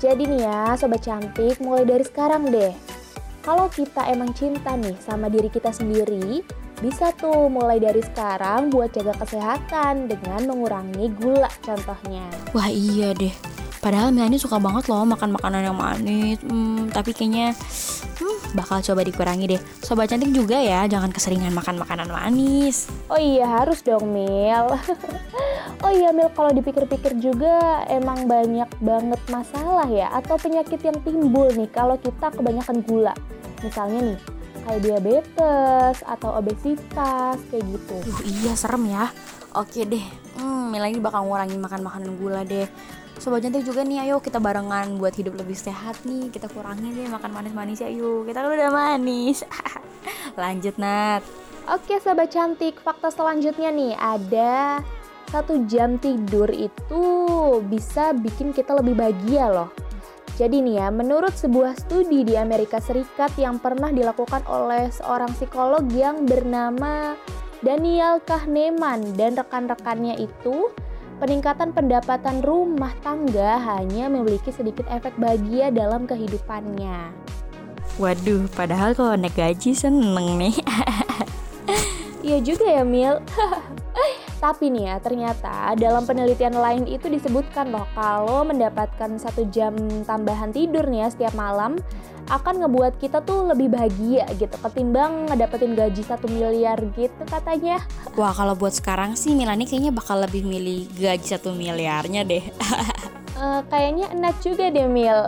Jadi 0.00 0.24
nih 0.24 0.48
ya, 0.48 0.72
sobat 0.80 1.04
cantik, 1.04 1.60
mulai 1.60 1.84
dari 1.84 2.08
sekarang 2.08 2.48
deh. 2.48 2.72
Kalau 3.44 3.68
kita 3.68 4.08
emang 4.08 4.32
cinta 4.32 4.72
nih 4.72 4.96
sama 5.04 5.28
diri 5.28 5.52
kita 5.52 5.68
sendiri, 5.68 6.40
bisa 6.78 7.10
tuh 7.18 7.50
mulai 7.50 7.82
dari 7.82 7.98
sekarang 7.98 8.70
buat 8.70 8.94
jaga 8.94 9.14
kesehatan 9.18 10.06
dengan 10.06 10.46
mengurangi 10.46 11.10
gula 11.18 11.50
contohnya. 11.62 12.24
Wah 12.54 12.70
iya 12.70 13.10
deh. 13.14 13.34
Padahal 13.78 14.10
Milani 14.10 14.42
suka 14.42 14.58
banget 14.58 14.90
loh 14.90 15.06
makan 15.06 15.38
makanan 15.38 15.62
yang 15.70 15.78
manis. 15.78 16.42
Hmm, 16.42 16.90
tapi 16.90 17.14
kayaknya 17.14 17.54
hmm, 18.18 18.58
bakal 18.58 18.82
coba 18.82 19.06
dikurangi 19.06 19.54
deh. 19.54 19.60
Sobat 19.82 20.10
cantik 20.10 20.34
juga 20.34 20.58
ya, 20.58 20.86
jangan 20.90 21.14
keseringan 21.14 21.54
makan 21.54 21.78
makanan 21.78 22.10
manis. 22.10 22.90
Oh 23.06 23.18
iya 23.18 23.46
harus 23.46 23.82
dong 23.86 24.10
Mil. 24.10 24.66
oh 25.86 25.92
iya 25.94 26.10
Mil, 26.10 26.26
kalau 26.34 26.50
dipikir-pikir 26.50 27.22
juga 27.22 27.86
emang 27.86 28.26
banyak 28.26 28.70
banget 28.82 29.20
masalah 29.30 29.86
ya 29.86 30.10
atau 30.10 30.34
penyakit 30.34 30.82
yang 30.82 30.98
timbul 31.06 31.46
nih 31.54 31.70
kalau 31.70 31.94
kita 32.02 32.34
kebanyakan 32.34 32.82
gula. 32.82 33.14
Misalnya 33.62 34.14
nih, 34.14 34.18
kayak 34.68 34.84
diabetes 34.84 35.96
atau 36.04 36.36
obesitas 36.36 37.40
kayak 37.48 37.64
gitu. 37.72 37.96
Uh, 38.04 38.20
iya 38.28 38.52
serem 38.52 38.84
ya. 38.92 39.08
Oke 39.56 39.88
deh, 39.88 40.04
hmm, 40.36 40.76
Milani 40.76 41.00
bakal 41.00 41.24
ngurangin 41.24 41.56
makan 41.56 41.80
makanan 41.80 42.12
gula 42.20 42.44
deh. 42.44 42.68
Sobat 43.18 43.42
cantik 43.42 43.66
juga 43.66 43.82
nih, 43.82 44.06
ayo 44.06 44.22
kita 44.22 44.38
barengan 44.38 44.94
buat 45.00 45.16
hidup 45.16 45.34
lebih 45.40 45.56
sehat 45.56 46.04
nih. 46.06 46.30
Kita 46.30 46.46
kurangin 46.52 46.94
deh 46.94 47.08
makan 47.08 47.32
manis-manis 47.34 47.82
ya 47.82 47.90
yuk. 47.90 48.28
Kita 48.28 48.44
kan 48.44 48.52
udah 48.52 48.70
manis. 48.70 49.42
Lanjut 50.38 50.76
Nat. 50.78 51.24
Oke 51.68 51.98
sobat 51.98 52.30
cantik, 52.30 52.78
fakta 52.78 53.10
selanjutnya 53.10 53.72
nih 53.72 53.92
ada 53.98 54.80
satu 55.28 55.68
jam 55.68 56.00
tidur 56.00 56.48
itu 56.48 57.04
bisa 57.68 58.16
bikin 58.16 58.56
kita 58.56 58.72
lebih 58.76 58.96
bahagia 58.96 59.52
loh. 59.52 59.87
Jadi 60.38 60.62
nih 60.62 60.78
ya, 60.78 60.94
menurut 60.94 61.34
sebuah 61.34 61.74
studi 61.74 62.22
di 62.22 62.38
Amerika 62.38 62.78
Serikat 62.78 63.34
yang 63.34 63.58
pernah 63.58 63.90
dilakukan 63.90 64.46
oleh 64.46 64.86
seorang 64.86 65.34
psikolog 65.34 65.82
yang 65.90 66.30
bernama 66.30 67.18
Daniel 67.58 68.22
Kahneman 68.22 69.18
dan 69.18 69.34
rekan-rekannya 69.34 70.14
itu, 70.14 70.70
peningkatan 71.18 71.74
pendapatan 71.74 72.38
rumah 72.46 72.94
tangga 73.02 73.58
hanya 73.58 74.06
memiliki 74.06 74.54
sedikit 74.54 74.86
efek 74.86 75.18
bahagia 75.18 75.74
dalam 75.74 76.06
kehidupannya. 76.06 77.10
Waduh, 77.98 78.46
padahal 78.54 78.94
kalau 78.94 79.18
naik 79.18 79.34
gaji 79.34 79.74
seneng 79.74 80.38
nih. 80.38 80.54
Iya 82.22 82.38
juga 82.42 82.66
ya 82.66 82.82
Mil. 82.82 83.22
Tapi 84.44 84.70
nih 84.70 84.94
ya, 84.94 84.96
ternyata 85.02 85.74
dalam 85.74 86.06
penelitian 86.06 86.54
lain 86.54 86.86
itu 86.86 87.10
disebutkan 87.10 87.74
loh 87.74 87.86
kalau 87.98 88.46
mendapatkan 88.46 89.18
satu 89.18 89.50
jam 89.50 89.74
tambahan 90.06 90.54
tidur 90.54 90.86
nih 90.86 91.06
ya 91.06 91.08
setiap 91.10 91.34
malam 91.34 91.74
akan 92.28 92.62
ngebuat 92.62 93.00
kita 93.00 93.24
tuh 93.24 93.48
lebih 93.50 93.72
bahagia 93.72 94.28
gitu 94.36 94.52
ketimbang 94.60 95.26
ngedapetin 95.32 95.72
gaji 95.74 96.02
satu 96.04 96.28
miliar 96.30 96.78
gitu 96.94 97.22
katanya. 97.26 97.82
Wah 98.20 98.30
kalau 98.30 98.54
buat 98.54 98.76
sekarang 98.76 99.18
sih 99.18 99.34
Milani 99.34 99.66
kayaknya 99.66 99.90
bakal 99.90 100.22
lebih 100.22 100.44
milih 100.46 100.86
gaji 100.92 101.26
satu 101.26 101.56
miliarnya 101.56 102.22
deh. 102.22 102.44
uh, 103.40 103.64
kayaknya 103.72 104.12
enak 104.14 104.38
juga 104.44 104.70
deh 104.70 104.86
Mil. 104.86 105.26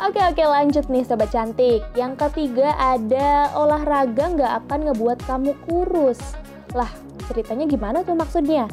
Oke 0.00 0.16
oke 0.16 0.40
lanjut 0.40 0.88
nih 0.88 1.04
sobat 1.04 1.28
cantik. 1.28 1.84
Yang 1.92 2.24
ketiga 2.24 2.72
ada 2.80 3.52
olahraga 3.52 4.32
nggak 4.32 4.52
akan 4.64 4.88
ngebuat 4.88 5.28
kamu 5.28 5.52
kurus? 5.68 6.16
Lah 6.72 6.88
ceritanya 7.28 7.68
gimana 7.68 8.00
tuh 8.00 8.16
maksudnya? 8.16 8.64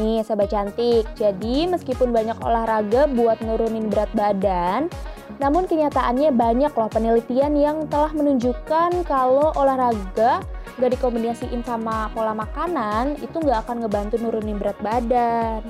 Nih 0.00 0.24
sobat 0.24 0.48
cantik, 0.48 1.04
jadi 1.12 1.68
meskipun 1.68 2.08
banyak 2.08 2.40
olahraga 2.40 3.04
buat 3.04 3.44
nurunin 3.44 3.92
berat 3.92 4.08
badan 4.16 4.88
Namun 5.36 5.68
kenyataannya 5.68 6.32
banyak 6.32 6.72
loh 6.72 6.88
penelitian 6.88 7.52
yang 7.52 7.84
telah 7.92 8.08
menunjukkan 8.16 9.04
kalau 9.04 9.52
olahraga 9.52 10.40
gak 10.80 10.90
dikombinasiin 10.96 11.60
sama 11.68 12.08
pola 12.16 12.32
makanan 12.32 13.20
itu 13.20 13.36
nggak 13.36 13.68
akan 13.68 13.84
ngebantu 13.84 14.16
nurunin 14.16 14.56
berat 14.56 14.80
badan. 14.80 15.60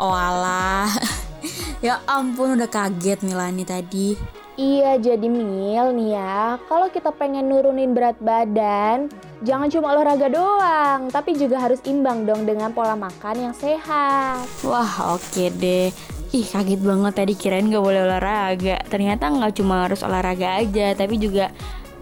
Oh 0.00 0.16
alah 0.16 0.88
Ya 1.86 2.04
ampun 2.04 2.60
udah 2.60 2.68
kaget 2.68 3.24
Milani 3.24 3.64
tadi. 3.64 4.14
Iya 4.60 5.00
jadi 5.00 5.24
Mil 5.24 5.96
nih 5.96 6.20
ya, 6.20 6.60
kalau 6.68 6.92
kita 6.92 7.08
pengen 7.16 7.48
nurunin 7.48 7.96
berat 7.96 8.20
badan, 8.20 9.08
jangan 9.40 9.72
cuma 9.72 9.96
olahraga 9.96 10.28
doang, 10.28 11.08
tapi 11.08 11.32
juga 11.32 11.56
harus 11.56 11.80
imbang 11.88 12.28
dong 12.28 12.44
dengan 12.44 12.68
pola 12.68 12.92
makan 12.92 13.48
yang 13.48 13.54
sehat. 13.56 14.44
Wah 14.60 15.16
oke 15.16 15.24
okay 15.32 15.48
deh. 15.48 15.88
Ih 16.36 16.44
kaget 16.44 16.84
banget 16.84 17.12
tadi 17.16 17.32
kirain 17.32 17.72
gak 17.72 17.80
boleh 17.80 18.04
olahraga. 18.04 18.84
Ternyata 18.92 19.32
nggak 19.32 19.56
cuma 19.56 19.88
harus 19.88 20.04
olahraga 20.04 20.60
aja, 20.60 20.92
tapi 20.92 21.16
juga 21.16 21.48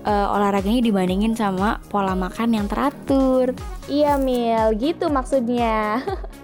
uh, 0.03 0.35
olahraganya 0.35 0.83
dibandingin 0.83 1.39
sama 1.39 1.79
pola 1.87 2.19
makan 2.19 2.59
yang 2.59 2.67
teratur. 2.67 3.55
Iya 3.87 4.19
Mil, 4.19 4.75
gitu 4.83 5.07
maksudnya. 5.09 6.03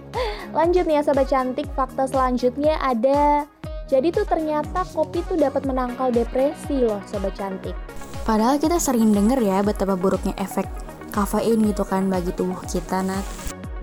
Lanjut 0.56 0.86
nih 0.86 1.00
ya 1.00 1.02
sobat 1.02 1.28
cantik, 1.28 1.66
fakta 1.74 2.06
selanjutnya 2.06 2.78
ada 2.78 3.44
jadi 3.84 4.08
tuh 4.10 4.24
ternyata 4.24 4.86
kopi 4.96 5.20
tuh 5.28 5.36
dapat 5.36 5.68
menangkal 5.68 6.08
depresi 6.08 6.82
loh 6.82 7.02
sobat 7.04 7.36
cantik. 7.36 7.76
Padahal 8.24 8.56
kita 8.56 8.80
sering 8.80 9.12
denger 9.12 9.36
ya 9.44 9.60
betapa 9.60 9.94
buruknya 9.94 10.32
efek 10.40 10.64
kafein 11.12 11.60
gitu 11.62 11.84
kan 11.84 12.08
bagi 12.08 12.32
tubuh 12.32 12.58
kita 12.64 13.04
Nat. 13.04 13.22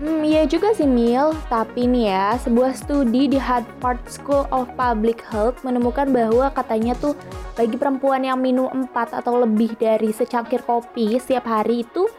Hmm, 0.02 0.18
iya 0.26 0.42
juga 0.50 0.74
sih 0.74 0.82
Mil, 0.82 1.30
tapi 1.46 1.86
nih 1.86 2.10
ya, 2.10 2.34
sebuah 2.42 2.74
studi 2.74 3.30
di 3.30 3.38
Harvard 3.38 4.02
School 4.10 4.50
of 4.50 4.66
Public 4.74 5.22
Health 5.30 5.62
menemukan 5.62 6.10
bahwa 6.10 6.50
katanya 6.50 6.98
tuh 6.98 7.14
bagi 7.54 7.78
perempuan 7.78 8.26
yang 8.26 8.42
minum 8.42 8.66
4 8.66 9.22
atau 9.22 9.38
lebih 9.46 9.78
dari 9.78 10.10
secangkir 10.10 10.66
kopi 10.66 11.22
setiap 11.22 11.46
hari 11.46 11.86
itu 11.86 12.10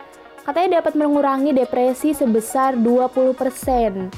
katanya 0.44 0.84
dapat 0.84 0.94
mengurangi 1.00 1.56
depresi 1.56 2.12
sebesar 2.12 2.76
20%. 2.76 4.12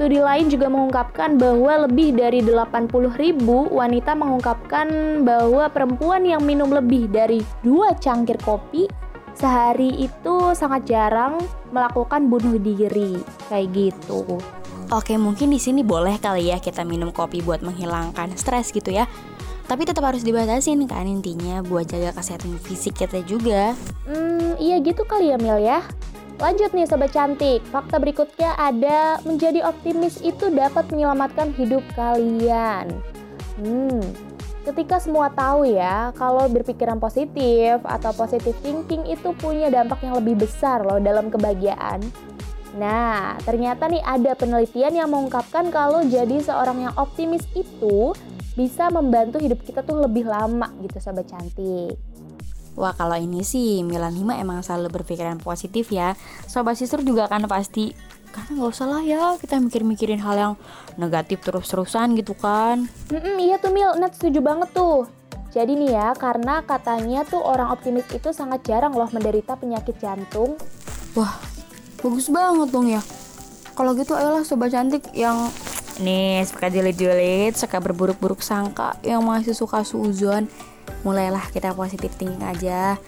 Studi 0.00 0.16
lain 0.16 0.48
juga 0.48 0.72
mengungkapkan 0.72 1.36
bahwa 1.36 1.84
lebih 1.84 2.16
dari 2.16 2.40
80 2.40 3.20
ribu 3.20 3.68
wanita 3.68 4.16
mengungkapkan 4.16 5.20
bahwa 5.28 5.68
perempuan 5.68 6.24
yang 6.24 6.40
minum 6.40 6.72
lebih 6.72 7.04
dari 7.12 7.44
dua 7.60 7.92
cangkir 8.00 8.40
kopi 8.40 8.88
sehari 9.36 10.00
itu 10.00 10.56
sangat 10.56 10.88
jarang 10.88 11.36
melakukan 11.68 12.32
bunuh 12.32 12.56
diri 12.56 13.20
kayak 13.52 13.68
gitu. 13.76 14.40
Oke, 14.90 15.14
mungkin 15.20 15.54
di 15.54 15.60
sini 15.60 15.86
boleh 15.86 16.18
kali 16.18 16.50
ya 16.50 16.58
kita 16.58 16.82
minum 16.82 17.12
kopi 17.12 17.44
buat 17.44 17.60
menghilangkan 17.60 18.34
stres 18.40 18.72
gitu 18.72 18.90
ya. 18.90 19.04
Tapi 19.70 19.86
tetap 19.86 20.02
harus 20.02 20.26
dibatasin 20.26 20.82
kan 20.90 21.06
intinya 21.06 21.62
buat 21.62 21.86
jaga 21.86 22.10
kesehatan 22.18 22.58
fisik 22.58 22.98
kita 22.98 23.22
juga. 23.22 23.78
Hmm, 24.02 24.58
iya 24.58 24.82
gitu 24.82 25.06
kali 25.06 25.30
ya 25.30 25.38
Mil 25.38 25.62
ya. 25.62 25.86
Lanjut 26.42 26.74
nih 26.74 26.90
sobat 26.90 27.14
cantik, 27.14 27.62
fakta 27.70 28.02
berikutnya 28.02 28.58
ada 28.58 29.22
menjadi 29.22 29.62
optimis 29.62 30.18
itu 30.26 30.50
dapat 30.50 30.90
menyelamatkan 30.90 31.54
hidup 31.54 31.86
kalian. 31.94 32.90
Hmm, 33.62 34.02
ketika 34.66 34.98
semua 34.98 35.30
tahu 35.30 35.70
ya 35.70 36.10
kalau 36.18 36.50
berpikiran 36.50 36.98
positif 36.98 37.78
atau 37.86 38.10
positive 38.10 38.58
thinking 38.66 39.06
itu 39.06 39.30
punya 39.38 39.70
dampak 39.70 40.02
yang 40.02 40.18
lebih 40.18 40.42
besar 40.42 40.82
loh 40.82 40.98
dalam 40.98 41.30
kebahagiaan. 41.30 42.02
Nah, 42.74 43.38
ternyata 43.42 43.86
nih 43.86 44.02
ada 44.02 44.34
penelitian 44.34 44.98
yang 44.98 45.10
mengungkapkan 45.10 45.70
kalau 45.74 46.02
jadi 46.06 46.38
seorang 46.42 46.90
yang 46.90 46.94
optimis 46.94 47.42
itu 47.52 48.14
bisa 48.60 48.92
membantu 48.92 49.40
hidup 49.40 49.64
kita 49.64 49.80
tuh 49.80 50.04
lebih 50.04 50.28
lama 50.28 50.68
gitu 50.84 51.00
sobat 51.00 51.24
cantik. 51.32 51.96
Wah 52.76 52.92
kalau 52.92 53.16
ini 53.16 53.40
sih 53.40 53.80
Milan 53.80 54.12
Hima 54.12 54.36
emang 54.36 54.60
selalu 54.60 55.02
berpikiran 55.02 55.42
positif 55.42 55.90
ya 55.90 56.14
Sobat 56.46 56.78
Sister 56.78 57.02
juga 57.02 57.26
kan 57.26 57.42
pasti 57.50 57.90
karena 58.30 58.62
nggak 58.62 58.70
usah 58.70 58.86
lah 58.86 59.02
ya 59.02 59.34
kita 59.42 59.58
mikir-mikirin 59.58 60.22
hal 60.22 60.36
yang 60.38 60.54
negatif 60.94 61.42
terus-terusan 61.42 62.14
gitu 62.14 62.38
kan 62.38 62.86
Mm-mm, 63.10 63.42
Iya 63.42 63.58
tuh 63.58 63.74
Mil, 63.74 63.90
Nat 63.98 64.14
setuju 64.14 64.38
banget 64.38 64.70
tuh 64.70 65.10
jadi 65.50 65.74
nih 65.74 65.90
ya, 65.98 66.08
karena 66.14 66.62
katanya 66.62 67.26
tuh 67.26 67.42
orang 67.42 67.74
optimis 67.74 68.06
itu 68.14 68.30
sangat 68.30 68.62
jarang 68.62 68.94
loh 68.94 69.10
menderita 69.10 69.58
penyakit 69.58 69.98
jantung. 69.98 70.54
Wah, 71.18 71.42
bagus 71.98 72.30
banget 72.30 72.70
dong 72.70 72.86
ya. 72.86 73.02
Kalau 73.74 73.98
gitu 73.98 74.14
ayolah 74.14 74.46
sobat 74.46 74.70
cantik 74.70 75.10
yang 75.10 75.50
nih 76.00 76.42
suka 76.48 76.72
julid-julid, 76.72 77.54
suka 77.54 77.78
berburuk-buruk 77.78 78.40
sangka, 78.40 78.96
yang 79.06 79.22
masih 79.22 79.52
suka 79.52 79.84
suzon, 79.84 80.48
mulailah 81.06 81.44
kita 81.52 81.76
positif 81.76 82.12
thinking 82.16 82.42
aja. 82.44 82.98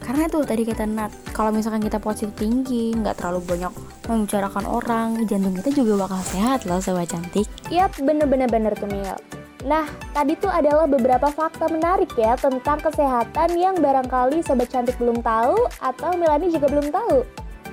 Karena 0.00 0.26
tuh 0.32 0.48
tadi 0.48 0.64
kita 0.64 0.88
Nat 0.88 1.12
kalau 1.36 1.52
misalkan 1.52 1.84
kita 1.84 2.00
positif 2.00 2.32
tinggi 2.34 2.96
nggak 2.96 3.20
terlalu 3.20 3.44
banyak 3.44 3.72
membicarakan 4.08 4.64
orang 4.64 5.08
jantung 5.28 5.52
kita 5.60 5.70
juga 5.76 6.08
bakal 6.08 6.20
sehat 6.24 6.64
loh 6.64 6.80
sobat 6.80 7.12
cantik. 7.12 7.46
Yap 7.68 7.94
bener-bener 8.00 8.48
bener 8.48 8.72
tuh 8.74 8.88
Mil 8.88 9.04
Nah, 9.60 9.84
tadi 10.16 10.40
tuh 10.40 10.48
adalah 10.48 10.88
beberapa 10.88 11.28
fakta 11.28 11.68
menarik 11.68 12.08
ya 12.16 12.32
tentang 12.40 12.80
kesehatan 12.80 13.60
yang 13.60 13.76
barangkali 13.76 14.40
sobat 14.40 14.72
cantik 14.72 14.96
belum 14.96 15.20
tahu 15.20 15.68
atau 15.84 16.16
Milani 16.16 16.48
juga 16.48 16.72
belum 16.72 16.88
tahu. 16.88 17.20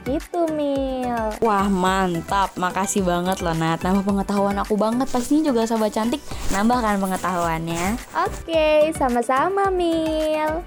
Gitu, 0.07 0.39
Mil. 0.55 1.35
Wah 1.43 1.67
mantap, 1.67 2.55
makasih 2.55 3.03
banget 3.03 3.43
loh 3.43 3.51
Nat. 3.51 3.83
Nambah 3.83 4.07
pengetahuan 4.07 4.55
aku 4.55 4.79
banget. 4.79 5.11
Pastinya 5.11 5.51
juga 5.51 5.67
sobat 5.67 5.91
cantik 5.91 6.23
nambahkan 6.55 6.95
pengetahuannya. 7.03 7.99
Oke, 8.15 8.95
sama-sama, 8.95 9.67
Mil. 9.67 10.63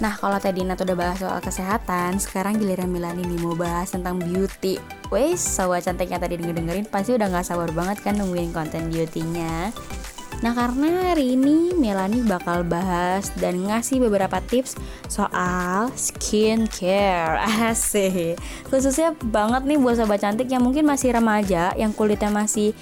Nah 0.00 0.16
kalau 0.16 0.40
tadi 0.40 0.64
Nat 0.64 0.80
udah 0.80 0.96
bahas 0.96 1.20
soal 1.20 1.44
kesehatan 1.44 2.16
Sekarang 2.16 2.56
giliran 2.56 2.88
Milani 2.88 3.20
nih 3.20 3.36
mau 3.44 3.52
bahas 3.52 3.92
tentang 3.92 4.16
beauty. 4.16 4.80
Wes, 5.12 5.44
sobat 5.44 5.84
cantiknya 5.84 6.16
tadi 6.16 6.40
denger-dengerin 6.40 6.88
Pasti 6.88 7.12
udah 7.20 7.28
gak 7.28 7.44
sabar 7.44 7.68
banget 7.76 8.00
kan 8.00 8.16
nungguin 8.16 8.48
konten 8.56 8.88
beautynya 8.88 9.68
Nah 10.40 10.56
karena 10.56 11.12
hari 11.12 11.36
ini 11.36 11.76
Melani 11.76 12.24
bakal 12.24 12.64
bahas 12.64 13.28
dan 13.36 13.60
ngasih 13.68 14.00
beberapa 14.00 14.40
tips 14.40 14.76
soal 15.04 15.92
skincare. 15.92 17.36
Asik. 17.68 18.40
Khususnya 18.72 19.12
banget 19.20 19.68
nih 19.68 19.76
buat 19.76 20.00
sobat 20.00 20.24
cantik 20.24 20.48
yang 20.48 20.64
mungkin 20.64 20.88
masih 20.88 21.12
remaja 21.12 21.76
Yang 21.76 21.92
kulitnya 21.96 22.32
masih 22.32 22.72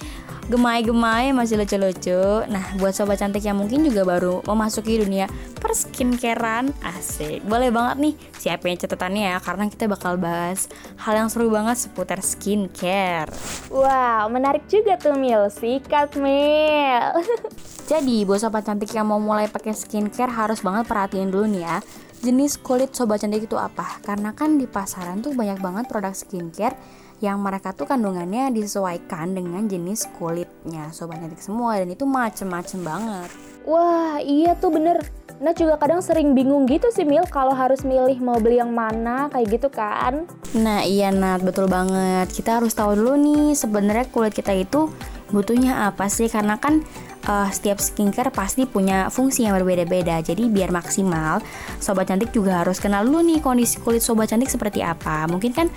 gemai-gemai 0.49 1.29
masih 1.29 1.61
lucu-lucu 1.61 2.49
Nah 2.49 2.73
buat 2.81 2.97
sobat 2.97 3.21
cantik 3.21 3.45
yang 3.45 3.61
mungkin 3.61 3.85
juga 3.85 4.01
baru 4.01 4.41
memasuki 4.49 4.97
dunia 4.97 5.29
perskincarean 5.61 6.73
Asik 6.81 7.45
Boleh 7.45 7.69
banget 7.69 7.97
nih 8.01 8.13
siapin 8.41 8.75
catatannya 8.75 9.29
ya 9.29 9.37
Karena 9.37 9.69
kita 9.69 9.85
bakal 9.85 10.17
bahas 10.17 10.65
hal 11.05 11.21
yang 11.21 11.29
seru 11.29 11.53
banget 11.53 11.77
seputar 11.77 12.19
skincare 12.25 13.29
Wow, 13.69 14.33
menarik 14.33 14.65
juga 14.65 14.97
tuh, 14.97 15.13
Mil. 15.13 15.45
Sikat, 15.53 16.17
Mil. 16.17 17.05
Jadi 17.91 18.25
buat 18.25 18.41
sobat 18.41 18.65
cantik 18.65 18.89
yang 18.89 19.05
mau 19.05 19.21
mulai 19.21 19.45
pakai 19.45 19.77
skincare 19.77 20.33
harus 20.33 20.65
banget 20.65 20.89
perhatiin 20.89 21.29
dulu 21.29 21.45
nih 21.45 21.63
ya 21.63 21.77
Jenis 22.19 22.59
kulit 22.59 22.91
sobat 22.91 23.23
cantik 23.23 23.47
itu 23.47 23.55
apa? 23.55 24.03
Karena 24.03 24.35
kan 24.35 24.59
di 24.59 24.67
pasaran 24.67 25.23
tuh 25.23 25.31
banyak 25.31 25.63
banget 25.63 25.87
produk 25.87 26.11
skincare 26.11 26.75
yang 27.19 27.39
mereka 27.43 27.75
tuh 27.75 27.87
kandungannya 27.87 28.51
disesuaikan 28.55 29.35
dengan 29.35 29.67
jenis 29.67 30.07
kulitnya 30.15 30.91
sobat 30.95 31.19
cantik 31.19 31.43
semua 31.43 31.79
dan 31.79 31.91
itu 31.91 32.07
macem-macem 32.07 32.79
banget 32.83 33.29
Wah, 33.69 34.17
iya 34.23 34.57
tuh 34.57 34.73
bener. 34.73 35.03
Nah 35.37 35.53
juga 35.53 35.77
kadang 35.77 36.01
sering 36.01 36.33
bingung 36.33 36.65
gitu 36.65 36.89
sih 36.89 37.05
Mil 37.05 37.21
kalau 37.29 37.53
harus 37.53 37.85
milih 37.85 38.17
mau 38.17 38.41
beli 38.41 38.57
yang 38.57 38.73
mana 38.73 39.29
kayak 39.29 39.47
gitu 39.61 39.69
kan. 39.69 40.25
Nah 40.57 40.81
iya 40.81 41.13
Nat 41.13 41.45
betul 41.45 41.69
banget 41.69 42.33
kita 42.33 42.57
harus 42.57 42.73
tahu 42.73 42.97
dulu 42.97 43.13
nih 43.13 43.53
sebenarnya 43.53 44.09
kulit 44.09 44.33
kita 44.33 44.57
itu 44.57 44.89
butuhnya 45.29 45.85
apa 45.85 46.09
sih 46.09 46.25
karena 46.25 46.57
kan 46.57 46.81
eh, 47.25 47.49
setiap 47.49 47.81
skincare 47.81 48.29
pasti 48.29 48.69
punya 48.69 49.09
fungsi 49.09 49.47
yang 49.47 49.57
berbeda-beda 49.57 50.21
jadi 50.21 50.47
biar 50.47 50.69
maksimal 50.69 51.43
sobat 51.81 52.11
cantik 52.11 52.31
juga 52.31 52.61
harus 52.63 52.77
kenal 52.77 53.03
dulu 53.03 53.23
nih 53.25 53.39
kondisi 53.41 53.81
kulit 53.81 54.03
sobat 54.03 54.29
cantik 54.31 54.51
seperti 54.51 54.83
apa 54.85 55.25
mungkin 55.27 55.51
kan 55.51 55.67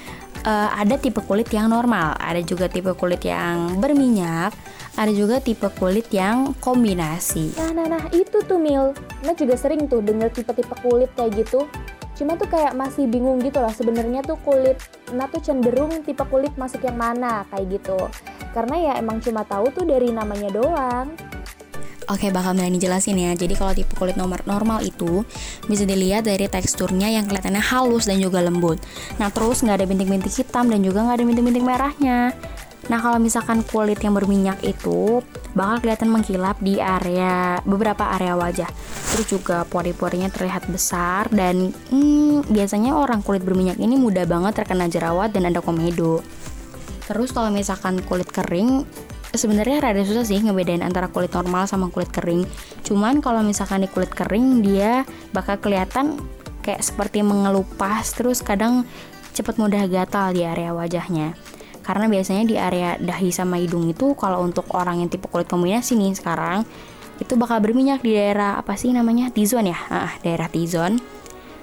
eh, 0.44 0.68
ada 0.76 1.00
tipe 1.00 1.22
kulit 1.24 1.48
yang 1.50 1.72
normal 1.72 2.14
ada 2.18 2.38
juga 2.42 2.68
tipe 2.68 2.92
kulit 2.94 3.22
yang 3.24 3.80
berminyak 3.80 4.52
ada 4.92 5.08
juga 5.08 5.40
tipe 5.40 5.66
kulit 5.80 6.12
yang 6.12 6.52
kombinasi 6.60 7.54
Nah, 7.56 7.70
nah, 7.72 7.86
nah 7.86 8.04
itu 8.10 8.42
tuh 8.44 8.58
Mil. 8.58 8.90
Nah 9.22 9.34
juga 9.38 9.54
sering 9.54 9.86
tuh 9.86 10.02
denger 10.02 10.34
tipe-tipe 10.34 10.74
kulit 10.82 11.10
kayak 11.14 11.46
gitu. 11.46 11.66
Cuma 12.12 12.36
tuh 12.36 12.48
kayak 12.48 12.76
masih 12.76 13.08
bingung 13.08 13.40
gitu 13.40 13.58
lah 13.58 13.72
sebenarnya 13.72 14.20
tuh 14.22 14.36
kulit 14.44 14.76
Nah 15.12 15.28
tuh 15.28 15.40
cenderung 15.44 16.04
tipe 16.04 16.24
kulit 16.28 16.52
masuk 16.56 16.84
yang 16.84 16.96
mana 16.96 17.44
kayak 17.52 17.80
gitu. 17.80 17.98
Karena 18.56 18.76
ya 18.80 18.92
emang 19.00 19.20
cuma 19.20 19.44
tahu 19.44 19.68
tuh 19.72 19.84
dari 19.84 20.12
namanya 20.12 20.48
doang. 20.52 21.12
Oke, 22.10 22.28
bakal 22.34 22.52
Melani 22.52 22.82
jelasin 22.82 23.16
ya. 23.16 23.32
Jadi 23.32 23.54
kalau 23.54 23.72
tipe 23.72 23.94
kulit 23.94 24.18
nomor 24.18 24.42
normal 24.44 24.82
itu 24.82 25.22
bisa 25.70 25.86
dilihat 25.86 26.26
dari 26.26 26.50
teksturnya 26.50 27.08
yang 27.08 27.24
kelihatannya 27.30 27.62
halus 27.62 28.10
dan 28.10 28.18
juga 28.18 28.42
lembut. 28.42 28.82
Nah, 29.16 29.30
terus 29.30 29.62
nggak 29.62 29.80
ada 29.80 29.86
bintik-bintik 29.86 30.34
hitam 30.34 30.68
dan 30.68 30.82
juga 30.82 31.06
nggak 31.06 31.16
ada 31.22 31.24
bintik-bintik 31.24 31.64
merahnya. 31.64 32.34
Nah, 32.90 32.98
kalau 32.98 33.22
misalkan 33.22 33.62
kulit 33.62 34.02
yang 34.02 34.18
berminyak 34.18 34.58
itu 34.66 35.22
bakal 35.54 35.86
kelihatan 35.86 36.10
mengkilap 36.10 36.58
di 36.58 36.82
area 36.82 37.62
beberapa 37.62 38.10
area 38.18 38.34
wajah. 38.34 38.70
Terus 39.14 39.26
juga 39.28 39.62
pori-porinya 39.68 40.32
terlihat 40.32 40.66
besar 40.66 41.28
dan 41.30 41.70
hmm, 41.70 42.50
biasanya 42.50 42.96
orang 42.96 43.22
kulit 43.22 43.44
berminyak 43.46 43.78
ini 43.78 43.94
mudah 43.94 44.26
banget 44.26 44.58
terkena 44.58 44.90
jerawat 44.90 45.30
dan 45.30 45.46
ada 45.46 45.62
komedo. 45.62 46.24
Terus 47.06 47.30
kalau 47.30 47.52
misalkan 47.52 48.00
kulit 48.02 48.26
kering 48.32 48.82
sebenarnya 49.32 49.80
rada 49.80 50.02
susah 50.04 50.24
sih 50.24 50.40
ngebedain 50.40 50.84
antara 50.84 51.08
kulit 51.08 51.32
normal 51.32 51.68
sama 51.68 51.92
kulit 51.92 52.10
kering. 52.10 52.48
Cuman 52.82 53.20
kalau 53.20 53.44
misalkan 53.44 53.84
di 53.84 53.88
kulit 53.88 54.10
kering 54.12 54.64
dia 54.64 55.04
bakal 55.30 55.60
kelihatan 55.60 56.18
kayak 56.62 56.80
seperti 56.80 57.20
mengelupas 57.20 58.14
terus 58.14 58.40
kadang 58.40 58.86
cepat 59.32 59.56
mudah 59.56 59.88
gatal 59.88 60.32
di 60.32 60.44
area 60.44 60.76
wajahnya. 60.76 61.36
Karena 61.82 62.06
biasanya 62.06 62.46
di 62.46 62.54
area 62.54 62.94
dahi 62.96 63.34
sama 63.34 63.58
hidung 63.58 63.90
itu 63.90 64.14
kalau 64.14 64.42
untuk 64.42 64.70
orang 64.72 65.02
yang 65.02 65.10
tipe 65.10 65.26
kulit 65.26 65.50
kombinasi 65.50 65.98
nih 65.98 66.14
sekarang 66.14 66.62
itu 67.18 67.38
bakal 67.38 67.62
berminyak 67.62 68.02
di 68.02 68.14
daerah 68.18 68.58
apa 68.58 68.74
sih 68.74 68.90
namanya 68.90 69.30
T-zone 69.30 69.70
ya? 69.70 69.78
Ah, 69.90 70.12
daerah 70.26 70.50
T-zone. 70.50 70.98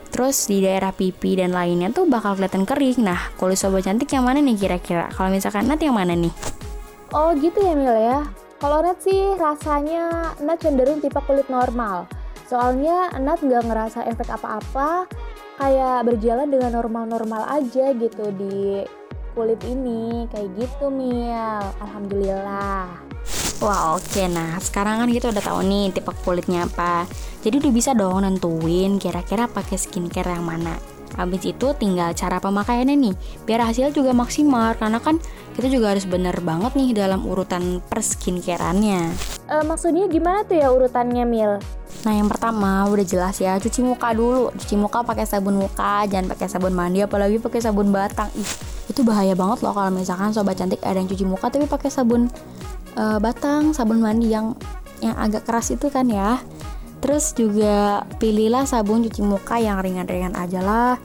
Terus 0.09 0.49
di 0.49 0.63
daerah 0.63 0.89
pipi 0.89 1.37
dan 1.37 1.53
lainnya 1.53 1.93
tuh 1.93 2.09
bakal 2.09 2.33
kelihatan 2.39 2.65
kering. 2.65 3.05
Nah, 3.05 3.29
kulit 3.37 3.61
sobat 3.61 3.85
cantik 3.85 4.09
yang 4.09 4.25
mana 4.25 4.41
nih 4.41 4.57
kira-kira? 4.57 5.11
Kalau 5.13 5.29
misalkan 5.29 5.69
Nat 5.69 5.79
yang 5.79 5.93
mana 5.93 6.17
nih? 6.17 6.33
Oh 7.13 7.33
gitu 7.37 7.61
ya 7.61 7.73
Mil 7.77 7.93
ya. 7.93 8.25
Kalau 8.57 8.81
Nat 8.81 8.97
sih 9.05 9.37
rasanya 9.37 10.33
Nat 10.41 10.59
cenderung 10.59 10.99
tipe 10.99 11.19
kulit 11.23 11.45
normal. 11.47 12.09
Soalnya 12.49 13.13
Nat 13.21 13.39
nggak 13.45 13.69
ngerasa 13.69 14.09
efek 14.09 14.33
apa-apa, 14.33 15.05
kayak 15.61 16.09
berjalan 16.09 16.49
dengan 16.49 16.73
normal-normal 16.73 17.45
aja 17.61 17.93
gitu 17.93 18.25
di 18.33 18.81
kulit 19.39 19.63
ini, 19.63 20.27
kayak 20.35 20.51
gitu 20.59 20.91
Mil. 20.91 21.63
Alhamdulillah. 21.79 22.91
Wah 23.59 23.95
oke 23.95 24.23
nah 24.31 24.55
sekarang 24.59 25.03
kan 25.03 25.09
kita 25.11 25.35
udah 25.35 25.43
tahu 25.43 25.59
nih 25.67 25.91
tipe 25.91 26.15
kulitnya 26.23 26.63
apa 26.63 27.03
Jadi 27.43 27.59
udah 27.59 27.71
bisa 27.75 27.91
dong 27.91 28.23
nentuin 28.23 28.95
kira-kira 28.95 29.51
pakai 29.51 29.75
skincare 29.75 30.31
yang 30.31 30.47
mana 30.47 30.79
Habis 31.17 31.55
itu 31.55 31.67
tinggal 31.77 32.13
cara 32.13 32.37
pemakaiannya 32.37 32.95
nih 32.95 33.15
Biar 33.47 33.65
hasilnya 33.65 33.95
juga 33.95 34.13
maksimal 34.13 34.77
Karena 34.77 35.01
kan 35.01 35.17
kita 35.59 35.75
juga 35.75 35.91
harus 35.91 36.07
bener 36.07 36.39
banget 36.39 36.71
nih 36.79 36.95
dalam 36.95 37.27
urutan 37.27 37.83
perskincareannya. 37.91 39.11
Eh, 39.51 39.63
maksudnya 39.67 40.07
gimana 40.07 40.47
tuh 40.47 40.55
ya 40.55 40.71
urutannya 40.71 41.27
Mil? 41.27 41.59
Nah 42.07 42.13
yang 42.15 42.31
pertama 42.31 42.87
udah 42.87 43.03
jelas 43.03 43.43
ya 43.43 43.59
cuci 43.59 43.83
muka 43.83 44.15
dulu. 44.15 44.55
Cuci 44.55 44.79
muka 44.79 45.03
pakai 45.03 45.27
sabun 45.27 45.59
muka 45.59 46.07
Jangan 46.07 46.31
pakai 46.31 46.47
sabun 46.47 46.71
mandi 46.71 47.03
apalagi 47.03 47.43
pakai 47.43 47.59
sabun 47.59 47.91
batang. 47.91 48.31
Ih 48.39 48.79
itu 48.89 49.05
bahaya 49.05 49.37
banget 49.37 49.61
loh 49.61 49.75
kalau 49.75 49.93
misalkan 49.93 50.33
sobat 50.33 50.57
cantik 50.57 50.81
ada 50.81 50.97
yang 50.97 51.05
cuci 51.05 51.27
muka 51.27 51.51
tapi 51.53 51.69
pakai 51.69 51.93
sabun 51.93 52.25
eh, 52.97 53.17
batang 53.21 53.75
sabun 53.75 54.01
mandi 54.01 54.33
yang 54.33 54.57
yang 54.99 55.15
agak 55.15 55.45
keras 55.45 55.69
itu 55.71 55.87
kan 55.93 56.09
ya 56.09 56.41
terus 56.99 57.31
juga 57.35 58.03
pilihlah 58.19 58.67
sabun 58.67 59.03
cuci 59.07 59.21
muka 59.23 59.59
yang 59.59 59.79
ringan-ringan 59.79 60.35
aja 60.35 60.59
lah 60.59 60.95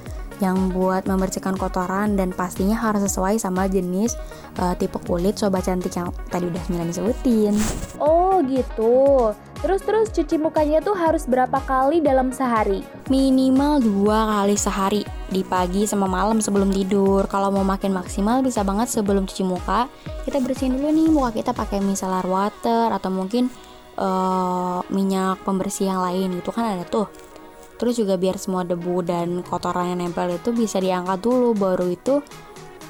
yang 0.43 0.75
buat 0.75 1.07
membersihkan 1.07 1.55
kotoran 1.55 2.19
dan 2.19 2.35
pastinya 2.35 2.75
harus 2.75 3.07
sesuai 3.07 3.39
sama 3.39 3.71
jenis 3.71 4.19
eh, 4.59 4.75
tipe 4.79 4.99
kulit 5.07 5.39
sobat 5.39 5.67
cantik 5.67 5.95
yang 5.95 6.11
tadi 6.31 6.51
udah 6.51 6.63
Milani 6.67 6.91
sebutin 6.91 7.55
Oh 8.03 8.43
gitu. 8.51 9.31
Terus-terus 9.63 10.11
cuci 10.11 10.37
mukanya 10.37 10.83
tuh 10.83 10.99
harus 10.99 11.25
berapa 11.25 11.57
kali 11.63 12.03
dalam 12.03 12.35
sehari? 12.35 12.83
minimal 13.13 13.85
dua 13.85 14.41
kali 14.41 14.57
sehari 14.57 15.03
di 15.29 15.45
pagi 15.45 15.85
sama 15.85 16.09
malam 16.09 16.41
sebelum 16.41 16.73
tidur 16.73 17.29
kalau 17.29 17.53
mau 17.53 17.67
makin 17.67 17.93
maksimal 17.93 18.41
bisa 18.41 18.65
banget 18.65 18.89
sebelum 18.89 19.29
cuci 19.29 19.45
muka 19.45 19.93
kita 20.25 20.41
bersihin 20.41 20.81
dulu 20.81 20.89
nih 20.89 21.09
muka 21.13 21.31
kita 21.37 21.53
pakai 21.53 21.85
micellar 21.85 22.25
water 22.25 22.89
atau 22.97 23.11
mungkin 23.13 23.53
eh, 23.99 24.79
minyak 24.91 25.43
pembersih 25.43 25.91
yang 25.91 26.01
lain 26.03 26.39
itu 26.39 26.51
kan 26.51 26.79
ada 26.79 26.85
tuh 26.87 27.07
terus 27.75 27.99
juga 27.99 28.15
biar 28.15 28.39
semua 28.39 28.63
debu 28.63 29.03
dan 29.03 29.43
kotoran 29.43 29.91
yang 29.95 30.07
nempel 30.07 30.31
itu 30.31 30.55
bisa 30.55 30.79
diangkat 30.79 31.19
dulu 31.19 31.59
baru 31.59 31.91
itu 31.91 32.23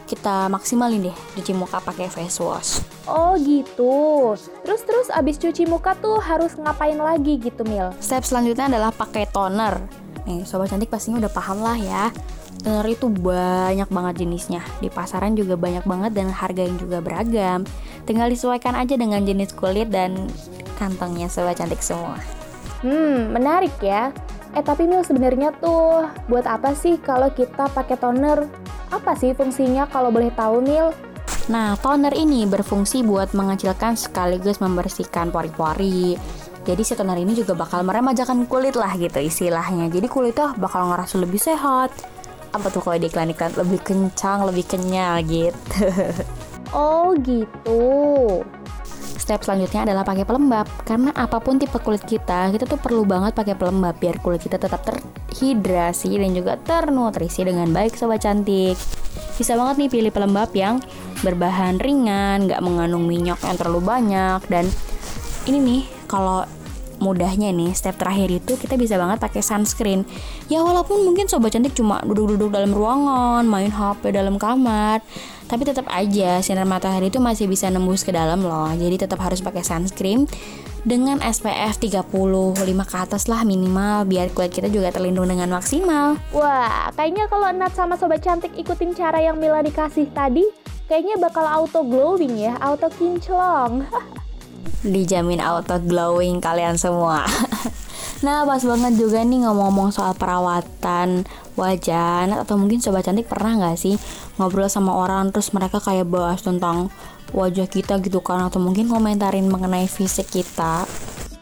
kita 0.04 0.52
maksimalin 0.52 1.08
deh 1.08 1.16
cuci 1.40 1.52
muka 1.56 1.80
pakai 1.80 2.12
face 2.12 2.40
wash 2.44 2.84
Oh 3.04 3.36
gitu. 3.36 4.32
Terus 4.64 4.82
terus 4.88 5.08
abis 5.12 5.36
cuci 5.36 5.68
muka 5.68 5.92
tuh 6.00 6.16
harus 6.24 6.56
ngapain 6.56 6.96
lagi 6.96 7.36
gitu 7.36 7.60
Mil? 7.68 7.92
Step 8.00 8.24
selanjutnya 8.24 8.72
adalah 8.72 8.90
pakai 8.96 9.28
toner. 9.28 9.76
Nih, 10.24 10.48
sobat 10.48 10.72
cantik 10.72 10.88
pastinya 10.88 11.20
udah 11.20 11.32
paham 11.32 11.60
lah 11.60 11.76
ya. 11.76 12.08
Toner 12.64 12.86
itu 12.88 13.12
banyak 13.12 13.92
banget 13.92 14.24
jenisnya. 14.24 14.64
Di 14.80 14.88
pasaran 14.88 15.36
juga 15.36 15.60
banyak 15.60 15.84
banget 15.84 16.16
dan 16.16 16.32
harga 16.32 16.64
yang 16.64 16.80
juga 16.80 17.04
beragam. 17.04 17.68
Tinggal 18.04 18.28
disesuaikan 18.28 18.76
aja 18.76 19.00
dengan 19.00 19.24
jenis 19.24 19.56
kulit 19.56 19.88
dan 19.88 20.28
kantongnya 20.76 21.32
sobat 21.32 21.56
cantik 21.56 21.80
semua. 21.80 22.20
Hmm, 22.84 23.32
menarik 23.32 23.72
ya. 23.80 24.12
Eh 24.54 24.62
tapi 24.62 24.86
Mil 24.86 25.02
sebenarnya 25.02 25.50
tuh 25.56 26.06
buat 26.28 26.46
apa 26.46 26.76
sih 26.76 27.00
kalau 27.00 27.32
kita 27.32 27.72
pakai 27.72 27.96
toner? 27.96 28.46
Apa 28.92 29.16
sih 29.16 29.32
fungsinya 29.34 29.88
kalau 29.88 30.12
boleh 30.12 30.30
tahu 30.36 30.62
Mil? 30.62 30.92
Nah, 31.44 31.76
toner 31.76 32.16
ini 32.16 32.48
berfungsi 32.48 33.04
buat 33.04 33.36
mengecilkan 33.36 34.00
sekaligus 34.00 34.64
membersihkan 34.64 35.28
pori-pori. 35.28 36.16
Jadi 36.64 36.80
si 36.80 36.96
toner 36.96 37.20
ini 37.20 37.36
juga 37.36 37.52
bakal 37.52 37.84
meremajakan 37.84 38.48
kulit 38.48 38.76
lah 38.76 38.96
gitu 38.96 39.20
istilahnya. 39.20 39.92
Jadi 39.92 40.08
kulitnya 40.08 40.56
bakal 40.56 40.92
ngerasa 40.92 41.20
lebih 41.20 41.40
sehat. 41.40 41.92
apa 42.54 42.70
tuh 42.70 42.86
kalau 42.86 42.94
di 42.94 43.10
iklan-iklan 43.10 43.50
lebih 43.58 43.82
kencang, 43.82 44.46
lebih 44.46 44.62
kenyal 44.62 45.26
gitu. 45.26 45.90
Oh 46.74 47.14
gitu. 47.22 48.42
Step 49.14 49.40
selanjutnya 49.46 49.86
adalah 49.86 50.02
pakai 50.02 50.26
pelembab. 50.26 50.66
Karena 50.82 51.14
apa 51.14 51.38
pun 51.38 51.56
tipe 51.56 51.78
kulit 51.78 52.02
kita, 52.02 52.50
kita 52.50 52.66
tuh 52.66 52.76
perlu 52.76 53.06
banget 53.06 53.32
pakai 53.32 53.54
pelembab 53.54 53.96
biar 53.96 54.18
kulit 54.20 54.42
kita 54.42 54.58
tetap 54.58 54.82
terhidrasi 54.82 56.18
dan 56.18 56.34
juga 56.34 56.58
ternutrisi 56.60 57.46
dengan 57.46 57.70
baik 57.70 57.94
sobat 57.94 58.26
cantik. 58.26 58.74
Bisa 59.38 59.54
banget 59.54 59.86
nih 59.86 59.90
pilih 59.90 60.12
pelembab 60.12 60.50
yang 60.52 60.82
berbahan 61.22 61.78
ringan, 61.80 62.50
nggak 62.50 62.60
mengandung 62.60 63.06
minyak 63.08 63.40
yang 63.40 63.56
terlalu 63.56 63.80
banyak 63.80 64.44
dan 64.50 64.68
ini 65.48 65.58
nih 65.62 65.82
kalau 66.10 66.44
mudahnya 67.02 67.50
nih 67.50 67.74
step 67.74 67.98
terakhir 67.98 68.30
itu 68.30 68.54
kita 68.54 68.78
bisa 68.78 68.94
banget 68.94 69.18
pakai 69.18 69.42
sunscreen 69.42 70.06
ya 70.46 70.62
walaupun 70.62 71.02
mungkin 71.02 71.26
sobat 71.26 71.52
cantik 71.52 71.74
cuma 71.74 72.00
duduk-duduk 72.06 72.54
dalam 72.54 72.70
ruangan 72.70 73.42
main 73.44 73.68
HP 73.68 74.14
dalam 74.14 74.38
kamar 74.38 75.02
tapi 75.44 75.62
tetap 75.68 75.84
aja 75.92 76.40
sinar 76.40 76.64
matahari 76.64 77.12
itu 77.12 77.20
masih 77.20 77.44
bisa 77.48 77.68
nembus 77.68 78.02
ke 78.02 78.12
dalam 78.12 78.40
loh 78.44 78.72
jadi 78.72 79.04
tetap 79.04 79.20
harus 79.20 79.44
pakai 79.44 79.60
sunscreen 79.60 80.24
dengan 80.84 81.16
SPF 81.24 81.80
35 81.80 82.12
ke 82.60 82.96
atas 82.96 83.24
lah 83.28 83.40
minimal 83.44 84.04
biar 84.04 84.28
kulit 84.36 84.52
kita 84.52 84.68
juga 84.68 84.92
terlindung 84.92 85.28
dengan 85.28 85.48
maksimal 85.48 86.20
Wah, 86.32 86.92
kayaknya 86.92 87.24
kalau 87.32 87.48
Nat 87.56 87.72
sama 87.72 87.96
Sobat 87.96 88.20
Cantik 88.20 88.52
ikutin 88.52 88.92
cara 88.92 89.16
yang 89.20 89.40
Mila 89.40 89.64
dikasih 89.64 90.12
tadi, 90.12 90.44
kayaknya 90.90 91.16
bakal 91.16 91.48
auto 91.48 91.86
glowing 91.86 92.36
ya, 92.36 92.58
auto 92.60 92.92
kinclong. 92.92 93.86
dijamin 94.84 95.40
auto 95.40 95.80
glowing 95.80 96.44
kalian 96.44 96.76
semua. 96.76 97.24
nah, 98.26 98.44
pas 98.44 98.60
banget 98.60 99.00
juga 99.00 99.24
nih 99.24 99.48
ngomong-ngomong 99.48 99.94
soal 99.94 100.12
perawatan 100.12 101.24
wajah 101.54 102.28
atau 102.44 102.58
mungkin 102.58 102.82
sobat 102.82 103.06
cantik 103.06 103.30
pernah 103.30 103.54
nggak 103.54 103.78
sih 103.78 103.94
ngobrol 104.36 104.66
sama 104.66 104.94
orang 104.94 105.30
terus 105.30 105.54
mereka 105.54 105.78
kayak 105.78 106.10
bahas 106.10 106.42
tentang 106.42 106.90
wajah 107.34 107.66
kita 107.66 107.98
gitu 108.02 108.22
kan 108.22 108.46
atau 108.46 108.62
mungkin 108.62 108.86
komentarin 108.86 109.50
mengenai 109.50 109.90
fisik 109.90 110.30
kita. 110.30 110.86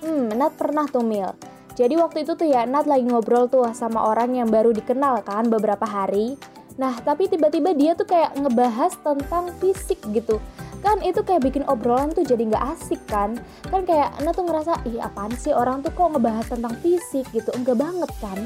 Hmm, 0.00 0.32
Nat 0.32 0.56
pernah 0.56 0.88
tuh 0.88 1.04
Mil. 1.04 1.32
Jadi 1.72 1.96
waktu 1.96 2.28
itu 2.28 2.36
tuh 2.36 2.48
ya 2.48 2.68
Nat 2.68 2.84
lagi 2.84 3.04
ngobrol 3.08 3.48
tuh 3.48 3.72
sama 3.72 4.04
orang 4.04 4.36
yang 4.36 4.48
baru 4.48 4.72
dikenal 4.72 5.24
kan 5.24 5.48
beberapa 5.48 5.84
hari. 5.88 6.36
Nah, 6.80 6.96
tapi 7.04 7.28
tiba-tiba 7.28 7.76
dia 7.76 7.92
tuh 7.92 8.08
kayak 8.08 8.36
ngebahas 8.40 8.96
tentang 9.04 9.52
fisik 9.60 10.00
gitu. 10.12 10.40
Kan 10.82 10.98
itu 11.06 11.22
kayak 11.22 11.46
bikin 11.46 11.62
obrolan 11.70 12.10
tuh 12.10 12.26
jadi 12.26 12.42
nggak 12.42 12.64
asik 12.74 12.98
kan? 13.06 13.38
Kan 13.70 13.86
kayak 13.86 14.18
Nat 14.26 14.34
tuh 14.34 14.42
ngerasa 14.50 14.82
ih 14.90 14.98
apaan 14.98 15.30
sih 15.38 15.54
orang 15.54 15.78
tuh 15.78 15.94
kok 15.94 16.10
ngebahas 16.10 16.46
tentang 16.50 16.74
fisik 16.82 17.22
gitu? 17.30 17.54
Enggak 17.54 17.78
banget 17.78 18.10
kan? 18.18 18.38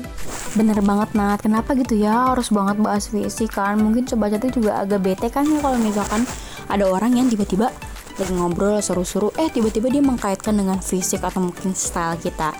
Bener 0.52 0.76
banget 0.84 1.16
Nat, 1.16 1.40
kenapa 1.40 1.72
gitu 1.72 1.96
ya? 1.96 2.36
Harus 2.36 2.52
banget 2.52 2.76
bahas 2.76 3.08
fisik 3.08 3.56
kan? 3.56 3.80
Mungkin 3.80 4.04
coba 4.04 4.28
cantik 4.28 4.52
juga 4.52 4.84
agak 4.84 5.00
bete 5.00 5.28
kan 5.32 5.48
ya 5.48 5.58
kalau 5.64 5.80
misalkan 5.80 6.28
ada 6.68 6.84
orang 6.84 7.16
yang 7.16 7.32
tiba-tiba 7.32 7.72
lagi 8.20 8.32
ngobrol 8.36 8.84
seru-seru. 8.84 9.32
Eh 9.40 9.48
tiba-tiba 9.48 9.88
dia 9.88 10.04
mengkaitkan 10.04 10.52
dengan 10.60 10.76
fisik 10.84 11.24
atau 11.24 11.40
mungkin 11.40 11.72
style 11.72 12.20
kita 12.20 12.52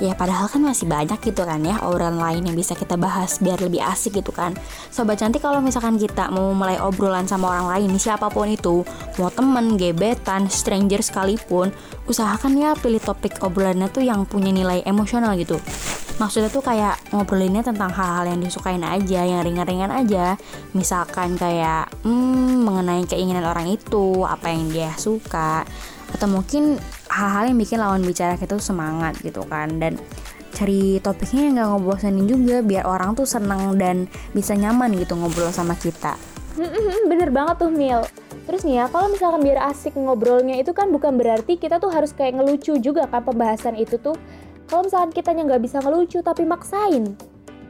Ya 0.00 0.16
padahal 0.16 0.48
kan 0.48 0.64
masih 0.64 0.88
banyak 0.88 1.20
gitu 1.20 1.44
kan 1.44 1.60
ya 1.60 1.76
obrolan 1.84 2.16
lain 2.16 2.48
yang 2.48 2.56
bisa 2.56 2.72
kita 2.72 2.96
bahas 2.96 3.36
biar 3.36 3.60
lebih 3.60 3.84
asik 3.84 4.16
gitu 4.24 4.32
kan. 4.32 4.56
Sobat 4.88 5.20
cantik 5.20 5.44
kalau 5.44 5.60
misalkan 5.60 6.00
kita 6.00 6.32
mau 6.32 6.56
mulai 6.56 6.80
obrolan 6.80 7.28
sama 7.28 7.52
orang 7.52 7.68
lain 7.76 8.00
siapa 8.00 8.32
pun 8.32 8.48
itu 8.48 8.80
Mau 9.20 9.28
temen, 9.28 9.76
gebetan, 9.76 10.48
stranger 10.48 11.04
sekalipun 11.04 11.68
Usahakan 12.08 12.56
ya 12.56 12.72
pilih 12.74 12.98
topik 12.98 13.38
obrolannya 13.44 13.86
tuh 13.92 14.02
yang 14.02 14.24
punya 14.24 14.50
nilai 14.50 14.82
emosional 14.88 15.36
gitu. 15.38 15.60
Maksudnya 16.18 16.52
tuh 16.52 16.60
kayak 16.60 17.00
ngobrolinnya 17.16 17.64
tentang 17.64 17.88
hal-hal 17.96 18.28
yang 18.28 18.44
disukain 18.44 18.84
aja, 18.84 19.24
yang 19.24 19.40
ringan-ringan 19.40 19.88
aja. 19.88 20.36
Misalkan 20.76 21.38
kayak 21.38 21.88
hmm, 22.04 22.66
mengenai 22.66 23.08
keinginan 23.08 23.48
orang 23.48 23.72
itu, 23.72 24.26
apa 24.28 24.52
yang 24.52 24.68
dia 24.68 24.92
suka. 24.98 25.64
Atau 26.12 26.28
mungkin 26.28 26.76
hal-hal 27.20 27.52
yang 27.52 27.58
bikin 27.60 27.78
lawan 27.78 28.00
bicara 28.00 28.40
kita 28.40 28.56
tuh 28.56 28.64
semangat 28.64 29.20
gitu 29.20 29.44
kan 29.44 29.76
Dan 29.76 30.00
cari 30.56 30.98
topiknya 31.04 31.42
yang 31.46 31.54
gak 31.60 31.68
ngebosenin 31.76 32.26
juga 32.26 32.56
biar 32.64 32.84
orang 32.88 33.12
tuh 33.12 33.28
senang 33.28 33.76
dan 33.76 34.08
bisa 34.32 34.56
nyaman 34.56 34.96
gitu 34.96 35.14
ngobrol 35.14 35.52
sama 35.52 35.76
kita 35.76 36.16
bener 37.06 37.30
banget 37.30 37.62
tuh 37.62 37.70
Mil 37.70 38.02
Terus 38.50 38.66
nih 38.66 38.82
ya, 38.82 38.90
kalau 38.90 39.06
misalkan 39.14 39.46
biar 39.46 39.62
asik 39.70 39.94
ngobrolnya 39.94 40.58
itu 40.58 40.74
kan 40.74 40.90
bukan 40.90 41.14
berarti 41.14 41.54
kita 41.54 41.78
tuh 41.78 41.86
harus 41.86 42.10
kayak 42.10 42.34
ngelucu 42.34 42.82
juga 42.82 43.06
kan 43.06 43.22
pembahasan 43.22 43.78
itu 43.78 43.94
tuh. 43.94 44.18
Kalau 44.66 44.82
misalkan 44.82 45.14
kitanya 45.14 45.46
nggak 45.46 45.62
bisa 45.62 45.78
ngelucu 45.78 46.18
tapi 46.18 46.42
maksain, 46.42 47.14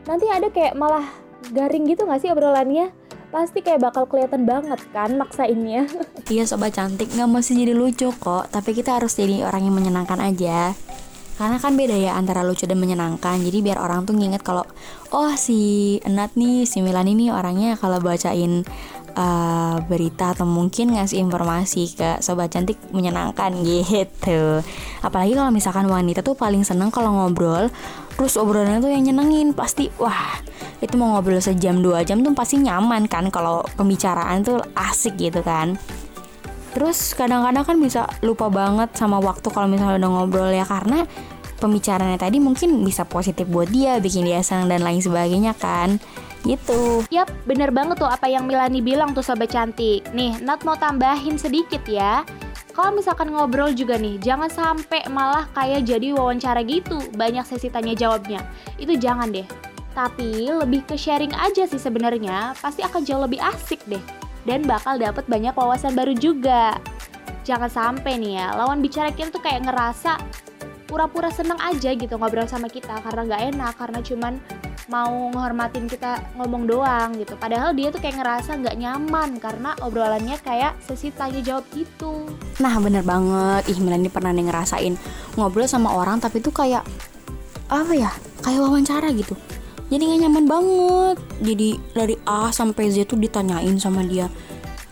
nanti 0.09 0.27
ada 0.33 0.49
kayak 0.49 0.81
malah 0.81 1.05
garing 1.53 1.85
gitu 1.85 2.09
nggak 2.09 2.25
sih 2.25 2.33
obrolannya? 2.33 2.97
Pasti 3.31 3.63
kayak 3.63 3.79
bakal 3.87 4.11
kelihatan 4.11 4.43
banget 4.43 4.83
kan 4.91 5.15
maksainnya. 5.15 5.87
Iya 6.31 6.47
sobat 6.47 6.79
cantik 6.79 7.11
nggak 7.11 7.27
mesti 7.27 7.59
jadi 7.59 7.75
lucu 7.75 8.15
kok 8.15 8.55
Tapi 8.55 8.71
kita 8.71 8.95
harus 8.95 9.19
jadi 9.19 9.43
orang 9.43 9.67
yang 9.67 9.75
menyenangkan 9.75 10.23
aja 10.23 10.79
Karena 11.35 11.59
kan 11.59 11.75
beda 11.75 11.99
ya 11.99 12.15
antara 12.15 12.47
lucu 12.47 12.71
dan 12.71 12.79
menyenangkan 12.79 13.43
Jadi 13.43 13.59
biar 13.59 13.83
orang 13.83 14.07
tuh 14.07 14.15
nginget 14.15 14.47
kalau 14.47 14.63
Oh 15.11 15.35
si 15.35 15.99
Enat 16.07 16.39
nih, 16.39 16.71
si 16.71 16.87
Milan 16.87 17.11
ini 17.11 17.35
orangnya 17.35 17.75
kalau 17.75 17.99
bacain 17.99 18.63
uh, 19.17 19.77
berita 19.87 20.35
atau 20.35 20.47
mungkin 20.47 20.95
ngasih 20.95 21.19
informasi 21.23 21.83
ke 21.97 22.09
sobat 22.23 22.53
cantik 22.53 22.79
menyenangkan 22.95 23.55
gitu 23.67 24.63
apalagi 25.03 25.35
kalau 25.35 25.51
misalkan 25.51 25.87
wanita 25.89 26.21
tuh 26.23 26.37
paling 26.37 26.63
seneng 26.63 26.93
kalau 26.93 27.15
ngobrol 27.15 27.73
terus 28.21 28.37
obrolannya 28.37 28.85
tuh 28.85 28.93
yang 28.93 29.09
nyenengin 29.09 29.57
pasti 29.57 29.89
wah 29.97 30.37
itu 30.85 30.93
mau 31.01 31.17
ngobrol 31.17 31.41
sejam 31.41 31.81
dua 31.81 32.05
jam 32.05 32.21
tuh 32.21 32.37
pasti 32.37 32.61
nyaman 32.61 33.09
kan 33.09 33.33
kalau 33.33 33.65
pembicaraan 33.81 34.45
tuh 34.45 34.61
asik 34.77 35.17
gitu 35.17 35.41
kan. 35.41 35.81
Terus 36.77 37.17
kadang-kadang 37.17 37.65
kan 37.65 37.77
bisa 37.81 38.05
lupa 38.21 38.53
banget 38.53 38.93
sama 38.93 39.25
waktu 39.25 39.49
kalau 39.49 39.73
misalnya 39.73 40.05
udah 40.05 40.11
ngobrol 40.13 40.53
ya 40.53 40.69
karena 40.69 41.09
pembicaraannya 41.65 42.21
tadi 42.21 42.45
mungkin 42.45 42.85
bisa 42.85 43.09
positif 43.09 43.49
buat 43.49 43.73
dia 43.73 43.97
bikin 44.05 44.29
dia 44.29 44.45
senang 44.45 44.69
dan 44.69 44.85
lain 44.85 45.01
sebagainya 45.01 45.57
kan 45.57 45.97
gitu 46.45 47.05
Yap, 47.13 47.29
bener 47.45 47.73
banget 47.75 48.01
tuh 48.01 48.09
apa 48.09 48.27
yang 48.29 48.47
Milani 48.47 48.81
bilang 48.81 49.13
tuh 49.13 49.25
sobat 49.25 49.53
cantik. 49.53 50.05
Nih, 50.15 50.39
Nat 50.41 50.63
mau 50.65 50.77
tambahin 50.79 51.37
sedikit 51.37 51.83
ya. 51.85 52.23
Kalau 52.71 52.95
misalkan 52.95 53.35
ngobrol 53.35 53.75
juga 53.75 53.99
nih, 53.99 54.17
jangan 54.23 54.49
sampai 54.49 55.05
malah 55.11 55.51
kayak 55.53 55.85
jadi 55.85 56.15
wawancara 56.15 56.63
gitu, 56.63 57.03
banyak 57.19 57.43
sesi 57.43 57.67
tanya 57.67 57.93
jawabnya. 57.99 58.41
Itu 58.79 58.95
jangan 58.95 59.35
deh. 59.35 59.45
Tapi 59.91 60.49
lebih 60.49 60.87
ke 60.87 60.95
sharing 60.95 61.35
aja 61.35 61.67
sih 61.67 61.83
sebenarnya, 61.83 62.55
pasti 62.63 62.87
akan 62.87 63.03
jauh 63.03 63.27
lebih 63.27 63.43
asik 63.43 63.83
deh. 63.91 64.01
Dan 64.47 64.65
bakal 64.65 64.97
dapet 64.97 65.27
banyak 65.27 65.53
wawasan 65.53 65.99
baru 65.99 66.15
juga. 66.15 66.79
Jangan 67.43 67.69
sampai 67.69 68.17
nih 68.17 68.39
ya, 68.39 68.55
lawan 68.55 68.79
bicara 68.79 69.11
kita 69.11 69.35
tuh 69.35 69.43
kayak 69.43 69.67
ngerasa 69.67 70.17
pura-pura 70.91 71.31
seneng 71.31 71.57
aja 71.63 71.95
gitu 71.95 72.19
ngobrol 72.19 72.51
sama 72.51 72.67
kita 72.67 72.99
karena 73.07 73.23
nggak 73.31 73.43
enak 73.55 73.75
karena 73.79 73.99
cuman 74.03 74.35
mau 74.91 75.31
ngehormatin 75.31 75.87
kita 75.87 76.19
ngomong 76.35 76.67
doang 76.67 77.15
gitu. 77.15 77.39
Padahal 77.39 77.71
dia 77.71 77.95
tuh 77.95 78.03
kayak 78.03 78.19
ngerasa 78.19 78.59
nggak 78.59 78.75
nyaman 78.75 79.39
karena 79.39 79.79
obrolannya 79.87 80.35
kayak 80.43 80.75
sesi 80.83 81.15
tanya 81.15 81.39
jawab 81.39 81.63
gitu. 81.71 82.27
Nah 82.59 82.75
bener 82.83 83.07
banget. 83.07 83.71
Ih 83.71 83.79
Melani 83.79 84.11
pernah 84.11 84.35
nih 84.35 84.51
ngerasain 84.51 84.99
ngobrol 85.39 85.71
sama 85.71 85.95
orang 85.95 86.19
tapi 86.19 86.43
tuh 86.43 86.51
kayak 86.51 86.83
apa 87.71 87.93
ya 87.95 88.11
kayak 88.43 88.67
wawancara 88.67 89.15
gitu. 89.15 89.39
Jadi 89.95 90.03
nggak 90.03 90.21
nyaman 90.27 90.45
banget. 90.51 91.17
Jadi 91.39 91.69
dari 91.95 92.19
A 92.27 92.51
sampai 92.51 92.91
Z 92.91 93.07
tuh 93.07 93.19
ditanyain 93.23 93.79
sama 93.79 94.03
dia 94.03 94.27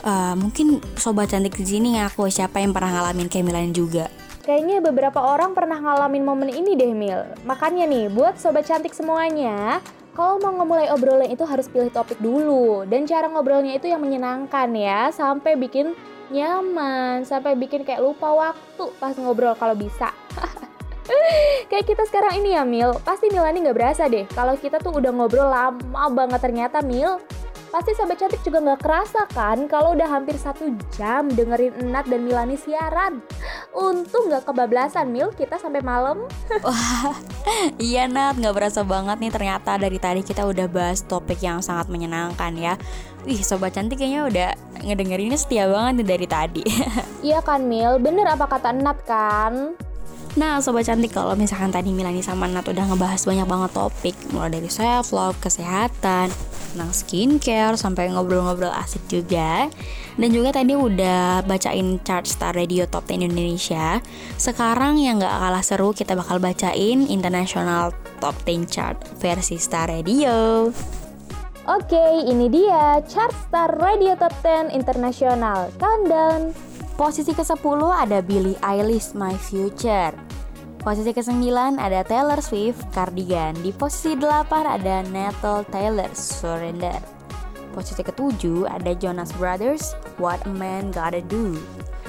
uh, 0.06 0.34
mungkin 0.38 0.78
sobat 0.94 1.32
cantik 1.32 1.58
di 1.58 1.66
sini 1.66 1.98
ngaku 1.98 2.30
siapa 2.30 2.62
yang 2.62 2.70
pernah 2.70 3.02
ngalamin 3.02 3.26
kayak 3.26 3.46
Melani 3.50 3.72
juga 3.74 4.06
Kayaknya 4.48 4.80
beberapa 4.80 5.20
orang 5.20 5.52
pernah 5.52 5.76
ngalamin 5.76 6.24
momen 6.24 6.48
ini 6.48 6.72
deh 6.72 6.96
Mil. 6.96 7.20
Makanya 7.44 7.84
nih, 7.84 8.08
buat 8.08 8.40
sobat 8.40 8.64
cantik 8.64 8.96
semuanya, 8.96 9.84
kalau 10.16 10.40
mau 10.40 10.56
ngemulai 10.56 10.88
obrolan 10.88 11.28
itu 11.28 11.44
harus 11.44 11.68
pilih 11.68 11.92
topik 11.92 12.16
dulu. 12.16 12.88
Dan 12.88 13.04
cara 13.04 13.28
ngobrolnya 13.28 13.76
itu 13.76 13.92
yang 13.92 14.00
menyenangkan 14.00 14.72
ya, 14.72 15.12
sampai 15.12 15.52
bikin 15.52 15.92
nyaman, 16.32 17.28
sampai 17.28 17.60
bikin 17.60 17.84
kayak 17.84 18.00
lupa 18.00 18.32
waktu 18.32 18.88
pas 18.96 19.12
ngobrol 19.20 19.52
kalau 19.52 19.76
bisa. 19.76 20.16
kayak 21.68 21.84
kita 21.84 22.08
sekarang 22.08 22.40
ini 22.40 22.56
ya 22.56 22.64
Mil, 22.64 22.96
pasti 23.04 23.28
Milani 23.28 23.68
nggak 23.68 23.76
berasa 23.76 24.08
deh 24.08 24.24
kalau 24.32 24.56
kita 24.56 24.80
tuh 24.80 24.96
udah 24.96 25.12
ngobrol 25.12 25.52
lama 25.52 26.08
banget 26.08 26.40
ternyata 26.40 26.80
Mil. 26.80 27.20
Pasti 27.68 27.92
sobat 27.92 28.16
cantik 28.16 28.40
juga 28.40 28.64
nggak 28.64 28.80
kerasa 28.80 29.28
kan 29.28 29.68
kalau 29.68 29.92
udah 29.92 30.08
hampir 30.08 30.40
satu 30.40 30.72
jam 30.96 31.28
dengerin 31.28 31.76
Enat 31.84 32.08
dan 32.08 32.24
Milani 32.24 32.56
siaran. 32.56 33.20
Untung 33.76 34.32
nggak 34.32 34.48
kebablasan 34.48 35.12
Mil 35.12 35.28
kita 35.36 35.60
sampai 35.60 35.84
malam. 35.84 36.24
Wah, 36.64 37.12
iya 37.76 38.08
Nat, 38.08 38.40
nggak 38.40 38.56
berasa 38.56 38.80
banget 38.80 39.20
nih 39.20 39.32
ternyata 39.32 39.76
dari 39.76 40.00
tadi 40.00 40.24
kita 40.24 40.48
udah 40.48 40.64
bahas 40.64 41.04
topik 41.04 41.44
yang 41.44 41.60
sangat 41.60 41.92
menyenangkan 41.92 42.56
ya. 42.56 42.80
Wih, 43.28 43.44
sobat 43.44 43.76
cantik 43.76 44.00
kayaknya 44.00 44.22
udah 44.24 44.48
ngedengerinnya 44.88 45.36
setia 45.36 45.68
banget 45.68 46.00
nih 46.00 46.08
dari 46.08 46.26
tadi. 46.26 46.64
iya 47.28 47.44
kan 47.44 47.68
Mil, 47.68 48.00
bener 48.00 48.32
apa 48.32 48.48
kata 48.48 48.72
Enat 48.72 48.98
kan? 49.04 49.76
Nah, 50.40 50.64
sobat 50.64 50.88
cantik 50.88 51.12
kalau 51.12 51.36
misalkan 51.36 51.68
tadi 51.68 51.92
Milani 51.92 52.24
sama 52.24 52.48
Nat 52.48 52.64
udah 52.64 52.88
ngebahas 52.88 53.28
banyak 53.28 53.44
banget 53.44 53.70
topik, 53.76 54.16
mulai 54.32 54.56
dari 54.56 54.72
self 54.72 55.12
love, 55.12 55.36
kesehatan, 55.44 56.32
tentang 56.72 56.92
skincare 56.92 57.76
sampai 57.76 58.12
ngobrol-ngobrol 58.12 58.72
asik 58.72 59.04
juga. 59.08 59.68
Dan 60.18 60.34
juga 60.34 60.50
tadi 60.50 60.74
udah 60.74 61.46
bacain 61.46 62.02
chart 62.02 62.26
Star 62.26 62.52
Radio 62.52 62.84
Top 62.90 63.06
10 63.06 63.30
Indonesia. 63.30 64.02
Sekarang 64.34 64.98
yang 64.98 65.22
gak 65.22 65.30
kalah 65.30 65.62
seru 65.62 65.94
kita 65.94 66.18
bakal 66.18 66.42
bacain 66.42 67.06
International 67.06 67.94
Top 68.18 68.34
10 68.42 68.66
Chart 68.66 68.98
versi 69.22 69.56
Star 69.62 69.88
Radio. 69.88 70.68
Oke, 71.68 72.24
ini 72.24 72.48
dia 72.48 72.96
chart 73.04 73.30
Star 73.46 73.68
Radio 73.76 74.16
Top 74.16 74.32
10 74.40 74.72
Internasional 74.72 75.68
Countdown. 75.76 76.56
Posisi 76.96 77.30
ke-10 77.30 77.80
ada 77.92 78.18
Billie 78.24 78.58
Eilish 78.64 79.14
My 79.14 79.36
Future. 79.36 80.16
Posisi 80.78 81.10
ke-9 81.10 81.74
ada 81.74 82.06
Taylor 82.06 82.38
Swift 82.38 82.86
Cardigan. 82.94 83.50
Di 83.66 83.74
posisi 83.74 84.14
8 84.14 84.46
ada 84.78 85.02
Natal 85.10 85.66
Taylor 85.74 86.06
Surrender. 86.14 87.02
Posisi 87.74 87.98
ke-7 87.98 88.62
ada 88.70 88.94
Jonas 88.94 89.34
Brothers 89.34 89.98
What 90.22 90.46
a 90.46 90.52
Man 90.54 90.94
Gotta 90.94 91.18
Do. 91.26 91.58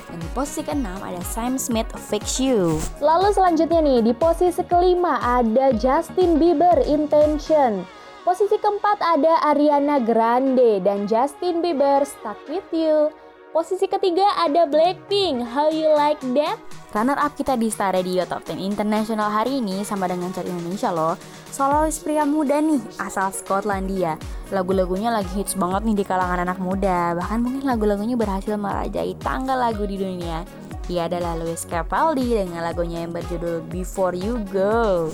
Dan 0.09 0.17
di 0.21 0.29
posisi 0.37 0.61
ke-6 0.61 0.85
ada 0.85 1.21
Sam 1.25 1.57
Smith 1.57 1.89
Fix 1.97 2.37
You. 2.37 2.77
Lalu 3.01 3.33
selanjutnya 3.33 3.81
nih, 3.81 3.99
di 4.05 4.13
posisi 4.13 4.61
kelima 4.61 5.17
ada 5.17 5.73
Justin 5.73 6.37
Bieber 6.37 6.77
Intention. 6.85 7.81
Posisi 8.21 8.53
keempat 8.61 9.01
ada 9.01 9.49
Ariana 9.49 9.97
Grande 9.97 10.77
dan 10.85 11.09
Justin 11.09 11.65
Bieber 11.65 12.05
Stuck 12.05 12.37
With 12.45 12.69
You. 12.69 13.09
Posisi 13.49 13.89
ketiga 13.89 14.37
ada 14.37 14.69
Blackpink, 14.69 15.41
How 15.41 15.73
You 15.73 15.89
Like 15.97 16.21
That? 16.37 16.61
Runner 16.93 17.17
up 17.17 17.33
kita 17.33 17.57
di 17.57 17.73
Star 17.73 17.97
Radio 17.97 18.21
Top 18.29 18.45
10 18.45 18.61
Internasional 18.61 19.25
hari 19.25 19.57
ini 19.57 19.81
sama 19.81 20.05
dengan 20.05 20.29
Chart 20.29 20.45
Indonesia 20.45 20.93
loh. 20.93 21.17
Solois 21.49 21.97
pria 21.97 22.29
muda 22.29 22.61
nih, 22.61 22.77
asal 23.01 23.33
Skotlandia. 23.33 24.21
Lagu-lagunya 24.53 25.09
lagi 25.09 25.41
hits 25.41 25.57
banget 25.57 25.81
nih 25.81 25.97
di 25.97 26.05
kalangan 26.05 26.45
anak 26.45 26.61
muda. 26.61 27.17
Bahkan 27.17 27.41
mungkin 27.41 27.65
lagu-lagunya 27.65 28.13
berhasil 28.13 28.53
merajai 28.53 29.17
tangga 29.17 29.57
lagu 29.57 29.81
di 29.81 29.97
dunia. 29.97 30.45
Ia 30.85 31.09
adalah 31.09 31.33
Lewis 31.33 31.65
Capaldi 31.65 32.29
dengan 32.29 32.61
lagunya 32.61 33.01
yang 33.01 33.17
berjudul 33.17 33.65
Before 33.65 34.13
You 34.13 34.45
Go. 34.53 35.09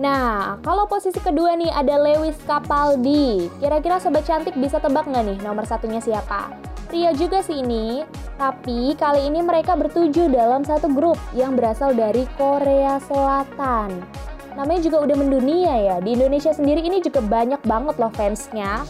Nah, 0.00 0.56
kalau 0.64 0.88
posisi 0.88 1.20
kedua 1.20 1.52
nih 1.52 1.68
ada 1.68 2.00
Lewis 2.00 2.36
Capaldi. 2.48 3.52
Kira-kira 3.60 4.00
sobat 4.00 4.24
cantik 4.24 4.56
bisa 4.56 4.80
tebak 4.80 5.04
nggak 5.04 5.24
nih 5.28 5.38
nomor 5.44 5.68
satunya 5.68 6.00
siapa? 6.00 6.48
Pria 6.88 7.12
juga 7.16 7.40
sih 7.44 7.60
ini, 7.60 8.04
tapi 8.36 8.92
kali 8.96 9.28
ini 9.28 9.40
mereka 9.40 9.76
bertuju 9.76 10.28
dalam 10.28 10.64
satu 10.64 10.92
grup 10.92 11.16
yang 11.32 11.56
berasal 11.56 11.96
dari 11.96 12.28
Korea 12.36 13.00
Selatan. 13.04 14.00
Namanya 14.52 14.80
juga 14.84 15.00
udah 15.00 15.16
mendunia 15.16 15.72
ya, 15.80 15.96
di 16.04 16.12
Indonesia 16.12 16.52
sendiri 16.52 16.84
ini 16.84 17.00
juga 17.00 17.24
banyak 17.24 17.64
banget 17.64 17.96
loh 17.96 18.12
fansnya. 18.12 18.84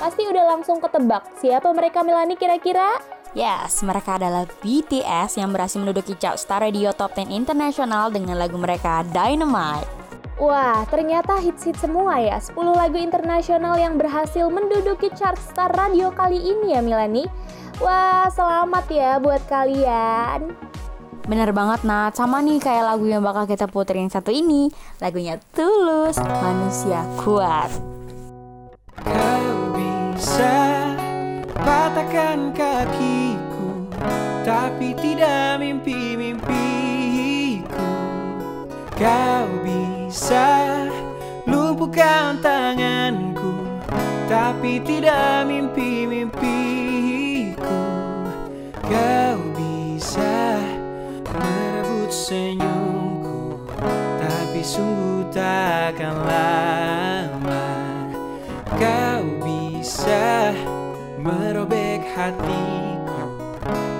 Pasti 0.00 0.24
udah 0.24 0.56
langsung 0.56 0.80
ketebak, 0.80 1.28
siapa 1.44 1.68
mereka 1.76 2.00
Milani 2.00 2.40
kira-kira? 2.40 2.96
Yes, 3.36 3.84
mereka 3.84 4.16
adalah 4.16 4.48
BTS 4.64 5.40
yang 5.40 5.52
berhasil 5.52 5.80
menduduki 5.80 6.16
chart 6.16 6.40
Star 6.40 6.64
Radio 6.64 6.92
Top 6.96 7.12
10 7.16 7.28
Internasional 7.32 8.08
dengan 8.08 8.40
lagu 8.40 8.56
mereka 8.56 9.04
Dynamite. 9.12 10.01
Wah, 10.42 10.82
ternyata 10.90 11.38
hits-hits 11.38 11.86
semua 11.86 12.18
ya. 12.18 12.42
10 12.42 12.58
lagu 12.74 12.98
internasional 12.98 13.78
yang 13.78 13.94
berhasil 13.94 14.50
menduduki 14.50 15.06
chart 15.14 15.38
Star 15.38 15.70
Radio 15.70 16.10
kali 16.10 16.34
ini 16.34 16.74
ya 16.74 16.82
Milani. 16.82 17.30
Wah, 17.78 18.26
selamat 18.26 18.90
ya 18.90 19.22
buat 19.22 19.38
kalian. 19.46 20.50
Bener 21.30 21.54
banget 21.54 21.86
Nat, 21.86 22.18
sama 22.18 22.42
nih 22.42 22.58
kayak 22.58 22.90
lagu 22.90 23.06
yang 23.06 23.22
bakal 23.22 23.46
kita 23.46 23.70
puterin 23.70 24.10
satu 24.10 24.34
ini 24.34 24.74
Lagunya 24.98 25.38
Tulus, 25.54 26.18
Manusia 26.18 27.06
Kuat 27.22 27.70
Kau 29.06 29.70
bisa 29.70 30.90
patahkan 31.54 32.50
kakiku 32.50 33.86
Tapi 34.42 34.98
tidak 34.98 35.62
mimpi-mimpiku 35.62 36.50
Kau 38.98 39.46
bisa 39.62 39.91
lumpuhkan 41.48 42.36
tanganku 42.44 43.64
Tapi 44.28 44.76
tidak 44.84 45.48
mimpi-mimpiku. 45.48 47.80
Kau 48.84 49.40
bisa 49.56 50.60
merebut 51.32 52.12
senyumku 52.12 53.64
Tapi 54.20 54.60
sungguh 54.60 55.32
takkan 55.32 56.20
lama. 56.28 57.72
Kau 58.76 59.24
bisa 59.40 60.52
merobek 61.16 62.04
hatiku 62.12 63.32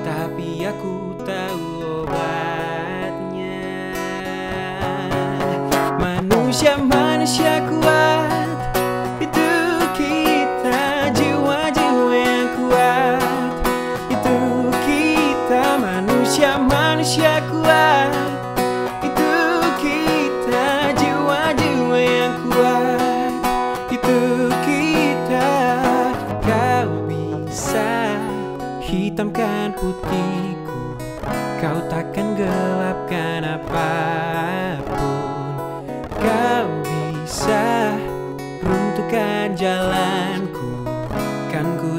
Tapi 0.04 0.68
aku 0.68 1.16
tahu 1.24 1.72
Manusia, 6.53 6.76
manusia 6.76 7.64
kuat 7.64 8.22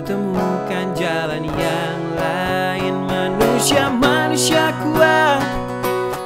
temukan 0.04 0.92
jalan 0.94 1.48
yang 1.48 2.00
lain. 2.20 2.94
Manusia, 3.08 3.88
manusia 3.88 4.76
kuat 4.84 5.40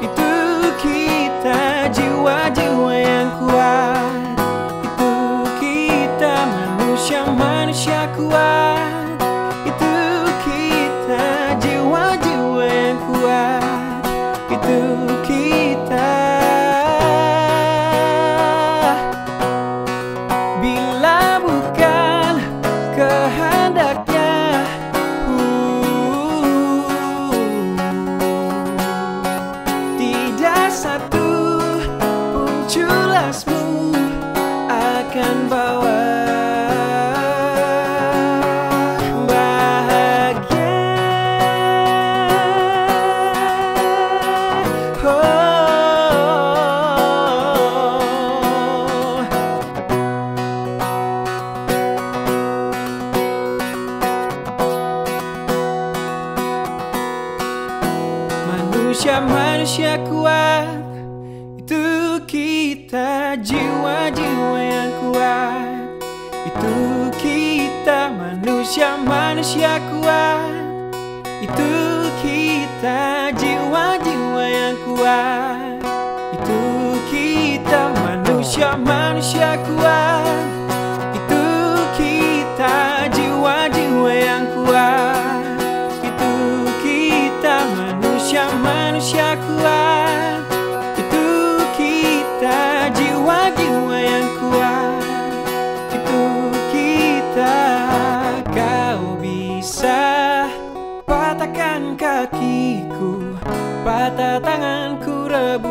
Itu 0.02 0.34
kita 0.82 1.86
jiwa-jiwa 1.94 2.94
yang 2.98 3.30
kuat. 3.38 4.10
Itu 4.82 5.14
kita 5.62 6.36
manusia, 6.50 7.22
manusia 7.30 8.10
kuat 8.18 8.67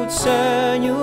tanganku 0.07 0.27
rebut 0.79 0.96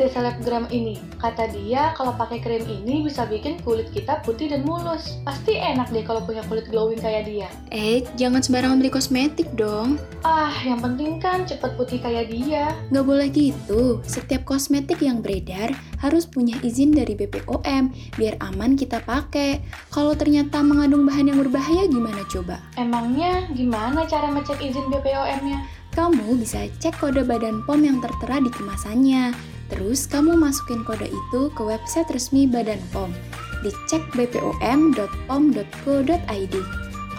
Deh 0.00 0.08
selebgram 0.08 0.64
ini. 0.72 0.96
Kata 1.20 1.52
dia 1.52 1.92
kalau 1.92 2.16
pakai 2.16 2.40
krim 2.40 2.64
ini 2.64 3.04
bisa 3.04 3.28
bikin 3.28 3.60
kulit 3.60 3.92
kita 3.92 4.24
putih 4.24 4.48
dan 4.48 4.64
mulus. 4.64 5.20
Pasti 5.28 5.60
enak 5.60 5.92
deh 5.92 6.00
kalau 6.08 6.24
punya 6.24 6.40
kulit 6.48 6.64
glowing 6.72 6.96
kayak 6.96 7.28
dia. 7.28 7.52
Eh, 7.68 8.00
jangan 8.16 8.40
sembarangan 8.40 8.80
beli 8.80 8.88
kosmetik 8.88 9.52
dong. 9.60 10.00
Ah, 10.24 10.56
yang 10.64 10.80
penting 10.80 11.20
kan 11.20 11.44
cepet 11.44 11.76
putih 11.76 12.00
kayak 12.00 12.32
dia. 12.32 12.72
Nggak 12.88 13.04
boleh 13.04 13.28
gitu. 13.28 14.00
Setiap 14.08 14.48
kosmetik 14.48 15.04
yang 15.04 15.20
beredar 15.20 15.76
harus 16.00 16.24
punya 16.24 16.56
izin 16.64 16.96
dari 16.96 17.12
BPOM 17.12 17.92
biar 18.16 18.40
aman 18.40 18.80
kita 18.80 19.04
pakai. 19.04 19.60
Kalau 19.92 20.16
ternyata 20.16 20.64
mengandung 20.64 21.04
bahan 21.04 21.28
yang 21.28 21.44
berbahaya 21.44 21.84
gimana 21.84 22.24
coba? 22.32 22.56
Emangnya 22.80 23.52
gimana 23.52 24.08
cara 24.08 24.32
ngecek 24.32 24.64
izin 24.64 24.88
BPOM-nya? 24.88 25.60
Kamu 25.90 26.38
bisa 26.38 26.70
cek 26.78 27.02
kode 27.02 27.26
Badan 27.26 27.66
POM 27.66 27.82
yang 27.82 27.98
tertera 27.98 28.38
di 28.38 28.48
kemasannya. 28.48 29.49
Terus 29.70 30.10
kamu 30.10 30.34
masukin 30.34 30.82
kode 30.82 31.06
itu 31.06 31.40
ke 31.54 31.62
website 31.62 32.10
resmi 32.10 32.50
Badan 32.50 32.82
POM. 32.90 33.14
Dicek 33.62 34.02
bpom.pom.go.id. 34.12 35.06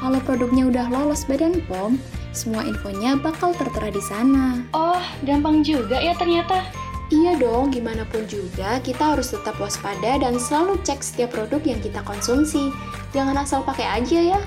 Kalau 0.01 0.19
produknya 0.25 0.65
udah 0.67 0.89
lolos 0.91 1.23
Badan 1.29 1.63
POM, 1.65 1.95
semua 2.31 2.63
infonya 2.63 3.15
bakal 3.19 3.51
tertera 3.55 3.91
di 3.91 4.03
sana. 4.03 4.63
Oh, 4.75 5.03
gampang 5.23 5.63
juga 5.63 5.99
ya 5.99 6.15
ternyata. 6.15 6.63
Iya 7.11 7.35
dong, 7.35 7.75
gimana 7.75 8.07
pun 8.07 8.23
juga 8.23 8.79
kita 8.79 9.13
harus 9.13 9.35
tetap 9.35 9.59
waspada 9.59 10.15
dan 10.15 10.39
selalu 10.39 10.79
cek 10.87 11.03
setiap 11.03 11.35
produk 11.35 11.59
yang 11.67 11.83
kita 11.83 11.99
konsumsi. 12.07 12.71
Jangan 13.11 13.43
asal 13.43 13.67
pakai 13.67 13.83
aja 13.99 14.19
ya. 14.35 14.39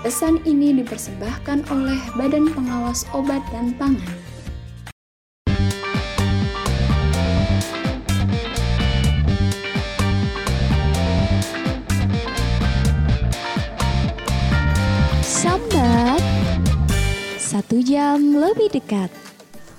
Pesan 0.00 0.40
ini 0.48 0.80
dipersembahkan 0.80 1.68
oleh 1.68 2.00
Badan 2.16 2.52
Pengawas 2.56 3.04
Obat 3.12 3.44
dan 3.52 3.76
Pangan. 3.76 4.23
Satu 17.74 17.90
jam 17.90 18.38
lebih 18.38 18.70
dekat. 18.70 19.10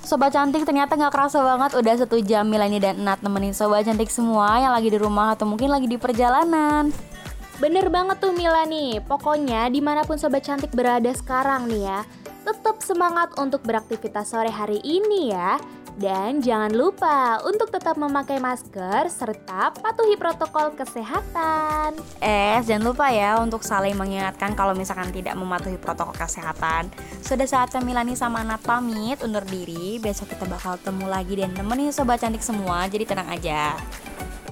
Sobat 0.04 0.28
cantik 0.36 0.68
ternyata 0.68 1.00
nggak 1.00 1.16
kerasa 1.16 1.40
banget 1.40 1.80
udah 1.80 1.94
satu 1.96 2.20
jam 2.20 2.44
Milani 2.44 2.76
dan 2.76 3.00
Nat 3.00 3.24
nemenin 3.24 3.56
sobat 3.56 3.88
cantik 3.88 4.12
semua 4.12 4.60
yang 4.60 4.76
lagi 4.76 4.92
di 4.92 5.00
rumah 5.00 5.32
atau 5.32 5.48
mungkin 5.48 5.72
lagi 5.72 5.88
di 5.88 5.96
perjalanan. 5.96 6.92
Bener 7.56 7.88
banget 7.88 8.20
tuh 8.20 8.36
Milani, 8.36 9.00
pokoknya 9.00 9.72
di 9.72 9.80
mana 9.80 10.04
pun 10.04 10.20
Sobat 10.20 10.44
Cantik 10.44 10.76
berada 10.76 11.08
sekarang 11.08 11.72
nih 11.72 11.88
ya 11.88 12.00
Tetap 12.44 12.84
semangat 12.84 13.32
untuk 13.40 13.64
beraktivitas 13.64 14.28
sore 14.28 14.52
hari 14.52 14.76
ini 14.84 15.32
ya 15.32 15.56
Dan 15.96 16.44
jangan 16.44 16.76
lupa 16.76 17.40
untuk 17.48 17.72
tetap 17.72 17.96
memakai 17.96 18.36
masker 18.36 19.08
serta 19.08 19.72
patuhi 19.80 20.20
protokol 20.20 20.76
kesehatan 20.76 21.96
Eh, 22.20 22.60
jangan 22.68 22.92
lupa 22.92 23.08
ya 23.08 23.40
untuk 23.40 23.64
saling 23.64 23.96
mengingatkan 23.96 24.52
kalau 24.52 24.76
misalkan 24.76 25.08
tidak 25.08 25.32
mematuhi 25.40 25.80
protokol 25.80 26.12
kesehatan. 26.12 26.92
Sudah 27.24 27.48
saatnya 27.48 27.80
Milani 27.80 28.12
sama 28.12 28.44
Nat 28.44 28.60
pamit 28.60 29.24
undur 29.24 29.40
diri. 29.48 29.96
Besok 29.96 30.36
kita 30.36 30.44
bakal 30.44 30.76
temu 30.84 31.08
lagi 31.08 31.40
dan 31.40 31.56
nemenin 31.56 31.88
sobat 31.88 32.20
cantik 32.20 32.44
semua. 32.44 32.84
Jadi 32.92 33.08
tenang 33.08 33.32
aja. 33.32 33.72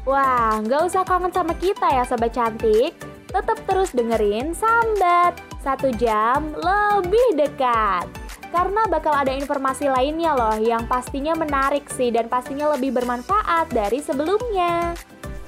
Wah, 0.04 0.60
nggak 0.64 0.84
usah 0.84 1.04
kangen 1.04 1.32
sama 1.32 1.56
kita 1.56 1.88
ya 1.88 2.04
Sobat 2.04 2.36
Cantik 2.36 2.92
Tetap 3.24 3.56
terus 3.64 3.88
dengerin 3.96 4.52
Sambat 4.52 5.40
Satu 5.64 5.88
jam 5.96 6.52
lebih 6.52 7.40
dekat 7.40 8.23
Karena 8.54 8.86
bakal 8.86 9.10
ada 9.10 9.34
informasi 9.34 9.90
lainnya 9.90 10.30
loh 10.30 10.54
yang 10.62 10.86
pastinya 10.86 11.34
menarik 11.34 11.90
sih 11.90 12.14
dan 12.14 12.30
pastinya 12.30 12.70
lebih 12.70 12.94
bermanfaat 12.94 13.74
dari 13.74 13.98
sebelumnya. 13.98 14.94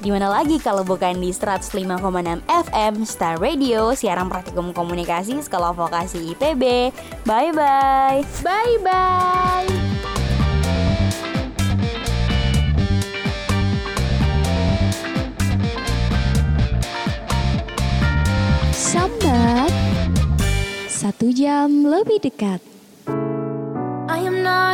Gimana 0.03 0.27
lagi 0.27 0.59
kalau 0.59 0.83
bukan 0.83 1.15
di 1.23 1.31
105,6 1.31 1.87
FM 2.51 2.95
Star 3.07 3.39
Radio, 3.39 3.95
siaran 3.95 4.27
praktikum 4.27 4.75
komunikasi 4.75 5.39
Sekolah 5.39 5.71
Vokasi 5.71 6.35
IPB. 6.35 6.91
Bye-bye. 7.23 8.27
Bye-bye! 8.43 9.71
Sambat 18.75 19.71
Satu 20.91 21.31
jam 21.31 21.87
lebih 21.87 22.19
dekat 22.19 22.76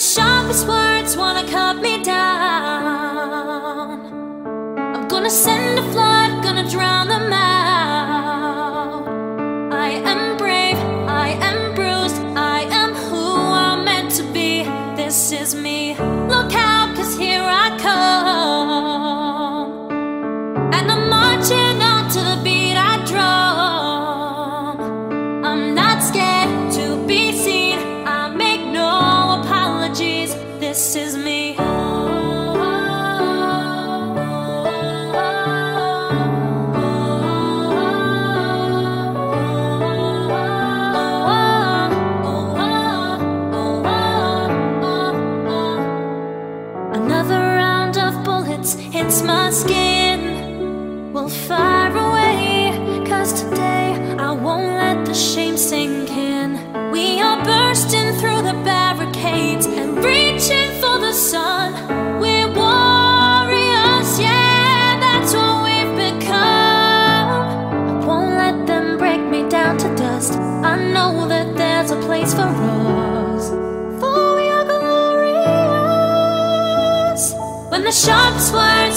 The 0.00 0.06
sharpest 0.06 0.66
words 0.66 1.14
wanna 1.14 1.46
cut 1.46 1.76
me 1.76 2.02
down, 2.02 2.30
I'm 4.94 5.06
gonna 5.08 5.28
send 5.28 5.78
a 5.78 5.82
flood, 5.92 6.42
gonna 6.42 6.66
drown 6.70 6.99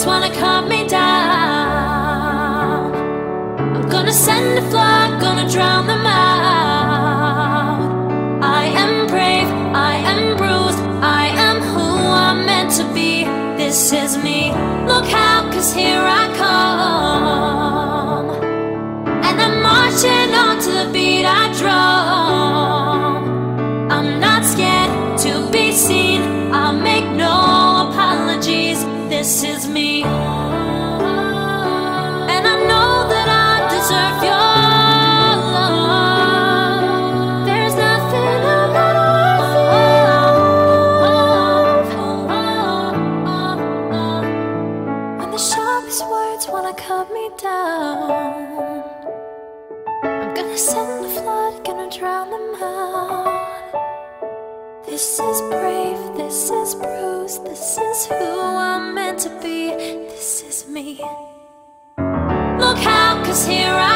just 0.03 0.09
wanna 0.09 0.35
call 0.35 0.61
me 0.63 0.82
here. 63.41 63.73
I 63.73 63.92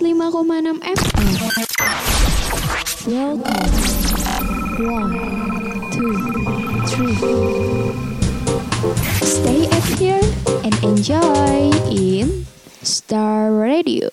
105,6 0.00 1.60
FM. 1.68 1.96
Welcome. 3.06 3.68
One, 4.88 5.12
two, 5.92 6.16
three. 6.88 7.14
Stay 9.26 9.62
up 9.66 9.84
here 9.98 10.24
and 10.64 10.74
enjoy 10.82 11.70
in 11.90 12.46
Star 12.82 13.52
Radio. 13.52 14.08